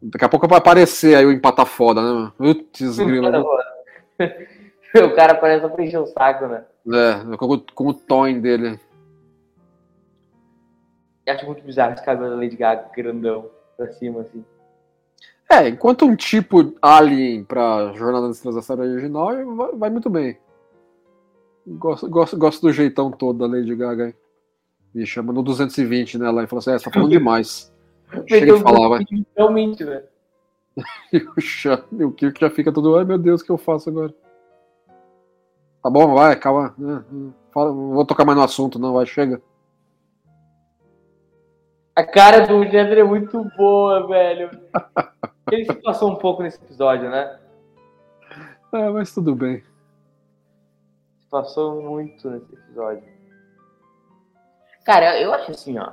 Daqui 0.00 0.24
a 0.24 0.28
pouco 0.28 0.46
vai 0.46 0.58
aparecer 0.58 1.16
aí 1.16 1.26
o 1.26 1.32
empata 1.32 1.64
foda, 1.64 2.02
né? 2.02 2.32
Putz, 2.36 2.98
grila. 3.00 3.44
o 4.94 5.14
cara 5.14 5.34
parece 5.34 5.68
pra 5.68 5.84
encher 5.84 5.98
o 5.98 6.06
saco, 6.06 6.46
né? 6.46 6.64
É, 6.86 7.36
com, 7.36 7.58
com 7.74 7.86
o 7.88 7.94
tom 7.94 8.40
dele. 8.40 8.78
Eu 11.28 11.34
acho 11.34 11.44
muito 11.44 11.62
bizarro 11.62 11.92
esse 11.92 12.02
cabelo 12.02 12.30
da 12.30 12.36
Lady 12.36 12.56
Gaga 12.56 12.88
grandão 12.96 13.50
pra 13.76 13.92
cima, 13.92 14.22
assim. 14.22 14.42
É, 15.50 15.68
enquanto 15.68 16.06
um 16.06 16.16
tipo 16.16 16.72
alien 16.80 17.44
pra 17.44 17.92
Jornada 17.92 18.28
das 18.28 18.40
Transações 18.40 18.80
original, 18.80 19.26
vai, 19.54 19.72
vai, 19.76 19.90
muito 19.90 20.08
bem. 20.08 20.38
Gosto, 21.66 22.08
gosto, 22.08 22.38
gosto 22.38 22.62
do 22.62 22.72
jeitão 22.72 23.10
todo 23.10 23.40
da 23.40 23.46
Lady 23.46 23.76
Gaga. 23.76 24.14
Me 24.94 25.04
chama 25.04 25.30
no 25.30 25.42
220 25.42 26.16
né, 26.16 26.30
lá 26.30 26.44
e 26.44 26.46
fala 26.46 26.60
assim: 26.60 26.70
é, 26.70 26.78
você 26.78 26.86
tá 26.86 26.90
falando 26.90 27.10
demais. 27.10 27.70
Chega 28.26 28.56
e 28.56 28.60
falava. 28.60 28.98
Realmente, 29.36 29.84
né? 29.84 30.02
e 31.12 32.04
o 32.04 32.12
Kirk 32.12 32.40
já 32.40 32.48
fica 32.48 32.72
todo, 32.72 32.96
ai 32.96 33.04
meu 33.04 33.18
Deus, 33.18 33.42
o 33.42 33.44
que 33.44 33.52
eu 33.52 33.58
faço 33.58 33.90
agora? 33.90 34.14
Tá 35.82 35.90
bom, 35.90 36.14
vai, 36.14 36.34
calma. 36.36 36.74
Fala, 37.52 37.68
não 37.68 37.90
vou 37.90 38.06
tocar 38.06 38.24
mais 38.24 38.38
no 38.38 38.44
assunto, 38.44 38.78
não, 38.78 38.94
vai, 38.94 39.04
chega. 39.04 39.42
A 41.98 42.04
cara 42.04 42.46
do 42.46 42.62
Gender 42.62 42.98
é 42.98 43.02
muito 43.02 43.42
boa, 43.56 44.06
velho. 44.06 44.48
Ele 45.50 45.64
se 45.64 45.74
passou 45.82 46.12
um 46.12 46.14
pouco 46.14 46.44
nesse 46.44 46.56
episódio, 46.62 47.10
né? 47.10 47.40
É, 48.72 48.88
mas 48.88 49.12
tudo 49.12 49.34
bem. 49.34 49.64
Se 51.18 51.26
passou 51.28 51.82
muito 51.82 52.30
nesse 52.30 52.54
episódio. 52.54 53.02
Cara, 54.84 55.20
eu 55.20 55.34
acho 55.34 55.50
assim, 55.50 55.76
ó. 55.76 55.90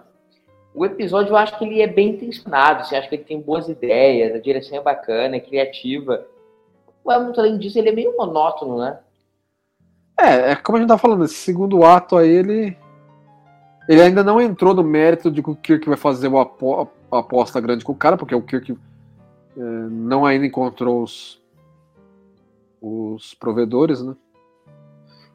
O 0.76 0.86
episódio 0.86 1.32
eu 1.32 1.38
acho 1.38 1.58
que 1.58 1.66
ele 1.66 1.82
é 1.82 1.88
bem 1.88 2.10
intencionado. 2.10 2.86
Você 2.86 2.96
acha 2.96 3.10
que 3.10 3.16
ele 3.16 3.24
tem 3.24 3.42
boas 3.42 3.68
ideias, 3.68 4.36
a 4.36 4.40
direção 4.40 4.78
é 4.78 4.82
bacana, 4.82 5.38
é 5.38 5.40
criativa. 5.40 6.24
Mas 7.04 7.24
muito 7.24 7.40
além 7.40 7.58
disso, 7.58 7.80
ele 7.80 7.90
é 7.90 7.94
meio 7.94 8.16
monótono, 8.16 8.78
né? 8.78 9.00
É, 10.20 10.52
é 10.52 10.56
como 10.56 10.78
a 10.78 10.82
gente 10.82 10.90
tá 10.90 11.00
falando, 11.00 11.26
esse 11.26 11.34
segundo 11.34 11.84
ato 11.84 12.16
aí, 12.16 12.30
ele. 12.30 12.78
Ele 13.88 14.02
ainda 14.02 14.24
não 14.24 14.42
entrou 14.42 14.74
no 14.74 14.84
mérito 14.84 15.30
de 15.30 15.44
que 15.44 15.50
o 15.50 15.56
Kirk 15.56 15.88
vai 15.88 15.98
fazer 15.98 16.28
uma 16.28 16.42
aposta 17.12 17.62
grande 17.62 17.86
com 17.86 17.92
o 17.92 17.96
cara, 17.96 18.18
porque 18.18 18.34
o 18.34 18.42
Kirk 18.42 18.76
é, 19.58 19.60
não 19.60 20.26
ainda 20.26 20.46
encontrou 20.46 21.04
os, 21.04 21.42
os 22.82 23.34
provedores, 23.36 24.02
né? 24.02 24.16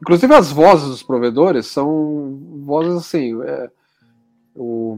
Inclusive 0.01 0.33
as 0.33 0.51
vozes 0.51 0.89
dos 0.89 1.03
provedores 1.03 1.67
são 1.67 2.39
vozes 2.65 2.95
assim. 2.95 3.41
É, 3.43 3.69
o, 4.55 4.97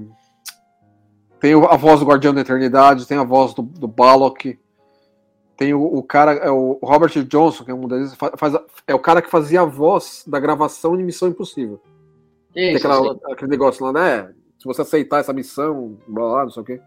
tem 1.40 1.54
a 1.54 1.76
voz 1.76 2.00
do 2.00 2.06
Guardião 2.06 2.34
da 2.34 2.42
Eternidade, 2.42 3.06
tem 3.06 3.18
a 3.18 3.24
voz 3.24 3.54
do, 3.54 3.62
do 3.62 3.88
Balok, 3.88 4.58
tem 5.58 5.74
o, 5.74 5.84
o, 5.84 6.02
cara, 6.02 6.34
é 6.34 6.50
o 6.50 6.80
Robert 6.82 7.12
Johnson, 7.26 7.66
que 7.66 7.72
é 7.72 7.74
um 7.74 7.88
deles, 7.88 8.16
faz, 8.16 8.54
é 8.88 8.96
o 8.96 9.00
cara 9.00 9.22
que 9.22 9.30
fazia 9.30 9.62
a 9.62 9.66
voz 9.66 10.24
da 10.26 10.40
gravação 10.40 10.98
de 10.98 11.04
Missão 11.04 11.28
Impossível. 11.28 11.82
Isso, 12.56 12.88
aquela, 12.88 13.20
aquele 13.32 13.52
negócio 13.52 13.86
lá, 13.86 13.94
né? 13.94 14.34
Se 14.60 14.66
você 14.66 14.82
aceitar 14.82 15.20
essa 15.20 15.34
missão, 15.34 15.98
blá, 16.08 16.30
blá 16.30 16.44
não 16.44 16.52
sei 16.52 16.62
o 16.62 16.66
quê. 16.66 16.82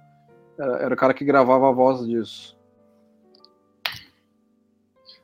Era, 0.58 0.76
era 0.78 0.94
o 0.94 0.96
cara 0.96 1.12
que 1.12 1.24
gravava 1.24 1.68
a 1.68 1.72
voz 1.72 2.06
disso. 2.06 2.56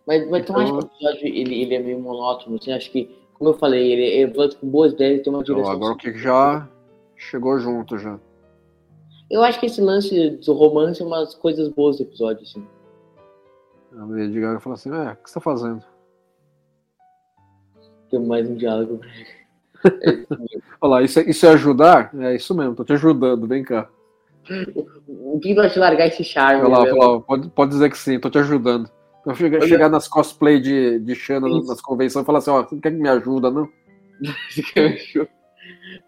Mas, 0.07 0.28
mas 0.28 0.42
então, 0.42 0.57
que 0.57 0.72
o 0.72 0.81
episódio 0.81 1.26
ele, 1.26 1.62
ele 1.62 1.74
é 1.74 1.78
meio 1.78 2.00
monótono? 2.00 2.61
Você 2.61 2.72
acha 2.72 2.90
que, 2.90 3.16
como 3.35 3.50
eu 3.50 3.55
falei, 3.55 3.92
ele 3.92 4.02
é 4.02 4.20
episódio 4.22 4.59
com 4.59 4.68
boas 4.68 4.92
ideias 4.92 5.22
tem 5.22 5.33
uma 5.33 5.44
direção. 5.44 5.62
Então, 5.62 5.76
agora 5.76 5.94
o 5.94 5.96
que 5.96 6.18
já 6.18 6.68
chegou 7.16 7.59
junto 7.59 7.98
já. 7.98 8.18
Eu 9.31 9.42
acho 9.42 9.59
que 9.61 9.66
esse 9.66 9.81
lance 9.81 10.31
do 10.31 10.52
romance 10.52 11.00
é 11.00 11.05
umas 11.05 11.35
coisas 11.35 11.68
boas 11.68 11.96
do 11.96 12.02
episódio, 12.02 12.42
assim. 12.42 12.66
A 13.96 14.05
Lady 14.05 14.40
Gaga 14.40 14.61
falou 14.61 14.74
assim, 14.74 14.90
é, 14.90 15.12
o 15.12 15.16
que 15.16 15.31
você 15.31 15.35
tá 15.35 15.40
fazendo? 15.40 15.83
Tem 18.11 18.20
mais 18.20 18.48
um 18.48 18.57
diálogo. 18.57 19.00
Olha 20.80 20.90
lá, 20.90 21.02
isso 21.02 21.20
é, 21.20 21.22
isso 21.30 21.46
é 21.46 21.50
ajudar? 21.50 22.10
É 22.18 22.35
isso 22.35 22.54
mesmo, 22.54 22.74
tô 22.74 22.85
te 22.85 22.92
ajudando, 22.92 23.46
vem 23.46 23.62
cá. 23.62 23.88
O 25.06 25.38
que 25.40 25.54
vai 25.54 25.70
te 25.70 25.78
largar 25.78 26.06
esse 26.06 26.24
charme? 26.24 26.62
Olha 26.62 26.68
lá, 26.68 26.80
olha 26.80 26.94
lá, 26.94 27.20
pode, 27.20 27.48
pode 27.50 27.70
dizer 27.70 27.90
que 27.90 27.98
sim, 27.98 28.18
tô 28.18 28.28
te 28.28 28.38
ajudando. 28.38 28.90
Eu 29.24 29.35
chegar, 29.35 29.62
chegar 29.62 29.88
nas 29.88 30.08
cosplay 30.08 30.60
de, 30.60 30.98
de 30.98 31.14
Xana 31.14 31.48
nas 31.64 31.80
convenções 31.80 32.24
e 32.24 32.26
falar 32.26 32.38
assim, 32.38 32.50
ó, 32.50 32.62
você 32.62 32.74
não 32.74 32.83
quer 32.83 32.90
que 32.90 32.96
me 32.96 33.08
ajuda, 33.08 33.50
não? 33.50 33.68
Você 34.50 34.62
quer 34.62 34.90
me 34.90 34.96
ajuda? 34.96 35.28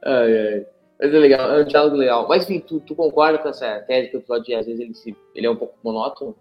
Ai, 0.04 0.38
ai. 0.38 0.66
Mas 1.00 1.14
é 1.14 1.18
legal, 1.18 1.52
é 1.52 1.62
um 1.62 1.66
diálogo 1.66 1.96
legal. 1.96 2.26
Mas 2.28 2.44
enfim, 2.44 2.60
tu, 2.60 2.80
tu 2.80 2.94
concorda 2.94 3.38
com 3.38 3.48
essa 3.48 3.80
tese 3.80 4.10
que 4.10 4.16
o 4.16 4.18
episódio 4.18 4.58
às 4.58 4.66
vezes 4.66 4.80
ele, 4.80 4.94
se, 4.94 5.16
ele 5.34 5.46
é 5.46 5.50
um 5.50 5.56
pouco 5.56 5.74
monótono? 5.82 6.34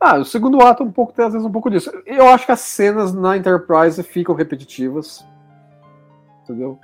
Ah, 0.00 0.18
o 0.18 0.24
segundo 0.24 0.60
ato 0.60 0.84
um 0.84 0.92
pouco 0.92 1.12
tem 1.12 1.24
às 1.24 1.32
vezes 1.32 1.46
um 1.46 1.52
pouco 1.52 1.70
disso. 1.70 1.90
Eu 2.06 2.28
acho 2.28 2.46
que 2.46 2.52
as 2.52 2.60
cenas 2.60 3.12
na 3.12 3.36
Enterprise 3.36 4.02
ficam 4.02 4.34
repetitivas. 4.34 5.24
Entendeu? 6.48 6.78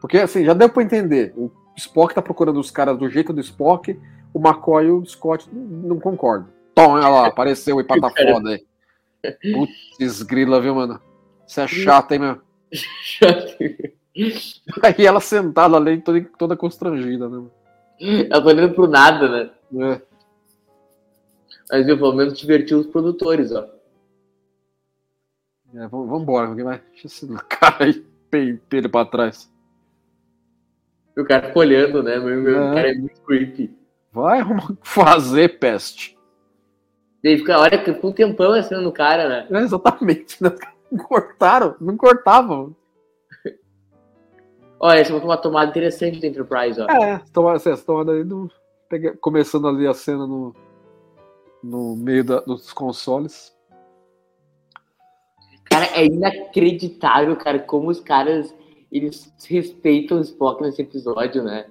Porque 0.00 0.18
assim, 0.18 0.44
já 0.44 0.54
deu 0.54 0.68
para 0.68 0.82
entender. 0.82 1.34
O 1.36 1.50
Spock 1.76 2.14
tá 2.14 2.22
procurando 2.22 2.58
os 2.58 2.70
caras 2.70 2.98
do 2.98 3.08
jeito 3.08 3.32
do 3.32 3.40
Spock, 3.40 3.98
o 4.32 4.38
McCoy 4.38 4.86
e 4.86 4.90
o 4.90 5.04
Scott 5.04 5.48
não 5.52 6.00
concordam. 6.00 6.48
Tom, 6.74 6.92
olha 6.92 7.08
lá, 7.08 7.26
apareceu 7.26 7.78
e 7.80 7.84
pata 7.84 8.10
foda 8.10 8.50
aí. 8.50 8.64
Putz, 9.52 10.22
grila, 10.22 10.60
viu, 10.60 10.74
mano? 10.74 11.00
Você 11.46 11.60
é 11.60 11.68
chata, 11.68 12.14
hein, 12.14 12.20
meu? 12.20 12.40
Aí 14.82 15.06
ela 15.06 15.20
sentada 15.20 15.76
ali, 15.76 16.00
toda, 16.00 16.24
toda 16.38 16.56
constrangida, 16.56 17.28
né? 17.28 17.44
Ela 18.00 18.42
tá 18.42 18.46
olhando 18.46 18.74
pro 18.74 18.86
nada, 18.86 19.28
né? 19.28 19.50
É. 19.76 20.00
Mas 21.70 21.86
viu, 21.86 21.96
pelo 21.96 22.12
menos 22.12 22.38
divertiu 22.38 22.78
os 22.78 22.86
produtores, 22.86 23.50
ó. 23.52 23.68
É, 25.74 25.84
embora, 25.86 26.48
alguém 26.48 26.64
vai. 26.64 26.80
Deixa 26.92 27.06
esse 27.08 27.26
cara 27.48 27.84
aí, 27.84 28.04
peitei 28.34 28.80
ele 28.80 28.88
pra 28.88 29.04
trás. 29.04 29.52
E 31.16 31.20
o 31.20 31.24
cara 31.24 31.46
fica 31.46 31.58
olhando, 31.58 32.02
né? 32.02 32.18
Meu, 32.18 32.40
meu 32.40 32.62
É. 32.64 32.74
cara 32.74 32.90
é 32.90 32.94
muito 32.94 33.20
creepy. 33.22 33.72
Vai 34.12 34.40
arrumar- 34.40 34.76
fazer 34.82 35.58
peste. 35.60 36.18
E 37.22 37.28
aí 37.28 37.38
fica, 37.38 37.58
olha, 37.58 37.82
ficou 37.84 38.10
um 38.10 38.12
tempão 38.12 38.52
assim 38.52 38.74
no 38.74 38.92
cara, 38.92 39.28
né? 39.28 39.46
É, 39.50 39.62
exatamente, 39.62 40.42
né? 40.42 40.50
Não 40.90 40.98
cortaram, 41.06 41.76
não 41.80 41.96
cortavam. 41.96 42.74
Olha, 44.80 44.98
essa 44.98 45.12
é 45.12 45.16
uma 45.16 45.36
tomada 45.36 45.70
interessante 45.70 46.20
da 46.20 46.26
Enterprise, 46.26 46.80
ó. 46.80 46.86
É, 46.90 47.22
tomada, 47.32 47.56
essa 47.56 47.76
tomada 47.84 48.12
aí 48.12 48.24
do. 48.24 48.50
começando 49.20 49.66
ali 49.68 49.86
a 49.86 49.94
cena 49.94 50.26
no, 50.26 50.54
no 51.62 51.96
meio 51.96 52.24
da- 52.24 52.40
dos 52.40 52.72
consoles. 52.72 53.53
Cara, 55.74 55.86
é 55.86 56.06
inacreditável, 56.06 57.34
cara, 57.34 57.58
como 57.58 57.90
os 57.90 57.98
caras 57.98 58.54
eles 58.92 59.34
respeitam 59.48 60.18
o 60.18 60.20
Spock 60.20 60.62
nesse 60.62 60.80
episódio, 60.80 61.42
né? 61.42 61.66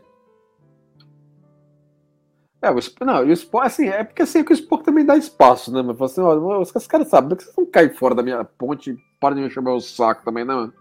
É, 2.61 2.69
o 2.69 2.77
Spock, 2.79 3.05
não, 3.05 3.25
e 3.25 3.29
o 3.29 3.31
Spock, 3.31 3.65
assim, 3.65 3.87
é 3.87 4.03
porque 4.03 4.23
assim, 4.23 4.39
é 4.39 4.43
que 4.43 4.51
o 4.51 4.53
Spock 4.55 4.83
também 4.83 5.05
dá 5.05 5.15
espaço, 5.15 5.71
né? 5.71 5.81
Mas 5.81 6.01
assim, 6.01 6.19
ó, 6.19 6.59
os, 6.59 6.69
caras 6.85 7.07
sabem 7.07 7.37
que 7.37 7.45
vocês 7.45 7.55
não 7.55 7.65
caem 7.65 7.91
fora 7.91 8.13
da 8.13 8.21
minha 8.21 8.43
ponte 8.43 8.91
e 8.91 8.97
param 9.21 9.37
de 9.37 9.41
me 9.41 9.47
encher 9.47 9.65
o 9.65 9.79
saco 9.79 10.25
também, 10.25 10.43
né, 10.43 10.53
mano? 10.53 10.73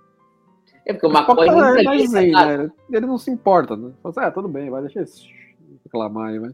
É 0.84 0.92
porque 0.92 1.06
o 1.06 1.10
McCoy 1.10 1.46
é, 1.46 1.52
nunca 1.52 2.20
é 2.20 2.56
né? 2.58 2.70
Ele 2.90 3.06
não 3.06 3.18
se 3.18 3.30
importa, 3.30 3.76
né? 3.76 3.92
Fala 4.02 4.14
assim, 4.16 4.28
é, 4.28 4.30
tudo 4.32 4.48
bem, 4.48 4.68
vai 4.68 4.82
deixar 4.82 5.02
esse 5.02 5.28
reclamar 5.84 6.30
aí, 6.30 6.40
vai. 6.40 6.50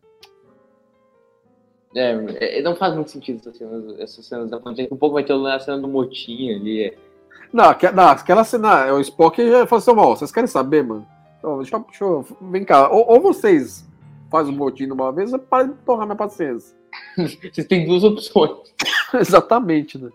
É, 1.94 2.62
não 2.62 2.76
faz 2.76 2.94
muito 2.94 3.10
sentido 3.10 3.38
essas 3.40 3.56
cenas, 3.56 3.98
essas 4.00 4.26
cenas 4.26 4.50
da 4.50 4.60
ponte. 4.60 4.82
A 4.82 4.88
pouco 4.88 5.14
vai 5.14 5.24
ter 5.24 5.32
a 5.32 5.60
cena 5.60 5.78
do 5.78 5.88
Motinho 5.88 6.56
ali. 6.56 6.84
é. 6.84 6.94
Não, 7.52 7.64
não, 7.94 8.08
aquela 8.08 8.44
cena, 8.44 8.92
o 8.92 9.00
Spock 9.00 9.38
já 9.48 9.66
falou 9.66 9.80
assim, 9.80 9.90
ó, 9.96 10.16
vocês 10.16 10.30
querem 10.30 10.46
saber, 10.46 10.84
mano? 10.84 11.06
Então, 11.38 11.56
deixa, 11.58 11.76
eu- 11.76 11.80
deixa 11.80 12.04
eu, 12.04 12.26
vem 12.42 12.64
cá, 12.64 12.90
ou, 12.90 13.10
ou 13.10 13.20
vocês 13.20 13.86
fazem 14.30 14.52
um 14.52 14.56
motim 14.56 14.84
de 14.86 14.92
uma 14.92 15.10
vez, 15.10 15.32
ou 15.32 15.38
para 15.38 15.64
de 15.68 15.72
torrar 15.84 16.04
minha 16.06 16.16
paciência. 16.16 16.76
Vocês 17.16 17.66
têm 17.66 17.86
duas 17.86 18.02
opções. 18.02 18.50
Exatamente, 19.14 19.98
né? 19.98 20.10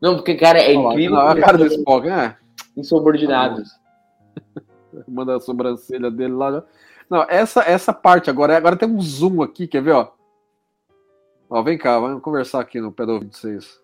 Não, 0.00 0.16
porque, 0.16 0.34
cara, 0.36 0.58
é 0.58 0.76
Olha 0.76 0.92
incrível 0.92 1.16
não, 1.16 1.28
a 1.28 1.40
cara 1.40 1.58
do 1.58 1.66
Spock, 1.66 2.08
é, 2.08 2.36
insubordinados. 2.76 3.68
manda 5.08 5.36
a 5.36 5.40
sobrancelha 5.40 6.10
dele 6.10 6.34
lá. 6.34 6.62
Não, 7.10 7.22
essa, 7.28 7.62
essa 7.62 7.92
parte 7.92 8.28
agora, 8.28 8.56
agora 8.56 8.76
tem 8.76 8.88
um 8.88 9.00
zoom 9.00 9.42
aqui, 9.42 9.66
quer 9.66 9.82
ver, 9.82 9.92
ó? 9.92 10.12
Ó, 11.48 11.62
vem 11.62 11.78
cá, 11.78 11.98
vamos 11.98 12.22
conversar 12.22 12.60
aqui 12.60 12.80
no 12.80 12.92
pé 12.92 13.06
do 13.06 13.18
26. 13.20 13.80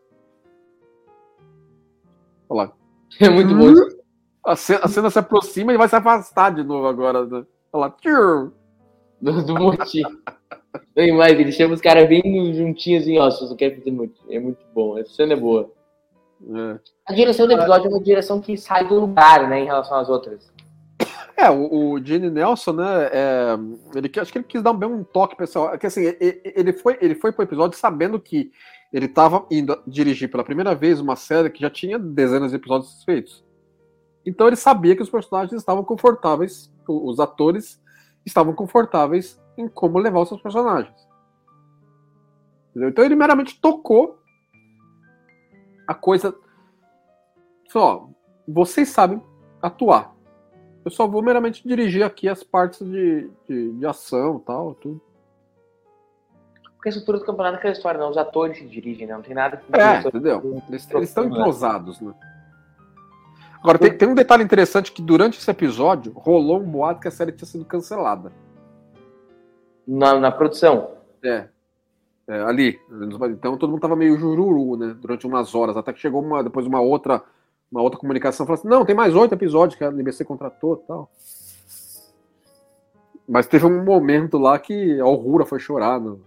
Olha 2.49 2.65
lá. 2.65 2.73
É 3.21 3.31
muito 3.31 3.55
bom. 3.55 3.69
Uhum. 3.69 3.89
A 4.45 4.57
cena, 4.57 4.81
a 4.83 4.89
cena 4.89 5.11
se 5.11 5.19
aproxima 5.19 5.73
e 5.73 5.77
vai 5.77 5.89
se 5.89 5.97
afastar 5.97 6.51
de 6.51 6.63
novo 6.63 6.87
agora. 6.87 7.25
Né? 7.25 7.47
Olha 7.73 7.87
lá. 7.87 7.91
tchur. 7.91 8.53
Do, 9.21 9.43
do 9.43 9.55
Motinho. 9.55 10.21
Tem 10.95 11.17
mais, 11.17 11.39
ele 11.39 11.53
chama 11.53 11.73
os 11.73 11.81
caras 11.81 12.07
bem 12.07 12.53
juntinhos 12.55 13.05
assim, 13.05 13.19
ó, 13.19 13.31
se 13.31 13.41
você 13.41 13.55
quer 13.55 13.79
fazer 13.79 13.91
Motinho. 13.91 14.33
É 14.33 14.39
muito 14.39 14.65
bom. 14.75 14.99
Essa 14.99 15.15
cena 15.15 15.33
é 15.33 15.37
boa. 15.37 15.73
É. 16.43 16.79
A 17.07 17.15
direção 17.15 17.47
do 17.47 17.55
episódio 17.55 17.87
é 17.87 17.91
uma 17.91 18.03
direção 18.03 18.41
que 18.41 18.59
sai 18.59 18.87
do 18.87 19.01
lugar, 19.01 19.49
né, 19.49 19.61
em 19.61 19.65
relação 19.65 19.97
às 19.97 20.11
outras. 20.11 20.53
É, 21.45 21.51
o, 21.51 21.93
o 21.93 22.03
Gene 22.03 22.31
Nelson, 22.31 22.73
né? 22.73 23.11
é, 23.13 23.59
ele, 23.95 24.11
acho 24.19 24.33
que 24.33 24.39
ele 24.39 24.47
quis 24.47 24.63
dar 24.63 24.73
bem 24.73 24.89
um 24.89 25.05
toque 25.05 25.37
pessoal. 25.37 25.75
É 25.75 25.79
que 25.79 25.87
assim, 25.87 26.01
ele 26.19 26.73
foi, 26.73 26.97
ele 27.03 27.15
foi 27.15 27.33
pro 27.33 27.43
episódio 27.43 27.79
sabendo 27.79 28.19
que 28.19 28.51
ele 28.91 29.05
estava 29.05 29.47
indo 29.51 29.79
dirigir 29.87 30.31
pela 30.31 30.43
primeira 30.43 30.75
vez 30.75 31.01
uma 31.01 31.17
série 31.17 31.51
que 31.51 31.61
já 31.61 31.69
tinha 31.69 31.99
dezenas 31.99 32.51
de 32.51 32.57
episódios 32.57 33.05
feitos. 33.05 33.45
Então 34.25 34.47
ele 34.47 34.57
sabia 34.57 34.97
que 34.97 35.03
os 35.03 35.11
personagens 35.11 35.53
estavam 35.53 35.85
confortáveis, 35.85 36.73
os 36.89 37.21
atores 37.21 37.79
estavam 38.25 38.55
confortáveis 38.55 39.39
em 39.59 39.69
como 39.69 39.99
levar 39.99 40.21
os 40.21 40.29
seus 40.29 40.41
personagens. 40.41 40.97
Entendeu? 42.71 42.89
Então 42.89 43.05
ele 43.05 43.17
meramente 43.17 43.61
tocou 43.61 44.19
a 45.87 45.93
coisa. 45.93 46.35
Só, 47.69 48.09
vocês 48.49 48.89
sabem 48.89 49.23
atuar. 49.61 50.14
Eu 50.85 50.91
só 50.91 51.07
vou 51.07 51.23
meramente 51.23 51.67
dirigir 51.67 52.05
aqui 52.05 52.29
as 52.29 52.43
partes 52.43 52.87
de, 52.87 53.31
de, 53.49 53.73
de 53.73 53.87
ação 53.87 54.37
e 54.37 54.47
tal, 54.47 54.75
tudo. 54.75 55.01
Porque 56.77 56.89
a 56.89 56.91
estrutura 56.91 57.19
do 57.19 57.25
campeonato 57.25 57.57
é 57.57 57.59
aquela 57.59 57.73
história, 57.73 57.99
não. 57.99 58.11
Os 58.11 58.19
atores 58.19 58.59
se 58.59 58.67
dirigem, 58.67 59.07
né? 59.07 59.15
Não 59.15 59.23
tem 59.23 59.35
nada 59.35 59.57
que. 59.57 59.65
É, 59.75 60.01
entendeu? 60.01 60.63
Eles, 60.69 60.91
eles 60.91 61.09
estão 61.09 61.25
entrosados, 61.25 61.99
né? 62.01 62.13
Agora, 63.63 63.79
tem, 63.79 63.97
tem 63.97 64.07
um 64.07 64.15
detalhe 64.15 64.45
interessante 64.45 64.93
que 64.93 65.01
durante 65.01 65.39
esse 65.39 65.51
episódio 65.51 66.13
rolou 66.15 66.61
um 66.61 66.71
boato 66.71 67.01
que 67.01 67.09
a 67.09 67.11
série 67.11 67.33
tinha 67.33 67.49
sido 67.49 67.65
cancelada. 67.65 68.31
Na, 69.89 70.21
na 70.21 70.31
produção. 70.31 70.91
É. 71.23 71.49
É, 72.29 72.43
ali. 72.43 72.79
Então 73.31 73.57
todo 73.57 73.71
mundo 73.71 73.81
tava 73.81 73.97
meio 73.97 74.19
jururu, 74.19 74.77
né? 74.77 74.95
Durante 75.01 75.27
umas 75.27 75.55
horas. 75.55 75.79
Até 75.79 75.95
que 75.95 76.01
chegou 76.01 76.23
uma, 76.23 76.45
depois 76.45 76.67
uma 76.67 76.83
outra, 76.83 77.23
uma 77.71 77.83
outra 77.83 77.99
comunicação 77.99 78.47
falou 78.47 78.59
assim: 78.59 78.69
não, 78.69 78.85
tem 78.85 78.95
mais 78.95 79.15
oito 79.15 79.35
episódios 79.35 79.77
que 79.77 79.85
a 79.85 79.89
NBC 79.89 80.25
contratou 80.25 80.81
e 80.83 80.87
tal. 80.87 81.11
Mas 83.27 83.47
teve 83.47 83.65
um 83.67 83.83
momento 83.85 84.37
lá 84.39 84.59
que 84.59 85.01
a 85.01 85.05
Aurora 85.05 85.47
foi 85.47 85.59
chorar 85.59 85.99
no, 85.99 86.21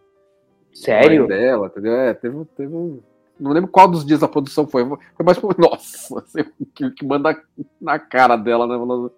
Sério? 0.74 1.28
dela, 1.28 1.68
entendeu? 1.68 1.94
É, 1.94 2.14
teve, 2.14 2.46
teve 2.56 2.74
um. 2.76 3.00
Não 3.40 3.52
lembro 3.52 3.70
qual 3.70 3.88
dos 3.88 4.04
dias 4.06 4.20
da 4.22 4.28
produção 4.28 4.68
foi. 4.68 4.84
Foi 4.86 5.26
mais 5.26 5.38
por. 5.38 5.56
Nossa, 5.60 6.20
assim, 6.20 6.44
que, 6.74 6.90
que 6.92 7.06
manda 7.06 7.40
na 7.80 8.00
cara 8.00 8.36
dela, 8.36 8.66
né? 8.66 8.76
Falando- 8.78 9.12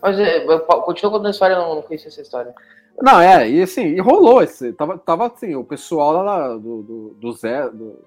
Mas 0.00 0.18
é, 0.18 0.40
continua 0.84 1.12
contando 1.12 1.26
a 1.26 1.30
história, 1.30 1.54
eu 1.54 1.60
não, 1.60 1.74
não 1.76 1.82
conhecia 1.82 2.08
essa 2.08 2.20
história. 2.20 2.54
Não, 3.00 3.18
é, 3.18 3.48
e 3.50 3.62
assim, 3.62 3.86
e 3.86 4.00
rolou 4.00 4.42
esse. 4.42 4.72
Tava, 4.74 4.98
tava 4.98 5.26
assim, 5.26 5.54
o 5.54 5.64
pessoal 5.64 6.12
lá 6.22 6.48
do, 6.50 6.82
do, 6.82 7.16
do 7.18 7.32
Zé. 7.32 7.68
Do, 7.70 7.98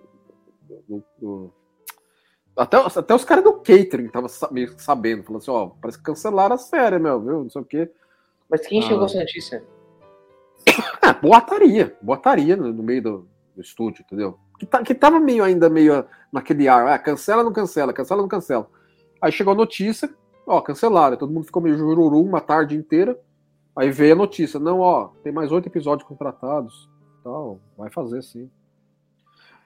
do- 0.88 1.04
do- 1.20 1.54
até, 2.58 2.80
os- 2.80 2.98
até 2.98 3.14
os 3.14 3.26
caras 3.26 3.44
do 3.44 3.54
catering 3.54 4.08
tava 4.10 4.28
sa- 4.30 4.50
meio 4.52 4.74
sabendo, 4.80 5.24
falando 5.24 5.42
assim, 5.42 5.52
ó, 5.52 5.68
parece 5.82 5.98
que 5.98 6.04
cancelaram 6.04 6.56
a 6.56 6.58
série, 6.58 6.98
meu, 7.00 7.20
viu? 7.22 7.44
Não 7.44 7.50
sei 7.50 7.62
o 7.62 7.66
quê. 7.66 7.92
Mas 8.50 8.66
quem 8.68 8.80
Ah. 8.80 8.82
chegou 8.84 9.06
essa 9.06 9.20
notícia? 9.20 9.64
Ah, 11.02 11.14
boataria, 11.14 11.96
boataria 12.02 12.56
no, 12.56 12.72
no 12.74 12.82
meio 12.84 13.02
do, 13.02 13.28
do 13.56 13.62
estúdio, 13.62 14.04
entendeu? 14.06 14.40
Que, 14.58 14.66
tá, 14.66 14.82
que 14.82 14.96
tava 14.96 15.20
meio 15.20 15.44
ainda 15.44 15.70
meio 15.70 16.06
naquele 16.32 16.68
ar, 16.68 16.88
ah, 16.88 16.98
cancela, 16.98 17.44
não 17.44 17.54
cancela, 17.54 17.94
cancela, 17.94 18.22
não 18.22 18.28
cancela. 18.30 18.68
Aí 19.22 19.32
chegou 19.32 19.54
a 19.54 19.56
notícia, 19.56 20.10
ó, 20.48 20.60
cancelaram, 20.62 21.18
todo 21.18 21.32
mundo 21.32 21.46
ficou 21.46 21.62
meio 21.62 21.78
jururu 21.78 22.22
uma 22.24 22.42
tarde 22.42 22.76
inteira. 22.76 23.20
Aí 23.76 23.92
veio 23.92 24.14
a 24.14 24.18
notícia, 24.18 24.60
não, 24.60 24.80
ó, 24.80 25.10
tem 25.24 25.32
mais 25.32 25.52
oito 25.52 25.68
episódios 25.68 26.08
contratados, 26.08 26.90
tal, 27.24 27.60
vai 27.78 27.90
fazer 27.92 28.24
sim. 28.24 28.50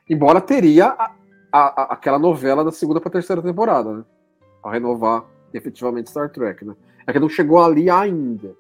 Embora 0.10 0.42
teria 0.42 0.88
a- 0.88 1.12
a- 1.52 1.82
a- 1.82 1.94
aquela 1.94 2.20
novela 2.20 2.64
da 2.64 2.72
segunda 2.72 3.00
pra 3.02 3.12
terceira 3.12 3.42
temporada, 3.42 3.92
né? 3.94 4.06
Pra 4.62 4.72
renovar 4.72 5.26
efetivamente 5.54 6.10
Star 6.10 6.30
Trek, 6.30 6.64
né? 6.66 6.76
É 7.08 7.14
que 7.14 7.20
não 7.20 7.30
chegou 7.30 7.64
ali 7.64 7.90
ainda, 7.90 8.56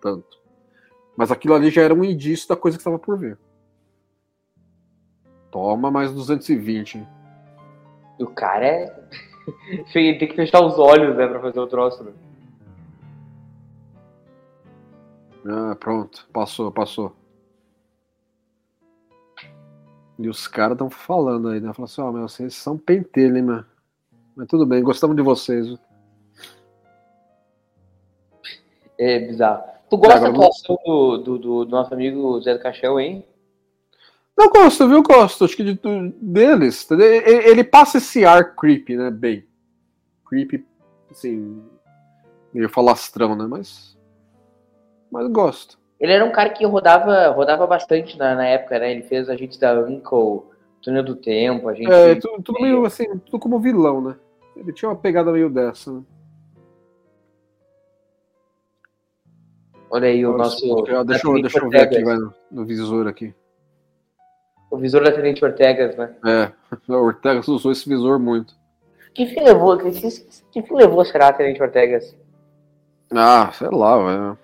tanto. 0.00 0.40
Mas 1.16 1.30
aquilo 1.30 1.54
ali 1.54 1.70
já 1.70 1.82
era 1.82 1.92
um 1.94 2.04
indício 2.04 2.48
da 2.48 2.56
coisa 2.56 2.76
que 2.76 2.80
estava 2.80 2.98
por 2.98 3.18
vir. 3.18 3.38
Toma 5.50 5.90
mais 5.90 6.10
220. 6.12 6.96
hein? 6.98 7.06
O 8.18 8.26
cara 8.26 8.64
é. 8.66 9.08
Tem 9.92 10.18
que 10.18 10.34
fechar 10.34 10.64
os 10.64 10.78
olhos, 10.78 11.14
né, 11.16 11.26
pra 11.26 11.40
fazer 11.40 11.60
o 11.60 11.66
troço, 11.66 12.02
né? 12.04 12.12
Ah, 15.46 15.76
pronto. 15.78 16.26
Passou, 16.32 16.70
passou. 16.70 17.14
E 20.26 20.28
os 20.28 20.46
caras 20.46 20.74
estão 20.74 20.88
falando 20.90 21.48
aí, 21.48 21.60
né? 21.60 21.72
Falando 21.72 21.90
assim, 21.90 22.00
ó, 22.00 22.12
meu, 22.12 22.28
vocês 22.28 22.54
são 22.54 22.78
pentelho, 22.78 23.36
hein, 23.36 23.42
meu? 23.42 23.64
Mas 24.36 24.48
tudo 24.48 24.64
bem, 24.64 24.82
gostamos 24.82 25.16
de 25.16 25.22
vocês. 25.22 25.78
É 28.98 29.18
bizarro. 29.18 29.64
Tu 29.90 29.96
gosta 29.98 30.20
da 30.20 30.28
atuação 30.28 30.78
do, 30.86 31.18
do, 31.18 31.38
do 31.38 31.64
nosso 31.66 31.92
amigo 31.92 32.40
Zé 32.40 32.54
do 32.54 32.62
Caixão, 32.62 32.98
hein? 32.98 33.26
Não 34.36 34.48
gosto, 34.48 34.88
viu? 34.88 35.02
Gosto. 35.02 35.44
Acho 35.44 35.56
que 35.56 35.64
de, 35.64 35.76
tu- 35.76 36.14
deles. 36.20 36.90
Ele, 36.90 37.04
ele 37.50 37.64
passa 37.64 37.98
esse 37.98 38.24
ar 38.24 38.56
creepy, 38.56 38.96
né? 38.96 39.10
Bem. 39.10 39.46
Creepy, 40.26 40.64
assim. 41.10 41.62
Meio 42.54 42.68
falastrão, 42.68 43.36
né? 43.36 43.46
Mas. 43.46 43.98
Mas 45.10 45.28
gosto. 45.30 45.78
Ele 46.02 46.12
era 46.12 46.24
um 46.24 46.32
cara 46.32 46.50
que 46.50 46.66
rodava, 46.66 47.28
rodava 47.28 47.64
bastante 47.64 48.18
na, 48.18 48.34
na 48.34 48.44
época, 48.44 48.76
né? 48.76 48.90
Ele 48.90 49.02
fez 49.04 49.30
Agentes 49.30 49.56
da 49.56 49.72
Uncle, 49.78 50.42
Túnel 50.82 51.04
do 51.04 51.14
Tempo, 51.14 51.68
a 51.68 51.74
gente. 51.74 51.92
É, 51.92 52.16
tudo, 52.16 52.42
tudo 52.42 52.60
meio 52.60 52.84
assim, 52.84 53.06
tudo 53.18 53.38
como 53.38 53.60
vilão, 53.60 54.00
né? 54.00 54.16
Ele 54.56 54.72
tinha 54.72 54.88
uma 54.88 54.96
pegada 54.96 55.30
meio 55.30 55.48
dessa, 55.48 55.92
né? 55.92 56.02
Olha 59.88 60.08
aí 60.08 60.26
o 60.26 60.30
Olha, 60.30 60.38
nosso. 60.38 60.60
Deixa, 60.60 60.92
eu- 60.92 61.04
deixa 61.04 61.28
eu, 61.28 61.40
deixa 61.40 61.58
eu 61.60 61.70
ver 61.70 61.80
aqui, 61.82 61.98
Ortegas. 61.98 62.04
vai, 62.04 62.16
no, 62.16 62.34
no 62.50 62.66
visor 62.66 63.06
aqui. 63.06 63.32
O 64.72 64.78
visor 64.78 65.04
da 65.04 65.12
Tenente 65.12 65.44
Ortegas, 65.44 65.96
né? 65.96 66.16
É, 66.26 66.52
o 66.92 66.96
Ortega 66.96 67.48
usou 67.48 67.70
esse 67.70 67.88
visor 67.88 68.18
muito. 68.18 68.56
Que 69.14 69.26
fim 69.26 69.40
levou? 69.44 69.78
Que, 69.78 69.92
que, 69.92 70.08
que 70.50 70.62
fim 70.62 70.74
levou, 70.74 71.04
será, 71.04 71.28
a 71.28 71.32
Tenente 71.32 71.62
Ortegas? 71.62 72.16
Ah, 73.12 73.52
sei 73.52 73.68
lá, 73.70 73.98
velho. 73.98 74.38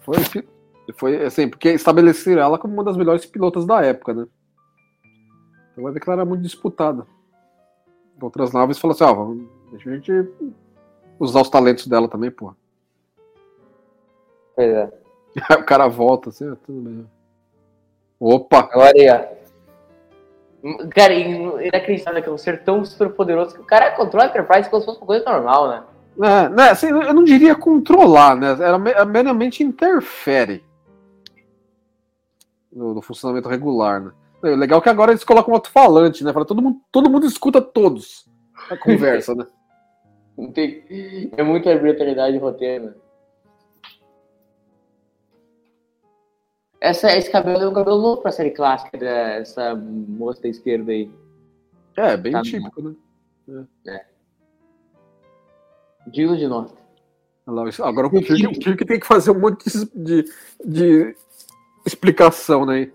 Foi, 0.00 0.16
foi 0.92 1.24
assim, 1.24 1.48
porque 1.48 1.70
estabeleceram 1.70 2.42
ela 2.42 2.58
como 2.58 2.74
uma 2.74 2.84
das 2.84 2.96
melhores 2.96 3.26
pilotas 3.26 3.66
da 3.66 3.82
época, 3.84 4.14
né? 4.14 4.26
Então 5.72 5.84
vai 5.84 5.92
ver 5.92 6.00
que 6.00 6.08
ela 6.08 6.20
era 6.22 6.24
muito 6.28 6.42
disputada. 6.42 7.06
Outras 8.20 8.52
naves 8.52 8.78
falaram 8.78 8.94
assim, 8.96 9.04
ó, 9.04 9.14
vamos, 9.14 9.48
deixa 9.70 9.90
a 9.90 9.94
gente 9.94 10.28
usar 11.20 11.40
os 11.42 11.50
talentos 11.50 11.86
dela 11.86 12.08
também, 12.08 12.30
pô. 12.30 12.52
Pois 14.56 14.68
é. 14.68 14.90
Aí 15.50 15.56
o 15.60 15.64
cara 15.64 15.86
volta 15.88 16.30
assim, 16.30 16.50
ó, 16.50 16.56
tudo 16.56 16.80
bem. 16.80 17.06
Opa! 18.18 18.68
Olha 18.74 18.92
aí, 18.96 19.08
ó. 19.10 19.38
Cara, 20.90 21.14
inacreditável 21.14 22.20
que 22.20 22.28
é 22.28 22.32
um 22.32 22.38
ser 22.38 22.64
tão 22.64 22.84
super 22.84 23.10
poderoso 23.10 23.54
que 23.54 23.60
o 23.60 23.64
cara 23.64 23.92
controla 23.92 24.24
a 24.26 24.28
Enterprise 24.28 24.68
como 24.68 24.80
se 24.80 24.86
fosse 24.86 24.98
uma 24.98 25.06
coisa 25.06 25.24
normal, 25.24 25.68
né? 25.68 25.82
É, 26.20 26.48
né, 26.48 26.70
assim, 26.70 26.88
eu 26.88 27.14
não 27.14 27.22
diria 27.22 27.54
controlar, 27.54 28.34
né? 28.34 28.50
Era 28.60 28.76
me- 28.76 29.04
meramente 29.04 29.62
interfere 29.62 30.64
no, 32.72 32.94
no 32.94 33.02
funcionamento 33.02 33.48
regular, 33.48 34.00
né? 34.02 34.12
O 34.42 34.46
legal 34.54 34.78
é 34.78 34.82
que 34.82 34.88
agora 34.88 35.10
eles 35.12 35.24
colocam 35.24 35.52
um 35.52 35.56
alto-falante, 35.56 36.22
né? 36.22 36.32
Fala, 36.32 36.44
todo, 36.44 36.62
mundo, 36.62 36.80
todo 36.92 37.10
mundo 37.10 37.26
escuta 37.26 37.60
todos 37.60 38.28
a 38.70 38.76
conversa, 38.76 39.34
né? 39.34 39.46
Tem... 40.54 40.84
É 41.36 41.42
muita 41.42 41.70
arbitrariedade 41.70 42.34
de 42.36 42.42
roteiro, 42.42 42.86
né? 42.86 42.94
Essa, 46.80 47.16
esse 47.16 47.30
cabelo 47.30 47.64
é 47.64 47.68
um 47.68 47.74
cabelo 47.74 48.00
novo 48.00 48.22
pra 48.22 48.30
série 48.30 48.52
clássica 48.52 48.96
dessa 48.96 49.74
moça 49.74 50.40
da 50.42 50.48
esquerda 50.48 50.92
aí. 50.92 51.10
É, 51.96 52.16
bem 52.16 52.30
Tá 52.30 52.42
típico, 52.42 52.80
né? 52.80 52.94
Digo 56.06 56.36
de 56.36 56.46
nota. 56.46 56.72
Olha 57.46 57.62
lá, 57.62 57.68
isso- 57.68 57.82
Agora 57.82 58.06
o 58.06 58.10
Kirk, 58.10 58.46
o 58.46 58.52
Kirk 58.52 58.84
tem 58.84 59.00
que 59.00 59.06
fazer 59.06 59.32
um 59.32 59.40
monte 59.40 59.68
de, 59.92 60.24
de 60.64 61.16
explicação, 61.88 62.64
né? 62.64 62.90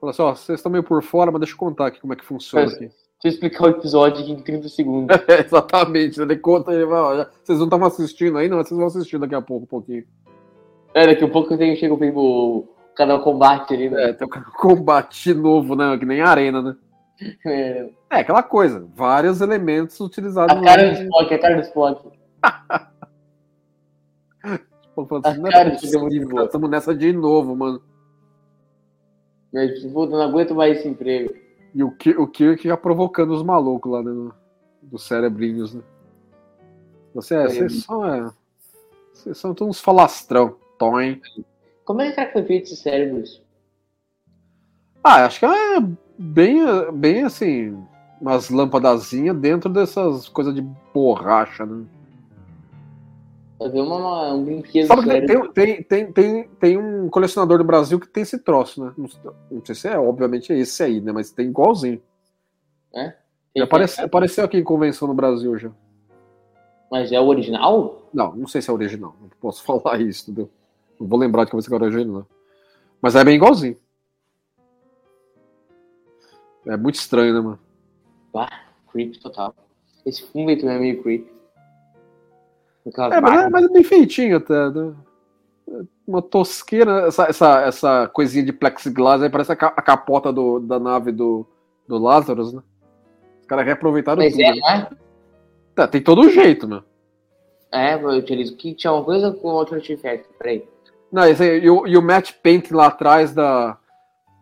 Fala 0.00 0.10
assim, 0.10 0.22
ó, 0.22 0.34
vocês 0.34 0.58
estão 0.58 0.70
meio 0.70 0.84
por 0.84 1.02
fora, 1.02 1.30
mas 1.30 1.40
deixa 1.40 1.54
eu 1.54 1.58
contar 1.58 1.86
aqui 1.86 2.00
como 2.00 2.12
é 2.12 2.16
que 2.16 2.24
funciona 2.24 2.66
aqui. 2.66 2.78
Deixa 2.80 2.94
eu 3.24 3.30
explicar 3.30 3.64
o 3.64 3.70
episódio 3.70 4.22
aqui 4.22 4.32
em 4.32 4.40
30 4.40 4.68
segundos. 4.68 5.16
É, 5.28 5.40
exatamente, 5.40 6.20
ele 6.20 6.36
conta 6.36 6.72
ele 6.72 6.84
vai, 6.84 7.00
ó, 7.00 7.26
vocês 7.42 7.58
não 7.58 7.66
estavam 7.66 7.86
assistindo 7.86 8.38
ainda, 8.38 8.56
mas 8.56 8.68
vocês 8.68 8.78
vão 8.78 8.86
assistir 8.86 9.18
daqui 9.18 9.34
a 9.34 9.40
pouco, 9.40 9.64
um 9.64 9.68
pouquinho. 9.68 10.04
É, 10.94 11.06
daqui 11.06 11.24
a 11.24 11.28
pouco 11.28 11.52
eu 11.54 11.58
tenho, 11.58 11.76
chega 11.76 11.94
o, 11.94 12.58
o 12.58 12.68
canal 12.94 13.22
Combate 13.22 13.74
ali, 13.74 13.90
né? 13.90 14.10
É, 14.10 14.12
tem 14.12 14.26
um 14.26 14.30
combate 14.56 15.32
novo, 15.32 15.74
né? 15.74 15.96
Que 15.98 16.04
nem 16.04 16.20
arena, 16.20 16.62
né? 16.62 16.76
É. 17.46 17.88
É, 18.10 18.20
aquela 18.20 18.42
coisa, 18.42 18.86
vários 18.94 19.40
elementos 19.40 19.98
utilizados 20.00 20.54
A 20.54 20.62
cara 20.62 20.90
do 20.90 21.02
Spock, 21.02 21.34
a 21.34 21.38
cara 21.38 21.54
do 21.56 21.62
Spock. 21.62 22.10
Pô, 24.94 25.06
falando 25.06 25.26
assim, 25.26 25.40
não 25.40 25.50
é 25.50 25.70
possível, 25.70 26.40
é 26.40 26.44
estamos 26.44 26.70
nessa 26.70 26.94
de 26.94 27.12
novo, 27.12 27.56
mano. 27.56 27.82
Eu, 29.56 29.74
tipo, 29.74 30.06
não 30.06 30.20
aguento 30.20 30.54
mais 30.54 30.78
esse 30.78 30.88
emprego. 30.88 31.34
E 31.74 31.82
o, 31.82 31.90
Ki- 31.90 32.16
o 32.16 32.26
Kirk 32.26 32.66
já 32.66 32.76
provocando 32.76 33.30
os 33.32 33.42
malucos 33.42 33.90
lá, 33.90 34.02
né? 34.02 34.10
no- 34.10 34.34
Dos 34.82 35.04
cerebrinhos, 35.04 35.74
né? 35.74 35.82
Você 37.14 37.34
é, 37.34 37.48
vocês 37.48 37.82
são, 37.84 38.06
é, 38.06 38.30
vocês 39.12 39.38
são 39.38 39.54
todos 39.54 39.76
uns 39.76 39.82
falastrão, 39.82 40.56
Toin. 40.78 41.20
Como 41.84 42.00
é 42.02 42.12
que 42.12 42.32
foi 42.32 42.42
feito 42.44 42.64
esses 42.64 42.78
cérebros? 42.80 43.42
Ah, 45.02 45.24
acho 45.24 45.40
que 45.40 45.46
é 45.46 45.80
bem, 46.18 46.58
bem 46.92 47.22
assim, 47.24 47.76
umas 48.20 48.50
lampadazinhas 48.50 49.36
dentro 49.36 49.70
dessas 49.70 50.28
coisas 50.28 50.54
de 50.54 50.60
borracha, 50.92 51.64
né? 51.64 51.84
Pra 53.58 53.68
ver 53.68 53.80
uma, 53.80 54.34
um 54.34 54.44
brinquedo 54.44 54.86
Sabe 54.86 55.02
que 55.02 55.26
tem, 55.26 55.52
tem, 55.52 55.82
tem, 55.82 56.12
tem, 56.12 56.48
tem 56.60 56.78
um 56.78 57.08
colecionador 57.08 57.56
do 57.56 57.64
Brasil 57.64 57.98
que 57.98 58.06
tem 58.06 58.22
esse 58.22 58.38
troço, 58.38 58.84
né? 58.84 58.92
Não, 58.96 59.08
não 59.50 59.64
sei 59.64 59.74
se 59.74 59.88
é, 59.88 59.98
obviamente, 59.98 60.52
é 60.52 60.58
esse 60.58 60.82
aí, 60.82 61.00
né? 61.00 61.10
Mas 61.10 61.30
tem 61.30 61.48
igualzinho. 61.48 62.02
Tem 62.92 63.12
Ele 63.54 63.64
apareceu, 63.64 64.04
apareceu 64.04 64.44
aqui 64.44 64.58
em 64.58 64.64
convenção 64.64 65.08
no 65.08 65.14
Brasil 65.14 65.58
já. 65.58 65.70
Mas 66.90 67.12
é 67.12 67.20
o 67.20 67.26
original? 67.26 68.08
Não, 68.12 68.36
não 68.36 68.46
sei 68.46 68.60
se 68.60 68.68
é 68.68 68.72
original. 68.72 69.16
Não 69.20 69.30
posso 69.40 69.64
falar 69.64 70.00
isso, 70.02 70.30
entendeu? 70.30 70.50
Não 71.00 71.06
vou 71.06 71.18
lembrar 71.18 71.44
de 71.44 71.50
cabeça 71.50 71.68
agora 71.68 71.84
é 71.84 71.94
original. 71.94 72.26
Mas 73.00 73.14
é 73.14 73.24
bem 73.24 73.36
igualzinho. 73.36 73.76
É 76.66 76.76
muito 76.76 76.96
estranho, 76.96 77.32
né, 77.32 77.40
mano? 77.40 77.58
Creep 78.90 79.16
total. 79.18 79.54
Esse 80.04 80.22
fundo 80.24 80.50
aí 80.50 80.56
também 80.56 80.76
é 80.76 80.78
meio 80.78 81.02
creep. 81.02 81.35
É, 82.86 83.20
mas 83.20 83.40
é, 83.44 83.48
mas 83.50 83.64
é 83.64 83.68
bem 83.68 83.82
feitinho 83.84 84.36
até. 84.36 84.70
né? 84.70 84.94
Uma 86.06 86.22
tosqueira, 86.22 87.06
essa, 87.08 87.24
essa, 87.24 87.60
essa 87.62 88.08
coisinha 88.08 88.44
de 88.44 88.52
plexiglass 88.52 89.20
aí 89.22 89.28
parece 89.28 89.50
a, 89.52 89.56
ca- 89.56 89.74
a 89.76 89.82
capota 89.82 90.32
do, 90.32 90.60
da 90.60 90.78
nave 90.78 91.10
do, 91.10 91.44
do 91.88 91.98
Lazarus, 91.98 92.52
né? 92.52 92.62
Os 93.40 93.46
caras 93.46 93.66
reaproveitaram 93.66 94.22
Mas 94.22 94.32
tudo. 94.32 94.42
é, 94.42 94.54
né? 94.54 94.60
né? 94.62 94.88
Tá, 95.74 95.88
tem 95.88 96.00
todo 96.00 96.30
jeito, 96.30 96.68
meu. 96.68 96.82
É, 97.72 97.94
eu 97.94 98.08
utilizo 98.10 98.56
que 98.56 98.72
tinha 98.74 98.92
uma 98.92 99.02
coisa 99.04 99.32
com 99.32 99.50
Alternative 99.50 100.00
Factor. 100.00 100.32
Peraí. 100.38 100.64
Não, 101.10 101.24
esse 101.24 101.42
aí, 101.42 101.64
e, 101.64 101.68
o, 101.70 101.86
e 101.86 101.96
o 101.96 102.02
Matt 102.02 102.32
Paint 102.42 102.70
lá 102.70 102.86
atrás 102.86 103.34
da. 103.34 103.76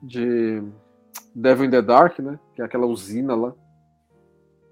De. 0.02 0.62
Devil 1.34 1.64
in 1.64 1.70
the 1.70 1.82
Dark, 1.82 2.18
né? 2.20 2.38
Que 2.54 2.62
é 2.62 2.64
aquela 2.64 2.86
usina 2.86 3.34
lá. 3.34 3.52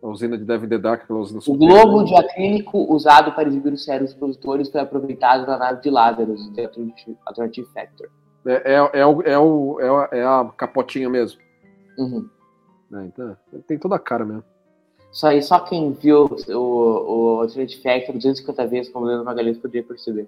A 0.02 0.08
usina 0.08 0.36
de 0.36 0.44
Devil 0.44 0.66
in 0.66 0.70
the 0.70 0.78
Dark, 0.78 1.02
aquela 1.04 1.20
usina 1.20 1.40
O 1.46 1.56
globo 1.56 2.02
de 2.02 2.16
acrílico 2.16 2.92
usado 2.92 3.32
para 3.32 3.46
exibir 3.48 3.72
os 3.72 3.84
cérebros 3.84 4.12
produtores 4.14 4.68
foi 4.68 4.80
aproveitado 4.80 5.46
na 5.46 5.56
nave 5.56 5.80
de 5.80 5.90
Lazarus, 5.90 6.52
de 6.52 6.68
Alternative 7.24 7.66
Factor. 7.72 8.08
É, 8.44 8.74
é, 8.74 9.00
é, 9.00 9.06
o, 9.06 9.22
é, 9.22 9.38
o, 9.38 9.80
é, 9.80 9.88
a- 9.88 10.08
é 10.12 10.24
a 10.24 10.44
capotinha 10.56 11.08
mesmo. 11.08 11.40
Uhum. 11.96 12.28
né? 12.90 13.06
Então, 13.12 13.36
tem 13.68 13.78
toda 13.78 13.94
a 13.94 13.98
cara 14.00 14.24
mesmo. 14.24 14.42
Isso 15.12 15.26
aí 15.26 15.40
só 15.42 15.60
quem 15.60 15.92
viu 15.92 16.24
o, 16.48 16.56
o 16.56 17.40
Alternative 17.42 17.80
Factor 17.82 18.14
250 18.16 18.66
vezes, 18.66 18.92
como 18.92 19.04
o 19.04 19.08
Leandro 19.08 19.26
Magalhães, 19.26 19.58
poderia 19.58 19.86
perceber. 19.86 20.26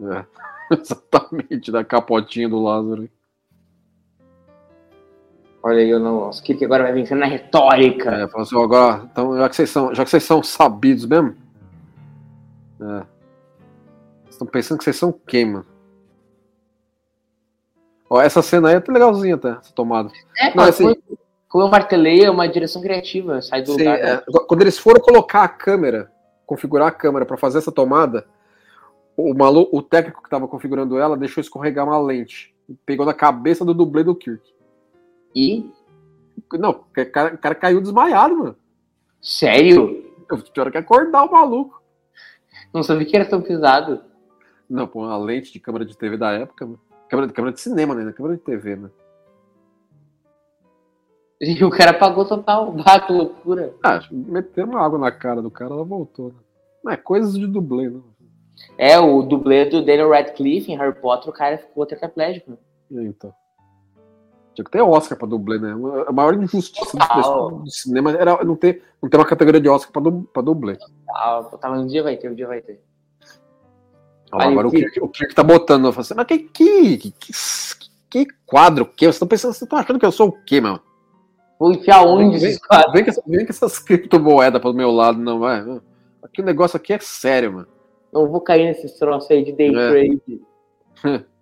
É. 0.00 0.24
Exatamente, 0.74 1.70
da 1.70 1.84
capotinha 1.84 2.48
do 2.48 2.60
Lázaro. 2.60 3.08
Olha 5.62 5.78
aí, 5.78 5.94
o 5.94 5.98
nosso 6.00 6.42
Kirk 6.42 6.64
agora 6.64 6.82
vai 6.82 6.92
vencendo 6.92 7.20
na 7.20 7.26
retórica. 7.26 8.10
É, 8.10 8.28
falou 8.28 8.42
assim, 8.44 8.62
agora, 8.62 9.02
então, 9.10 9.36
já 9.36 9.48
que 9.48 9.56
vocês 9.56 9.70
são, 9.70 9.94
já 9.94 10.04
que 10.04 10.10
vocês 10.10 10.24
são 10.24 10.42
sabidos 10.42 11.06
mesmo, 11.06 11.36
é, 12.80 12.84
vocês 14.24 14.30
estão 14.30 14.46
pensando 14.46 14.78
que 14.78 14.84
vocês 14.84 14.96
são 14.96 15.12
quem, 15.12 15.44
mano? 15.46 15.66
Ó, 18.10 18.20
essa 18.20 18.42
cena 18.42 18.68
aí 18.68 18.74
é 18.74 18.78
até 18.78 18.90
legalzinha 18.90 19.36
até, 19.36 19.50
essa 19.50 19.72
tomada. 19.72 20.10
É, 20.36 20.54
Não, 20.54 20.64
assim- 20.64 20.96
como 21.48 21.64
eu 21.64 21.68
martelei, 21.68 22.24
é 22.24 22.30
uma 22.30 22.48
direção 22.48 22.82
criativa, 22.82 23.40
sai 23.40 23.62
do 23.62 23.72
Sim, 23.72 23.78
lugar. 23.78 23.98
é, 24.00 24.22
quando 24.48 24.62
eles 24.62 24.78
foram 24.78 25.00
colocar 25.00 25.44
a 25.44 25.48
câmera, 25.48 26.10
configurar 26.44 26.88
a 26.88 26.92
câmera 26.92 27.24
pra 27.24 27.36
fazer 27.36 27.58
essa 27.58 27.70
tomada, 27.70 28.26
o, 29.16 29.32
malu, 29.34 29.68
o 29.70 29.80
técnico 29.80 30.22
que 30.22 30.30
tava 30.30 30.48
configurando 30.48 30.98
ela 30.98 31.16
deixou 31.16 31.40
escorregar 31.40 31.86
uma 31.86 31.98
lente. 32.00 32.52
Pegou 32.84 33.06
na 33.06 33.14
cabeça 33.14 33.64
do 33.64 33.74
dublê 33.74 34.02
do 34.02 34.14
Kirk. 34.14 34.42
E, 35.34 35.70
Não, 36.52 36.70
o 36.70 37.04
cara, 37.10 37.34
o 37.34 37.38
cara 37.38 37.54
caiu 37.54 37.80
desmaiado, 37.80 38.36
mano. 38.36 38.56
sério? 39.20 40.02
Tiveram 40.52 40.70
que 40.70 40.78
acordar 40.78 41.24
o 41.24 41.32
maluco. 41.32 41.82
Não 42.72 42.82
sabia 42.82 43.04
que 43.06 43.14
era 43.16 43.24
tão 43.28 43.42
pesado. 43.42 44.02
Não, 44.68 44.86
pô, 44.86 45.04
a 45.04 45.16
lente 45.18 45.52
de 45.52 45.60
câmera 45.60 45.84
de 45.84 45.96
TV 45.96 46.16
da 46.16 46.32
época, 46.32 46.64
mano. 46.64 46.80
Câmera, 47.08 47.32
câmera 47.32 47.52
de 47.54 47.60
cinema, 47.60 47.94
né? 47.94 48.10
Câmera 48.12 48.36
de 48.36 48.42
TV, 48.42 48.76
né? 48.76 48.90
E 51.40 51.62
o 51.64 51.70
cara 51.70 51.90
apagou 51.90 52.24
total. 52.24 52.74
Ah, 52.86 53.00
que 53.00 53.12
loucura. 53.12 53.74
Ah, 53.82 54.00
meteram 54.10 54.78
água 54.78 54.98
na 54.98 55.10
cara 55.10 55.42
do 55.42 55.50
cara, 55.50 55.72
ela 55.74 55.84
voltou, 55.84 56.28
né? 56.28 56.34
Não, 56.84 56.92
é 56.92 56.96
coisas 56.96 57.34
de 57.34 57.46
dublê, 57.46 57.90
né? 57.90 58.00
É, 58.78 58.98
o 58.98 59.22
dublê 59.22 59.64
do 59.64 59.84
Daniel 59.84 60.10
Radcliffe 60.10 60.70
em 60.70 60.76
Harry 60.78 60.94
Potter, 61.00 61.28
o 61.28 61.32
cara 61.32 61.58
ficou 61.58 61.84
tetraplégico. 61.84 62.56
Aí, 62.90 63.06
então. 63.06 63.34
Tinha 64.54 64.64
que 64.64 64.70
ter 64.70 64.82
Oscar 64.82 65.16
pra 65.16 65.26
dublê, 65.26 65.58
né? 65.58 65.74
A 66.06 66.12
maior 66.12 66.34
injustiça 66.34 66.96
do, 66.96 67.70
cinema 67.70 68.12
era 68.12 68.44
não 68.44 68.54
ter, 68.54 68.82
não 69.02 69.08
ter 69.08 69.16
uma 69.16 69.24
categoria 69.24 69.60
de 69.60 69.68
Oscar 69.68 69.90
pra, 69.92 70.02
du, 70.02 70.28
pra 70.32 70.42
dublê. 70.42 70.76
Ah, 71.08 71.42
tá, 71.58 71.70
um 71.72 71.86
dia 71.86 72.02
vai 72.02 72.16
ter, 72.16 72.30
um 72.30 72.34
dia 72.34 72.46
vai 72.46 72.60
ter. 72.60 72.82
Aí, 74.32 74.48
agora 74.48 74.68
o 74.68 74.70
que- 74.70 74.78
Kirk, 74.78 75.00
o 75.02 75.08
Kirk 75.08 75.34
tá 75.34 75.42
botando, 75.42 75.86
eu 75.86 75.92
falo 75.92 76.00
assim, 76.02 76.14
mas 76.14 76.26
que, 76.26 76.38
que, 76.38 76.96
que, 76.98 77.12
que, 77.12 77.32
que 78.10 78.26
quadro, 78.46 78.84
o 78.84 78.86
quê? 78.86 79.06
Vocês 79.06 79.14
estão 79.16 79.28
pensando, 79.28 79.52
vocês 79.52 79.62
estão 79.62 79.78
achando 79.78 79.98
que 79.98 80.06
eu 80.06 80.12
sou 80.12 80.28
o 80.28 80.32
quê, 80.44 80.60
mano? 80.60 80.80
Vou 81.58 81.72
enfiar 81.72 82.02
onde 82.04 82.38
Vem, 82.38 82.48
esses 82.48 82.58
quadros? 82.66 82.92
vem, 82.92 83.04
vem 83.26 83.46
com 83.46 83.52
essas 83.52 83.78
criptomoedas 83.78 84.60
pro 84.60 84.72
meu 84.74 84.90
lado, 84.90 85.18
não 85.18 85.38
vai. 85.38 85.60
Aqui 86.22 86.40
o 86.40 86.44
negócio 86.44 86.76
aqui 86.76 86.92
é 86.92 86.98
sério, 86.98 87.52
mano. 87.52 87.68
Não 88.12 88.26
vou 88.30 88.40
cair 88.40 88.64
nesses 88.66 88.92
troços 88.98 89.30
aí 89.30 89.44
de 89.44 89.52
day 89.52 89.68
É. 89.74 89.88
trade. 89.90 90.42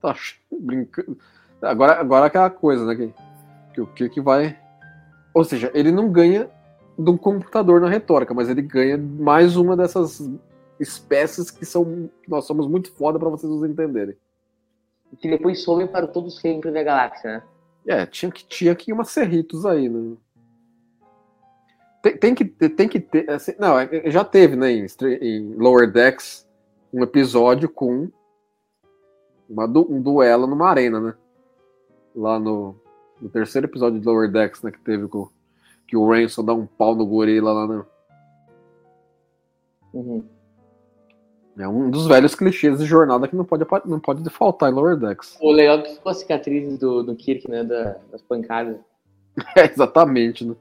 Tá 0.00 0.14
brincando. 0.52 1.18
Agora, 1.62 2.00
agora 2.00 2.26
aquela 2.26 2.50
coisa, 2.50 2.84
né? 2.84 2.94
Que, 2.94 3.14
que 3.74 3.80
o 3.80 3.86
que 3.86 4.08
que 4.08 4.20
vai. 4.20 4.58
Ou 5.34 5.44
seja, 5.44 5.70
ele 5.74 5.90
não 5.90 6.10
ganha 6.10 6.50
de 6.98 7.10
um 7.10 7.16
computador 7.16 7.80
na 7.80 7.88
retórica, 7.88 8.32
mas 8.32 8.48
ele 8.48 8.62
ganha 8.62 8.96
mais 8.96 9.56
uma 9.56 9.76
dessas 9.76 10.30
espécies 10.80 11.50
que 11.50 11.64
são. 11.64 12.10
que 12.22 12.30
nós 12.30 12.44
somos 12.44 12.66
muito 12.68 12.92
foda 12.92 13.18
pra 13.18 13.28
vocês 13.28 13.50
nos 13.50 13.68
entenderem. 13.68 14.16
Que 15.18 15.30
depois 15.30 15.62
somem 15.62 15.86
para 15.86 16.06
todo 16.06 16.30
sempre 16.30 16.70
da 16.70 16.82
galáxia, 16.82 17.32
né? 17.38 17.42
É, 17.86 18.06
tinha 18.06 18.30
que, 18.30 18.44
tinha 18.44 18.74
que 18.74 18.90
ir 18.90 18.94
umas 18.94 19.10
Cerritos 19.10 19.64
aí, 19.64 19.88
né? 19.88 20.16
Tem, 22.02 22.16
tem 22.16 22.34
que 22.34 22.44
ter, 22.44 22.68
tem 22.70 22.88
que 22.88 23.00
ter. 23.00 23.30
assim, 23.30 23.54
não, 23.58 23.78
é- 23.78 24.10
já 24.10 24.24
teve, 24.24 24.56
né, 24.56 24.70
em, 24.70 24.86
em 25.20 25.54
Lower 25.54 25.90
Decks, 25.90 26.46
um 26.92 27.02
episódio 27.02 27.68
com 27.68 28.08
uma 29.48 29.64
um 29.64 30.00
duelo 30.00 30.46
numa 30.46 30.68
arena, 30.68 31.00
né? 31.00 31.14
Lá 32.16 32.38
no, 32.38 32.74
no 33.20 33.28
terceiro 33.28 33.66
episódio 33.66 34.00
de 34.00 34.06
Lower 34.06 34.30
Decks, 34.30 34.62
né, 34.62 34.70
que 34.70 34.80
teve 34.80 35.06
com 35.06 35.28
que 35.86 35.96
o 35.96 36.08
Ransom 36.10 36.44
dá 36.44 36.52
um 36.52 36.66
pau 36.66 36.94
no 36.96 37.06
gorila 37.06 37.52
lá, 37.52 37.66
né? 37.68 37.84
Uhum. 39.92 40.24
É 41.58 41.66
um 41.66 41.90
dos 41.90 42.06
velhos 42.06 42.34
clichês 42.34 42.78
de 42.78 42.84
jornada 42.84 43.26
que 43.26 43.34
não 43.36 43.44
pode, 43.44 43.64
não 43.86 43.98
pode 43.98 44.28
faltar 44.28 44.70
em 44.70 44.74
Lower 44.74 44.96
Decks. 44.96 45.38
O 45.40 45.50
legal 45.52 45.78
é 45.78 45.82
que 45.82 45.94
ficou 45.94 46.10
a 46.10 46.14
cicatriz 46.14 46.78
do, 46.78 47.02
do 47.02 47.14
Kirk, 47.16 47.48
né? 47.50 47.64
da- 47.64 47.96
das 48.10 48.22
pancadas. 48.22 48.78
É, 49.54 49.70
exatamente, 49.70 50.46
né? 50.46 50.56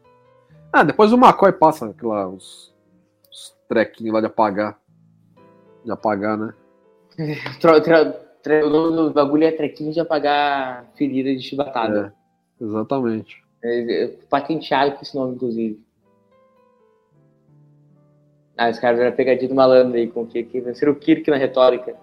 Ah, 0.72 0.84
depois 0.84 1.14
o 1.14 1.18
McCoy 1.18 1.54
passa 1.54 1.90
aquela, 1.90 2.28
os, 2.28 2.74
os 3.32 3.56
trequinhos 3.70 4.14
lá 4.14 4.20
de 4.20 4.28
apagar. 4.28 4.78
De 5.86 5.92
apagar, 5.92 6.38
né? 6.38 6.54
O 8.64 8.70
nome 8.70 8.96
do 8.96 9.12
bagulho 9.14 9.44
é 9.46 9.52
trequinho 9.52 9.92
de 9.92 10.00
apagar 10.00 10.86
ferida 10.96 11.34
de 11.36 11.42
chibatada. 11.42 12.14
Exatamente. 12.62 13.44
É. 13.64 14.04
É, 14.04 14.08
patenteado 14.30 14.92
com 14.96 15.02
esse 15.02 15.16
nome, 15.16 15.36
inclusive. 15.36 15.80
Ah, 18.58 18.70
os 18.70 18.80
caras 18.80 19.00
eram 19.00 19.16
pegadinha 19.16 19.50
do 19.50 19.56
malandro 19.56 19.98
aí 19.98 20.08
com 20.08 20.22
o 20.22 20.28
Kirk. 20.28 20.60
Venceram 20.62 20.94
o 20.94 20.96
Kirk 20.96 21.30
na 21.30 21.38
retórica. 21.38 21.96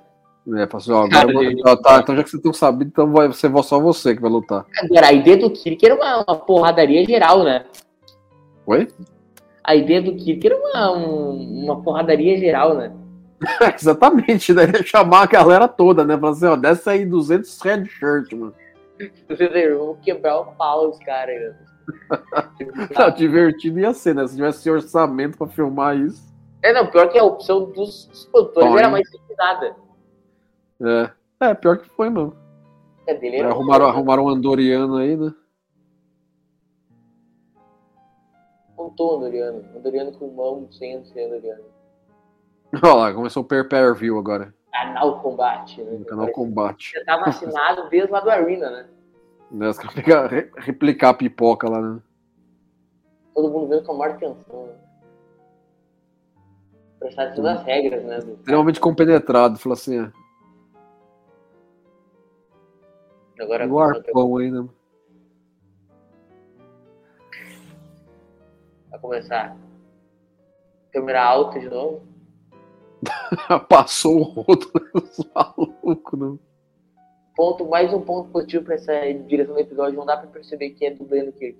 É, 0.54 0.68
assim, 0.76 0.92
ó, 0.92 1.04
agora, 1.04 1.28
ó, 1.66 1.76
tá, 1.76 2.00
então 2.00 2.16
já 2.16 2.24
que 2.24 2.30
vocês 2.30 2.40
estão 2.40 2.52
sabendo, 2.52 2.88
então 2.88 3.12
vai 3.12 3.32
ser 3.32 3.50
só 3.62 3.78
você 3.78 4.14
que 4.14 4.20
vai 4.20 4.30
lutar. 4.30 4.66
Agora, 4.82 5.06
a 5.06 5.12
ideia 5.12 5.36
do 5.36 5.48
Kirk 5.50 5.86
era 5.86 5.94
uma, 5.94 6.16
uma 6.24 6.36
porradaria 6.36 7.04
geral, 7.06 7.44
né? 7.44 7.64
Oi? 8.66 8.88
A 9.62 9.76
ideia 9.76 10.02
do 10.02 10.16
Kirk 10.16 10.44
era 10.44 10.56
uma, 10.56 10.92
um- 10.96 11.64
uma 11.64 11.80
porradaria 11.80 12.36
geral, 12.36 12.74
né? 12.74 12.92
exatamente, 13.74 14.52
né? 14.52 14.64
Ele 14.64 14.78
ia 14.78 14.84
chamar 14.84 15.22
a 15.22 15.26
galera 15.26 15.68
toda, 15.68 16.04
né? 16.04 16.16
Falar 16.18 16.32
assim, 16.32 16.46
ó, 16.46 16.56
desce 16.56 16.90
aí 16.90 17.04
200 17.04 17.60
red 17.60 17.84
shirt, 17.86 18.32
mano. 18.32 18.54
Vamos 19.28 19.98
quebrar 20.02 20.40
o 20.40 20.46
pau 20.52 20.88
dos 20.88 20.98
caras. 21.00 21.40
né? 22.60 22.88
Não, 22.96 23.10
divertido 23.10 23.80
ia 23.80 23.92
ser, 23.92 24.14
né? 24.14 24.26
Se 24.26 24.36
tivesse 24.36 24.70
orçamento 24.70 25.36
pra 25.36 25.48
filmar 25.48 25.96
isso. 25.96 26.32
É, 26.62 26.72
não, 26.72 26.86
pior 26.86 27.08
que 27.08 27.18
a 27.18 27.24
opção 27.24 27.70
dos, 27.72 28.28
produtores 28.30 28.76
era 28.76 28.88
mais 28.88 29.08
nada. 29.36 29.76
É, 30.80 31.48
é 31.48 31.54
pior 31.54 31.78
que 31.78 31.88
foi, 31.88 32.08
mano. 32.08 32.36
A 33.08 33.12
dele 33.14 33.38
era 33.38 33.48
Arrumaram, 33.48 33.86
arrumaram 33.86 34.24
um 34.24 34.28
andoriano 34.28 34.96
aí, 34.96 35.16
né? 35.16 35.34
Montou 38.76 39.12
o 39.12 39.16
Andoriano. 39.16 39.64
Andoriano 39.76 40.12
com 40.12 40.30
mão 40.30 40.68
sem 40.70 41.04
ser 41.04 41.26
Andoriano. 41.26 41.71
Olha 42.82 42.94
lá, 42.94 43.12
começou 43.14 43.42
o 43.42 43.46
per 43.46 43.94
view 43.94 44.18
agora. 44.18 44.54
Canal 44.72 45.20
Combate, 45.20 45.82
né? 45.82 46.04
Canal 46.04 46.24
Parece 46.26 46.34
Combate. 46.34 46.92
que 46.92 46.98
Já 46.98 47.04
tá 47.04 47.16
vacinado 47.18 47.88
desde 47.90 48.10
lá 48.10 48.20
do 48.20 48.30
Arena, 48.30 48.70
né? 48.70 48.88
Né, 49.50 49.68
os 49.68 49.76
caras 49.76 49.92
ficam 49.94 50.26
re- 50.26 50.50
replicar 50.56 51.10
a 51.10 51.14
pipoca 51.14 51.68
lá, 51.68 51.80
né? 51.80 52.00
Todo 53.34 53.50
mundo 53.50 53.68
vendo 53.68 53.84
com 53.84 53.92
a 53.92 53.96
maior 53.98 54.14
atenção. 54.14 54.66
Né? 54.66 54.74
Prestar 56.98 57.24
atenção 57.24 57.44
nas 57.44 57.62
regras, 57.64 58.02
né? 58.04 58.18
Extremamente 58.18 58.80
compenetrado. 58.80 59.58
Falou 59.58 59.74
assim, 59.74 60.00
é, 60.00 60.10
Agora, 63.42 63.66
o 63.68 63.78
arpão 63.80 64.36
aí, 64.38 64.50
né? 64.50 64.66
Vai 68.90 69.00
começar. 69.00 69.56
Câmera 70.92 71.24
alta 71.24 71.58
de 71.58 71.68
novo. 71.68 72.02
Passou 73.68 74.18
o 74.18 74.22
rodo 74.22 74.70
dos 74.94 75.18
malucos, 75.34 76.18
né? 76.18 76.38
Ponto, 77.34 77.66
mais 77.66 77.92
um 77.92 78.00
ponto 78.00 78.28
positivo 78.30 78.64
pra 78.64 78.74
essa 78.74 78.92
direção 79.26 79.54
do 79.54 79.60
episódio. 79.60 79.98
Não 79.98 80.04
dá 80.06 80.16
pra 80.16 80.26
perceber 80.28 80.70
que 80.70 80.84
é 80.84 80.90
dublê 80.90 81.22
no 81.22 81.32
Kirk. 81.32 81.58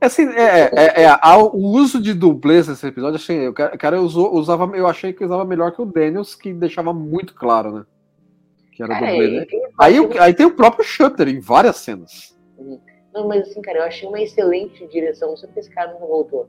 Assim, 0.00 0.26
é, 0.28 0.70
é, 0.74 1.02
é, 1.02 1.06
a- 1.08 1.38
o 1.38 1.56
uso 1.56 2.02
de 2.02 2.12
dublês 2.12 2.68
nesse 2.68 2.86
episódio, 2.86 3.16
achei, 3.16 3.48
o 3.48 3.54
cara, 3.54 4.00
usou, 4.00 4.34
usava, 4.34 4.64
eu 4.76 4.86
achei 4.86 5.12
que 5.12 5.24
usava 5.24 5.44
melhor 5.44 5.72
que 5.72 5.80
o 5.80 5.86
Daniels, 5.86 6.34
que 6.34 6.52
deixava 6.52 6.92
muito 6.92 7.34
claro, 7.34 7.72
né? 7.72 7.86
Que 8.72 8.82
era 8.82 8.92
Cara, 8.92 9.06
dublê, 9.12 9.40
né? 9.40 9.46
Aí, 9.78 9.96
aí 10.18 10.34
tem 10.34 10.44
o 10.44 10.54
próprio 10.54 10.84
Shutter 10.84 11.28
em 11.28 11.40
várias 11.40 11.76
cenas. 11.76 12.36
Não, 13.14 13.28
mas 13.28 13.48
assim, 13.48 13.62
cara, 13.62 13.78
eu 13.78 13.84
achei 13.84 14.08
uma 14.08 14.20
excelente 14.20 14.86
direção. 14.88 15.34
Sei 15.36 15.46
porque 15.46 15.60
esse 15.60 15.70
cara 15.70 15.92
não 15.92 16.00
voltou. 16.00 16.48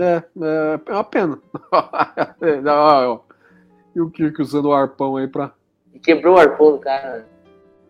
É, 0.00 0.16
é, 0.16 0.80
é 0.86 0.92
uma 0.92 1.04
pena. 1.04 1.38
E 3.96 4.00
o 4.00 4.10
Kirk 4.10 4.42
usando 4.42 4.66
o 4.66 4.72
arpão 4.74 5.16
aí 5.16 5.28
pra. 5.28 5.52
Quebrou 6.02 6.34
o 6.34 6.38
arpão 6.40 6.72
do 6.72 6.78
cara. 6.78 7.18
né? 7.18 7.24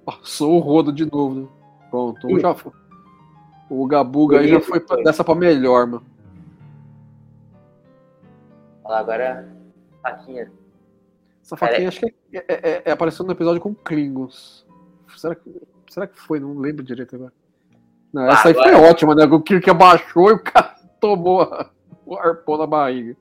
Passou 0.04 0.54
o 0.56 0.58
rodo 0.58 0.92
de 0.92 1.10
novo, 1.10 1.34
né? 1.40 1.48
Pronto, 1.90 2.26
um 2.26 2.38
já 2.38 2.54
foi. 2.54 2.72
O 3.70 3.86
Gabuga 3.86 4.40
aí 4.40 4.48
já 4.48 4.60
foi 4.60 4.80
pra- 4.80 4.98
dessa 5.02 5.24
pra 5.24 5.34
melhor, 5.34 5.86
mano. 5.86 6.04
Olha 8.84 8.94
lá, 8.94 8.98
agora 9.00 9.48
faquinha. 10.02 10.52
Essa 11.42 11.56
faquinha 11.56 11.88
acho 11.88 12.00
que 12.00 12.14
é, 12.34 12.38
é, 12.48 12.70
é- 12.70 12.82
é 12.84 12.90
apareceu 12.92 13.24
no 13.24 13.32
episódio 13.32 13.60
com 13.62 13.74
Klingons. 13.74 14.66
Será 15.16 15.34
que, 15.34 15.62
será 15.88 16.06
que 16.06 16.18
foi? 16.20 16.38
Não 16.38 16.58
lembro 16.58 16.82
direito 16.82 17.16
agora. 17.16 17.32
Não, 18.12 18.26
essa 18.26 18.48
Ah, 18.48 18.50
aí 18.50 18.54
foi 18.54 18.68
agora- 18.74 18.90
ótima, 18.90 19.14
né? 19.14 19.24
O 19.24 19.40
Kirk 19.40 19.68
abaixou 19.70 20.30
e 20.30 20.34
o 20.34 20.38
cara 20.42 20.74
tomou 21.00 21.40
a- 21.42 21.70
o 22.06 22.16
arpão 22.16 22.58
na 22.58 22.66
barriga. 22.66 23.16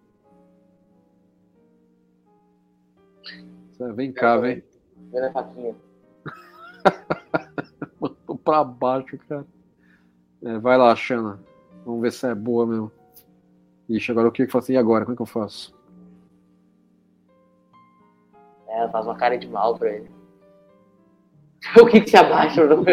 Vem 3.95 4.11
cá, 4.13 4.37
vem. 4.37 4.63
Vendo 5.11 5.25
a 5.25 5.31
faquinha. 5.31 5.75
Mandou 7.99 8.37
pra 8.37 8.63
baixo, 8.63 9.17
cara. 9.27 9.45
É, 10.43 10.57
vai 10.57 10.77
lá, 10.77 10.95
Xana. 10.95 11.39
Vamos 11.85 12.01
ver 12.01 12.11
se 12.11 12.25
é 12.27 12.35
boa 12.35 12.65
mesmo. 12.65 12.91
Ixi, 13.89 14.11
agora 14.11 14.29
o 14.29 14.31
que 14.31 14.43
eu 14.43 14.49
faço? 14.49 14.71
E 14.71 14.77
agora? 14.77 15.03
Como 15.03 15.13
é 15.13 15.15
que 15.15 15.21
eu 15.21 15.25
faço? 15.25 15.75
É, 18.67 18.79
ela 18.79 18.89
faz 18.89 19.05
uma 19.05 19.15
cara 19.15 19.37
de 19.37 19.47
mal 19.47 19.77
pra 19.77 19.91
ele. 19.91 20.09
o 21.81 21.85
que 21.85 22.01
que 22.01 22.09
se 22.09 22.17
abaixa, 22.17 22.65
não? 22.65 22.83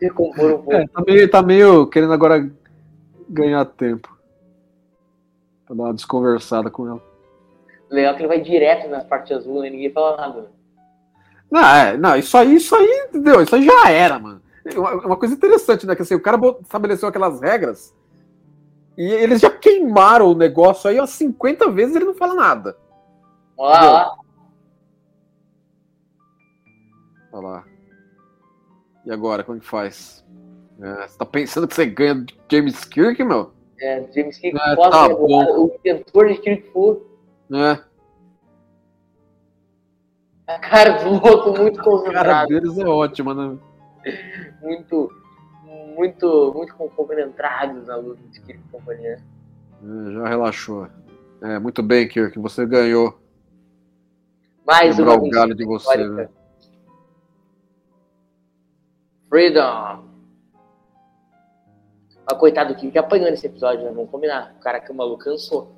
Recompor 0.00 0.52
um 0.52 0.62
pouco. 0.62 0.72
É, 0.72 0.86
tá 0.86 1.02
meio, 1.06 1.30
tá 1.30 1.42
meio 1.42 1.86
querendo 1.88 2.12
agora 2.12 2.50
ganhar 3.28 3.64
tempo. 3.64 4.13
Pra 5.66 5.74
dar 5.74 5.82
uma 5.84 5.94
desconversada 5.94 6.70
com 6.70 6.86
ela. 6.88 7.02
Legal 7.90 8.14
que 8.14 8.20
ele 8.22 8.28
vai 8.28 8.40
direto 8.40 8.88
nas 8.88 9.04
partes 9.04 9.36
azul, 9.36 9.62
né? 9.62 9.70
Ninguém 9.70 9.92
fala 9.92 10.16
nada. 10.16 10.42
né? 10.42 10.48
Não, 11.50 11.60
é, 11.60 11.96
não, 11.96 12.16
isso 12.16 12.36
aí, 12.36 12.56
isso 12.56 12.74
aí, 12.74 13.06
entendeu? 13.08 13.42
Isso 13.42 13.54
aí 13.54 13.64
já 13.64 13.90
era, 13.90 14.18
mano. 14.18 14.42
Uma, 14.76 14.94
uma 15.06 15.16
coisa 15.16 15.34
interessante, 15.34 15.86
né? 15.86 15.94
Que 15.94 16.02
assim, 16.02 16.14
o 16.14 16.20
cara 16.22 16.38
estabeleceu 16.62 17.08
aquelas 17.08 17.40
regras 17.40 17.94
e 18.96 19.02
eles 19.04 19.40
já 19.40 19.50
queimaram 19.50 20.28
o 20.28 20.34
negócio 20.34 20.88
aí 20.88 20.98
umas 20.98 21.10
50 21.10 21.70
vezes 21.70 21.94
e 21.94 21.98
ele 21.98 22.06
não 22.06 22.14
fala 22.14 22.34
nada. 22.34 22.76
Olha 23.56 23.72
lá, 23.72 23.80
olha 23.80 23.90
lá. 23.90 24.16
Olha 27.32 27.48
lá. 27.48 27.64
E 29.04 29.10
agora, 29.12 29.44
como 29.44 29.60
que 29.60 29.66
faz? 29.66 30.24
É, 30.80 31.06
você 31.06 31.18
tá 31.18 31.26
pensando 31.26 31.68
que 31.68 31.74
você 31.74 31.86
ganha 31.86 32.14
do 32.14 32.32
James 32.50 32.84
Kirk, 32.84 33.22
meu? 33.22 33.52
É, 33.80 34.00
James 34.12 34.38
Kirk 34.38 34.56
Ah, 34.60 34.74
Foster, 34.76 35.16
tá 35.16 35.22
o 35.24 35.72
inventor 35.84 36.28
de 36.28 36.38
Kirk 36.38 36.70
Fu. 36.70 37.02
É, 37.52 37.78
A 40.46 40.58
cara 40.58 41.02
do 41.02 41.10
louco, 41.10 41.58
muito 41.58 41.80
a 41.80 41.82
cara 41.84 41.84
concentrado. 41.84 42.48
deles 42.48 42.78
é 42.78 42.86
ótima, 42.86 43.34
né? 43.34 43.58
Muito, 44.62 45.10
muito, 45.96 46.52
muito 46.54 46.74
compenetrados 46.74 47.86
na 47.86 47.96
luta 47.96 48.22
de 48.28 48.40
Kirk 48.40 48.60
e 48.64 48.70
companhia. 48.70 49.18
É, 49.82 50.12
já 50.12 50.28
relaxou. 50.28 50.86
É, 51.42 51.58
muito 51.58 51.82
bem, 51.82 52.06
Kirk, 52.08 52.38
você 52.38 52.64
ganhou. 52.64 53.18
Mais 54.66 54.96
Quebrar 54.96 55.18
uma 55.18 55.24
o 55.26 55.30
galho 55.30 55.54
de 55.54 55.64
você, 55.64 55.96
né? 56.08 56.28
Freedom. 59.28 60.04
Mas 62.26 62.38
coitado 62.38 62.72
do 62.72 62.78
Kirk 62.78 62.96
apanhando 62.98 63.34
esse 63.34 63.46
episódio, 63.46 63.84
né? 63.84 63.90
Vamos 63.90 64.10
combinar. 64.10 64.54
O 64.56 64.60
cara 64.60 64.80
que 64.80 64.90
o 64.90 64.94
maluco 64.94 65.24
cansou. 65.24 65.72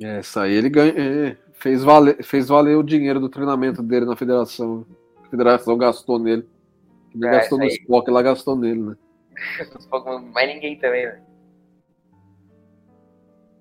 É, 0.00 0.20
isso 0.20 0.38
aí 0.38 0.52
ele 0.52 0.68
ganha, 0.68 0.92
é, 0.96 1.36
fez, 1.54 1.82
valer, 1.82 2.22
fez 2.22 2.48
valer 2.48 2.76
o 2.76 2.82
dinheiro 2.82 3.20
do 3.20 3.28
treinamento 3.28 3.82
dele 3.82 4.06
na 4.06 4.16
federação. 4.16 4.86
A 5.24 5.28
federação 5.28 5.76
gastou 5.76 6.18
nele. 6.18 6.48
Ele 7.14 7.26
É, 7.26 7.30
gastou 7.30 7.58
no. 7.58 7.64
Spock, 7.66 8.08
ela 8.08 8.22
gastou 8.22 8.56
nele, 8.56 8.80
né? 8.80 8.96
Mais 10.32 10.48
ninguém 10.48 10.78
também, 10.78 11.06
né? 11.06 11.22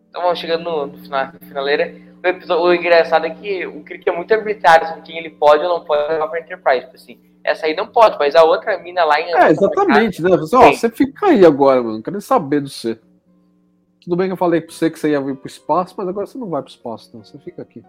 Então 0.09 0.21
vamos 0.23 0.39
chegando 0.39 0.63
no, 0.63 0.87
no 0.87 0.97
final, 0.97 1.25
na 1.25 1.39
finaleira. 1.39 2.10
O, 2.23 2.73
engraçado 2.73 3.25
é 3.25 3.31
que 3.31 3.65
o 3.65 3.83
Kirk 3.83 4.07
é 4.07 4.15
muito 4.15 4.31
arbitrário 4.33 4.87
sobre 4.87 5.01
quem 5.01 5.17
ele 5.17 5.31
pode 5.31 5.63
ou 5.63 5.79
não 5.79 5.85
pode 5.85 6.11
levar 6.11 6.27
pra 6.27 6.39
Enterprise. 6.39 6.85
Tipo 6.85 6.95
assim, 6.95 7.19
essa 7.43 7.65
aí 7.65 7.75
não 7.75 7.87
pode, 7.87 8.17
mas 8.19 8.35
a 8.35 8.43
outra 8.43 8.77
mina 8.77 9.03
lá 9.03 9.19
em. 9.19 9.33
É, 9.33 9.49
exatamente, 9.49 10.21
né? 10.21 10.29
Você, 10.37 10.55
ó, 10.55 10.71
Sim. 10.71 10.75
você 10.75 10.89
fica 10.89 11.27
aí 11.27 11.43
agora, 11.43 11.81
mano. 11.81 11.95
Não 11.95 12.01
quero 12.01 12.15
nem 12.15 12.21
saber 12.21 12.61
do 12.61 12.69
você. 12.69 12.99
Tudo 14.03 14.15
bem 14.15 14.27
que 14.27 14.33
eu 14.33 14.37
falei 14.37 14.61
pra 14.61 14.73
você 14.73 14.89
que 14.89 14.99
você 14.99 15.11
ia 15.11 15.21
vir 15.21 15.35
pro 15.35 15.47
espaço, 15.47 15.95
mas 15.97 16.07
agora 16.07 16.25
você 16.25 16.37
não 16.37 16.49
vai 16.49 16.61
pro 16.61 16.71
espaço, 16.71 17.09
não. 17.13 17.23
Você 17.23 17.37
fica 17.39 17.61
aqui. 17.61 17.83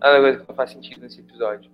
Nada 0.00 0.20
coisa 0.20 0.38
que 0.40 0.48
não 0.48 0.54
faz 0.54 0.70
sentido 0.70 1.00
nesse 1.00 1.20
episódio. 1.20 1.70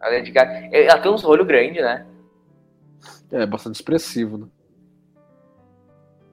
A 0.00 0.08
Lady 0.08 0.30
Gaga. 0.30 0.68
é, 0.72 0.84
Ela 0.84 1.00
tem 1.00 1.10
uns 1.10 1.24
olhos 1.24 1.46
grandes, 1.46 1.82
né? 1.82 2.06
É 3.32 3.46
bastante 3.46 3.76
expressivo, 3.76 4.38
né? 4.38 4.46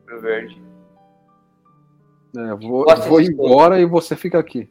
Pro 0.05 0.21
verde. 0.21 0.61
É, 2.35 2.55
vou, 2.55 2.85
vou 3.07 3.21
embora 3.21 3.79
e 3.79 3.85
você 3.85 4.15
fica 4.15 4.39
aqui. 4.39 4.69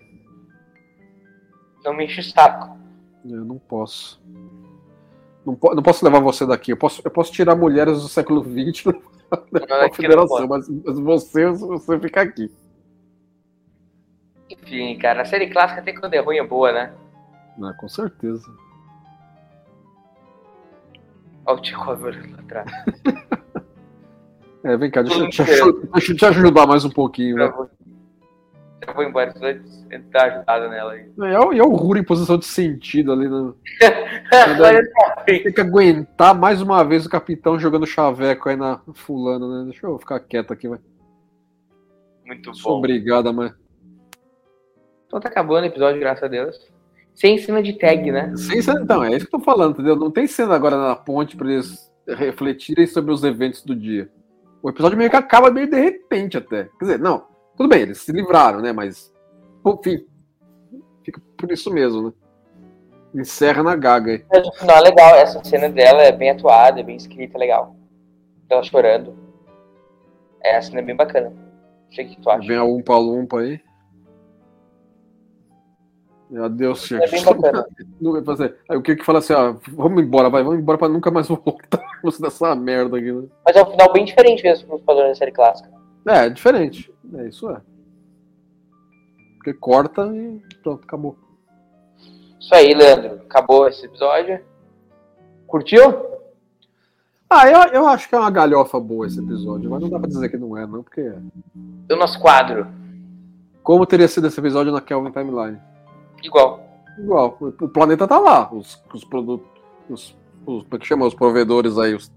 Não 1.84 1.94
me 1.94 2.04
enche 2.04 2.20
o 2.20 2.24
saco. 2.24 2.78
Eu 3.24 3.44
não 3.44 3.58
posso. 3.58 4.20
Não, 5.44 5.54
po- 5.54 5.74
não 5.74 5.82
posso 5.82 6.04
levar 6.04 6.20
você 6.20 6.46
daqui. 6.46 6.72
Eu 6.72 6.76
posso, 6.76 7.02
eu 7.04 7.10
posso 7.10 7.32
tirar 7.32 7.54
mulheres 7.56 8.02
do 8.02 8.08
século 8.08 8.42
XX 8.42 8.84
da 8.84 8.92
Não, 9.68 9.76
aqui 9.82 10.02
não 10.02 10.10
federação, 10.10 10.46
mas, 10.48 10.68
mas 10.68 10.98
você, 10.98 11.46
você 11.50 11.98
fica 12.00 12.22
aqui. 12.22 12.50
Enfim, 14.50 14.98
cara, 14.98 15.22
a 15.22 15.24
série 15.24 15.48
clássica 15.48 15.80
até 15.80 15.92
quando 15.92 16.14
é 16.14 16.18
ruim 16.18 16.38
é 16.38 16.44
boa, 16.46 16.72
né? 16.72 16.92
Ah, 17.62 17.72
com 17.74 17.88
certeza. 17.88 18.50
Olha 21.46 21.58
o 21.58 21.62
Tchekov 21.62 22.02
lá 22.04 22.38
atrás. 22.38 22.70
É, 24.62 24.76
vem 24.76 24.90
cá, 24.90 25.02
deixa, 25.02 25.44
deixa 25.44 26.12
eu 26.12 26.16
te 26.16 26.24
ajudar 26.26 26.66
mais 26.66 26.84
um 26.84 26.90
pouquinho. 26.90 27.36
Né? 27.36 27.48
vou, 27.48 27.70
eu 28.86 28.94
vou 28.94 29.04
embora, 29.04 29.32
de 29.32 29.98
dar 30.10 30.24
ajudada 30.32 30.68
nela 30.68 30.92
aí. 30.92 31.06
E 31.18 31.24
é, 31.24 31.38
o- 31.40 31.52
e 31.54 31.58
é 31.58 31.62
o 31.64 31.74
Ruro 31.74 31.98
em 31.98 32.04
posição 32.04 32.36
de 32.36 32.44
sentido 32.44 33.12
ali. 33.12 33.28
Né? 33.28 33.52
Tem 35.24 35.52
que 35.52 35.60
aguentar 35.60 36.34
mais 36.34 36.60
uma 36.60 36.84
vez 36.84 37.06
o 37.06 37.10
capitão 37.10 37.58
jogando 37.58 37.86
chaveco 37.86 38.48
aí 38.48 38.56
na 38.56 38.80
fulana, 38.94 39.48
né? 39.64 39.70
Deixa 39.70 39.86
eu 39.86 39.98
ficar 39.98 40.20
quieto 40.20 40.52
aqui, 40.52 40.68
vai. 40.68 40.78
Muito 42.26 42.54
Sou 42.54 42.72
bom. 42.72 42.78
obrigada, 42.78 43.32
mas. 43.32 43.52
Então 45.06 45.18
tá 45.20 45.28
acabando 45.28 45.64
o 45.64 45.66
episódio, 45.66 45.98
graças 46.00 46.22
a 46.22 46.28
Deus. 46.28 46.70
Sem 47.14 47.36
cena 47.38 47.62
de 47.62 47.72
tag, 47.72 48.10
né? 48.12 48.32
Sem 48.36 48.62
cena, 48.62 48.80
então, 48.82 49.02
é 49.02 49.10
isso 49.16 49.26
que 49.26 49.34
eu 49.34 49.40
tô 49.40 49.44
falando, 49.44 49.72
entendeu? 49.72 49.96
Não 49.96 50.10
tem 50.10 50.26
cena 50.26 50.54
agora 50.54 50.76
na 50.76 50.94
ponte 50.94 51.36
pra 51.36 51.50
eles 51.50 51.90
refletirem 52.06 52.86
sobre 52.86 53.12
os 53.12 53.24
eventos 53.24 53.64
do 53.64 53.74
dia. 53.74 54.08
O 54.62 54.68
episódio 54.68 54.98
meio 54.98 55.10
que 55.10 55.16
acaba 55.16 55.50
meio 55.50 55.68
de 55.68 55.80
repente 55.80 56.36
até. 56.36 56.64
Quer 56.78 56.84
dizer, 56.84 56.98
não, 56.98 57.26
tudo 57.56 57.68
bem, 57.68 57.82
eles 57.82 57.98
se 57.98 58.12
livraram, 58.12 58.60
né? 58.60 58.72
Mas, 58.72 59.12
enfim, 59.66 60.06
fica 61.02 61.20
por 61.36 61.50
isso 61.50 61.72
mesmo, 61.72 62.08
né? 62.08 62.12
Encerra 63.14 63.62
na 63.62 63.74
gaga 63.74 64.12
aí. 64.12 64.24
Mas 64.30 64.46
o 64.46 64.52
final 64.52 64.76
é 64.76 64.80
legal, 64.80 65.14
essa 65.16 65.42
cena 65.42 65.68
dela 65.68 66.02
é 66.02 66.12
bem 66.12 66.30
atuada, 66.30 66.80
é 66.80 66.82
bem 66.82 66.96
escrita, 66.96 67.36
é 67.36 67.40
legal. 67.40 67.74
Ela 68.48 68.62
chorando. 68.62 69.16
É, 70.42 70.56
a 70.56 70.62
cena 70.62 70.80
é 70.80 70.82
bem 70.82 70.96
bacana. 70.96 71.32
O 71.86 71.90
que 71.90 72.20
tu 72.20 72.30
acha. 72.30 72.46
Vem 72.46 72.56
a 72.56 72.64
Umpa 72.64 72.96
Lumpa 72.96 73.40
aí. 73.40 73.60
É 76.32 76.48
bem 76.48 76.74
Chico. 76.74 77.00
bacana. 77.34 77.66
Não 78.00 78.12
vai 78.12 78.22
fazer. 78.22 78.56
Aí 78.68 78.76
o 78.76 78.82
que 78.82 78.94
que 78.94 79.04
fala 79.04 79.18
assim, 79.18 79.32
ó, 79.32 79.56
vamos 79.72 80.02
embora, 80.02 80.30
vai, 80.30 80.42
vamos 80.42 80.60
embora 80.60 80.78
pra 80.78 80.88
nunca 80.88 81.10
mais 81.10 81.28
voltarmos 82.02 82.18
dessa 82.18 82.54
merda 82.54 82.98
aqui, 82.98 83.12
né? 83.12 83.28
Mas 83.44 83.56
é 83.56 83.62
um 83.62 83.70
final 83.70 83.92
bem 83.92 84.04
diferente 84.04 84.42
mesmo 84.42 84.76
dos 84.76 84.84
padrões 84.84 85.10
da 85.10 85.14
série 85.14 85.32
clássica. 85.32 85.70
É, 86.06 86.26
é 86.26 86.30
diferente. 86.30 86.92
É, 87.14 87.28
isso 87.28 87.50
é. 87.50 87.60
Porque 89.36 89.54
corta 89.54 90.06
e 90.14 90.40
pronto, 90.62 90.84
acabou. 90.84 91.16
Isso 92.38 92.54
aí, 92.54 92.74
Leandro. 92.74 93.22
Acabou 93.22 93.68
esse 93.68 93.86
episódio. 93.86 94.40
Curtiu? 95.46 96.10
Ah, 97.28 97.48
eu, 97.48 97.72
eu 97.72 97.86
acho 97.86 98.08
que 98.08 98.14
é 98.14 98.18
uma 98.18 98.30
galhofa 98.30 98.80
boa 98.80 99.06
esse 99.06 99.20
episódio, 99.20 99.70
mas 99.70 99.80
não 99.80 99.88
dá 99.88 99.98
pra 99.98 100.08
dizer 100.08 100.28
que 100.28 100.36
não 100.36 100.56
é, 100.56 100.66
não, 100.66 100.82
porque. 100.82 101.12
E 101.88 101.92
o 101.92 101.96
nosso 101.96 102.18
quadro? 102.18 102.66
Como 103.62 103.86
teria 103.86 104.08
sido 104.08 104.26
esse 104.26 104.40
episódio 104.40 104.72
na 104.72 104.80
Kelvin 104.80 105.12
Timeline? 105.12 105.58
Igual. 106.22 106.60
Igual, 106.98 107.38
o, 107.40 107.46
o 107.46 107.68
planeta 107.68 108.06
tá 108.06 108.18
lá, 108.18 108.52
os, 108.52 108.82
os 108.92 109.04
produtos. 109.04 109.48
Os, 109.88 110.16
os, 110.46 110.62
como 110.62 110.76
é 110.76 110.78
que 110.78 110.86
chama? 110.86 111.06
Os 111.06 111.14
provedores 111.14 111.78
aí, 111.78 111.94
os, 111.94 112.10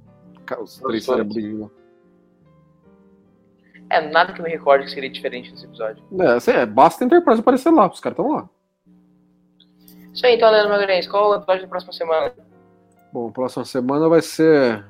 os 0.61 0.79
três 0.79 1.05
cerebrinhos. 1.05 1.69
É, 3.89 4.01
nada 4.09 4.33
que 4.33 4.39
eu 4.39 4.43
me 4.43 4.49
recorde 4.49 4.85
que 4.85 4.91
seria 4.91 5.09
diferente 5.09 5.51
nesse 5.51 5.65
episódio. 5.65 6.03
É, 6.19 6.27
assim, 6.27 6.51
é, 6.51 6.65
basta 6.65 7.03
a 7.03 7.05
Enterprise 7.05 7.39
aparecer 7.39 7.71
lá, 7.71 7.87
os 7.87 7.99
caras 7.99 8.17
estão 8.17 8.31
lá. 8.31 8.49
Isso 10.13 10.25
aí, 10.25 10.35
então, 10.35 10.49
Leandro 10.51 10.69
Magalhães. 10.69 11.07
Qual 11.07 11.31
o 11.31 11.35
episódio 11.35 11.63
da 11.63 11.67
próxima 11.67 11.93
semana? 11.93 12.33
Bom, 13.11 13.31
próxima 13.31 13.65
semana 13.65 14.07
vai 14.07 14.21
ser 14.21 14.85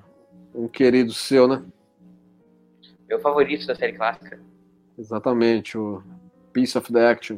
um 0.54 0.68
querido 0.68 1.14
seu, 1.14 1.48
né? 1.48 1.64
Meu 3.08 3.20
favorito 3.20 3.66
da 3.66 3.76
série 3.76 3.94
clássica. 3.94 4.40
Exatamente, 4.98 5.78
o 5.78 6.04
Piece 6.52 6.78
of 6.78 6.92
the 6.92 7.10
Action. 7.10 7.38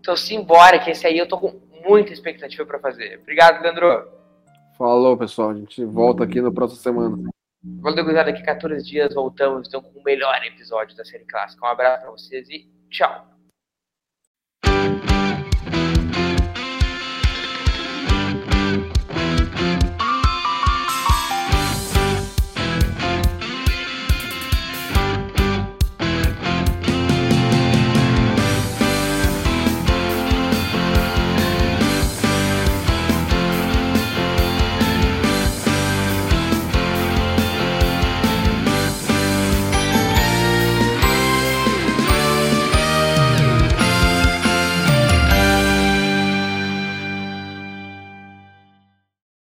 Então, 0.00 0.16
simbora, 0.16 0.78
que 0.78 0.90
esse 0.90 1.06
aí 1.06 1.18
eu 1.18 1.28
tô 1.28 1.38
com 1.38 1.60
muita 1.88 2.12
expectativa 2.12 2.64
pra 2.64 2.78
fazer. 2.78 3.20
Obrigado, 3.20 3.62
Leandro. 3.62 4.08
Falou, 4.82 5.16
pessoal. 5.16 5.50
A 5.50 5.54
gente 5.54 5.84
volta 5.84 6.24
aqui 6.24 6.40
na 6.40 6.50
próxima 6.50 6.82
semana. 6.82 7.30
Valeu, 7.62 8.02
gurizada. 8.02 8.32
Daqui 8.32 8.42
14 8.44 8.84
dias 8.84 9.14
voltamos 9.14 9.68
então 9.68 9.80
com 9.80 10.00
o 10.00 10.02
melhor 10.02 10.34
episódio 10.44 10.96
da 10.96 11.04
série 11.04 11.24
clássica. 11.24 11.64
Um 11.64 11.68
abraço 11.68 12.02
pra 12.02 12.10
vocês 12.10 12.48
e 12.50 12.68
tchau. 12.90 13.28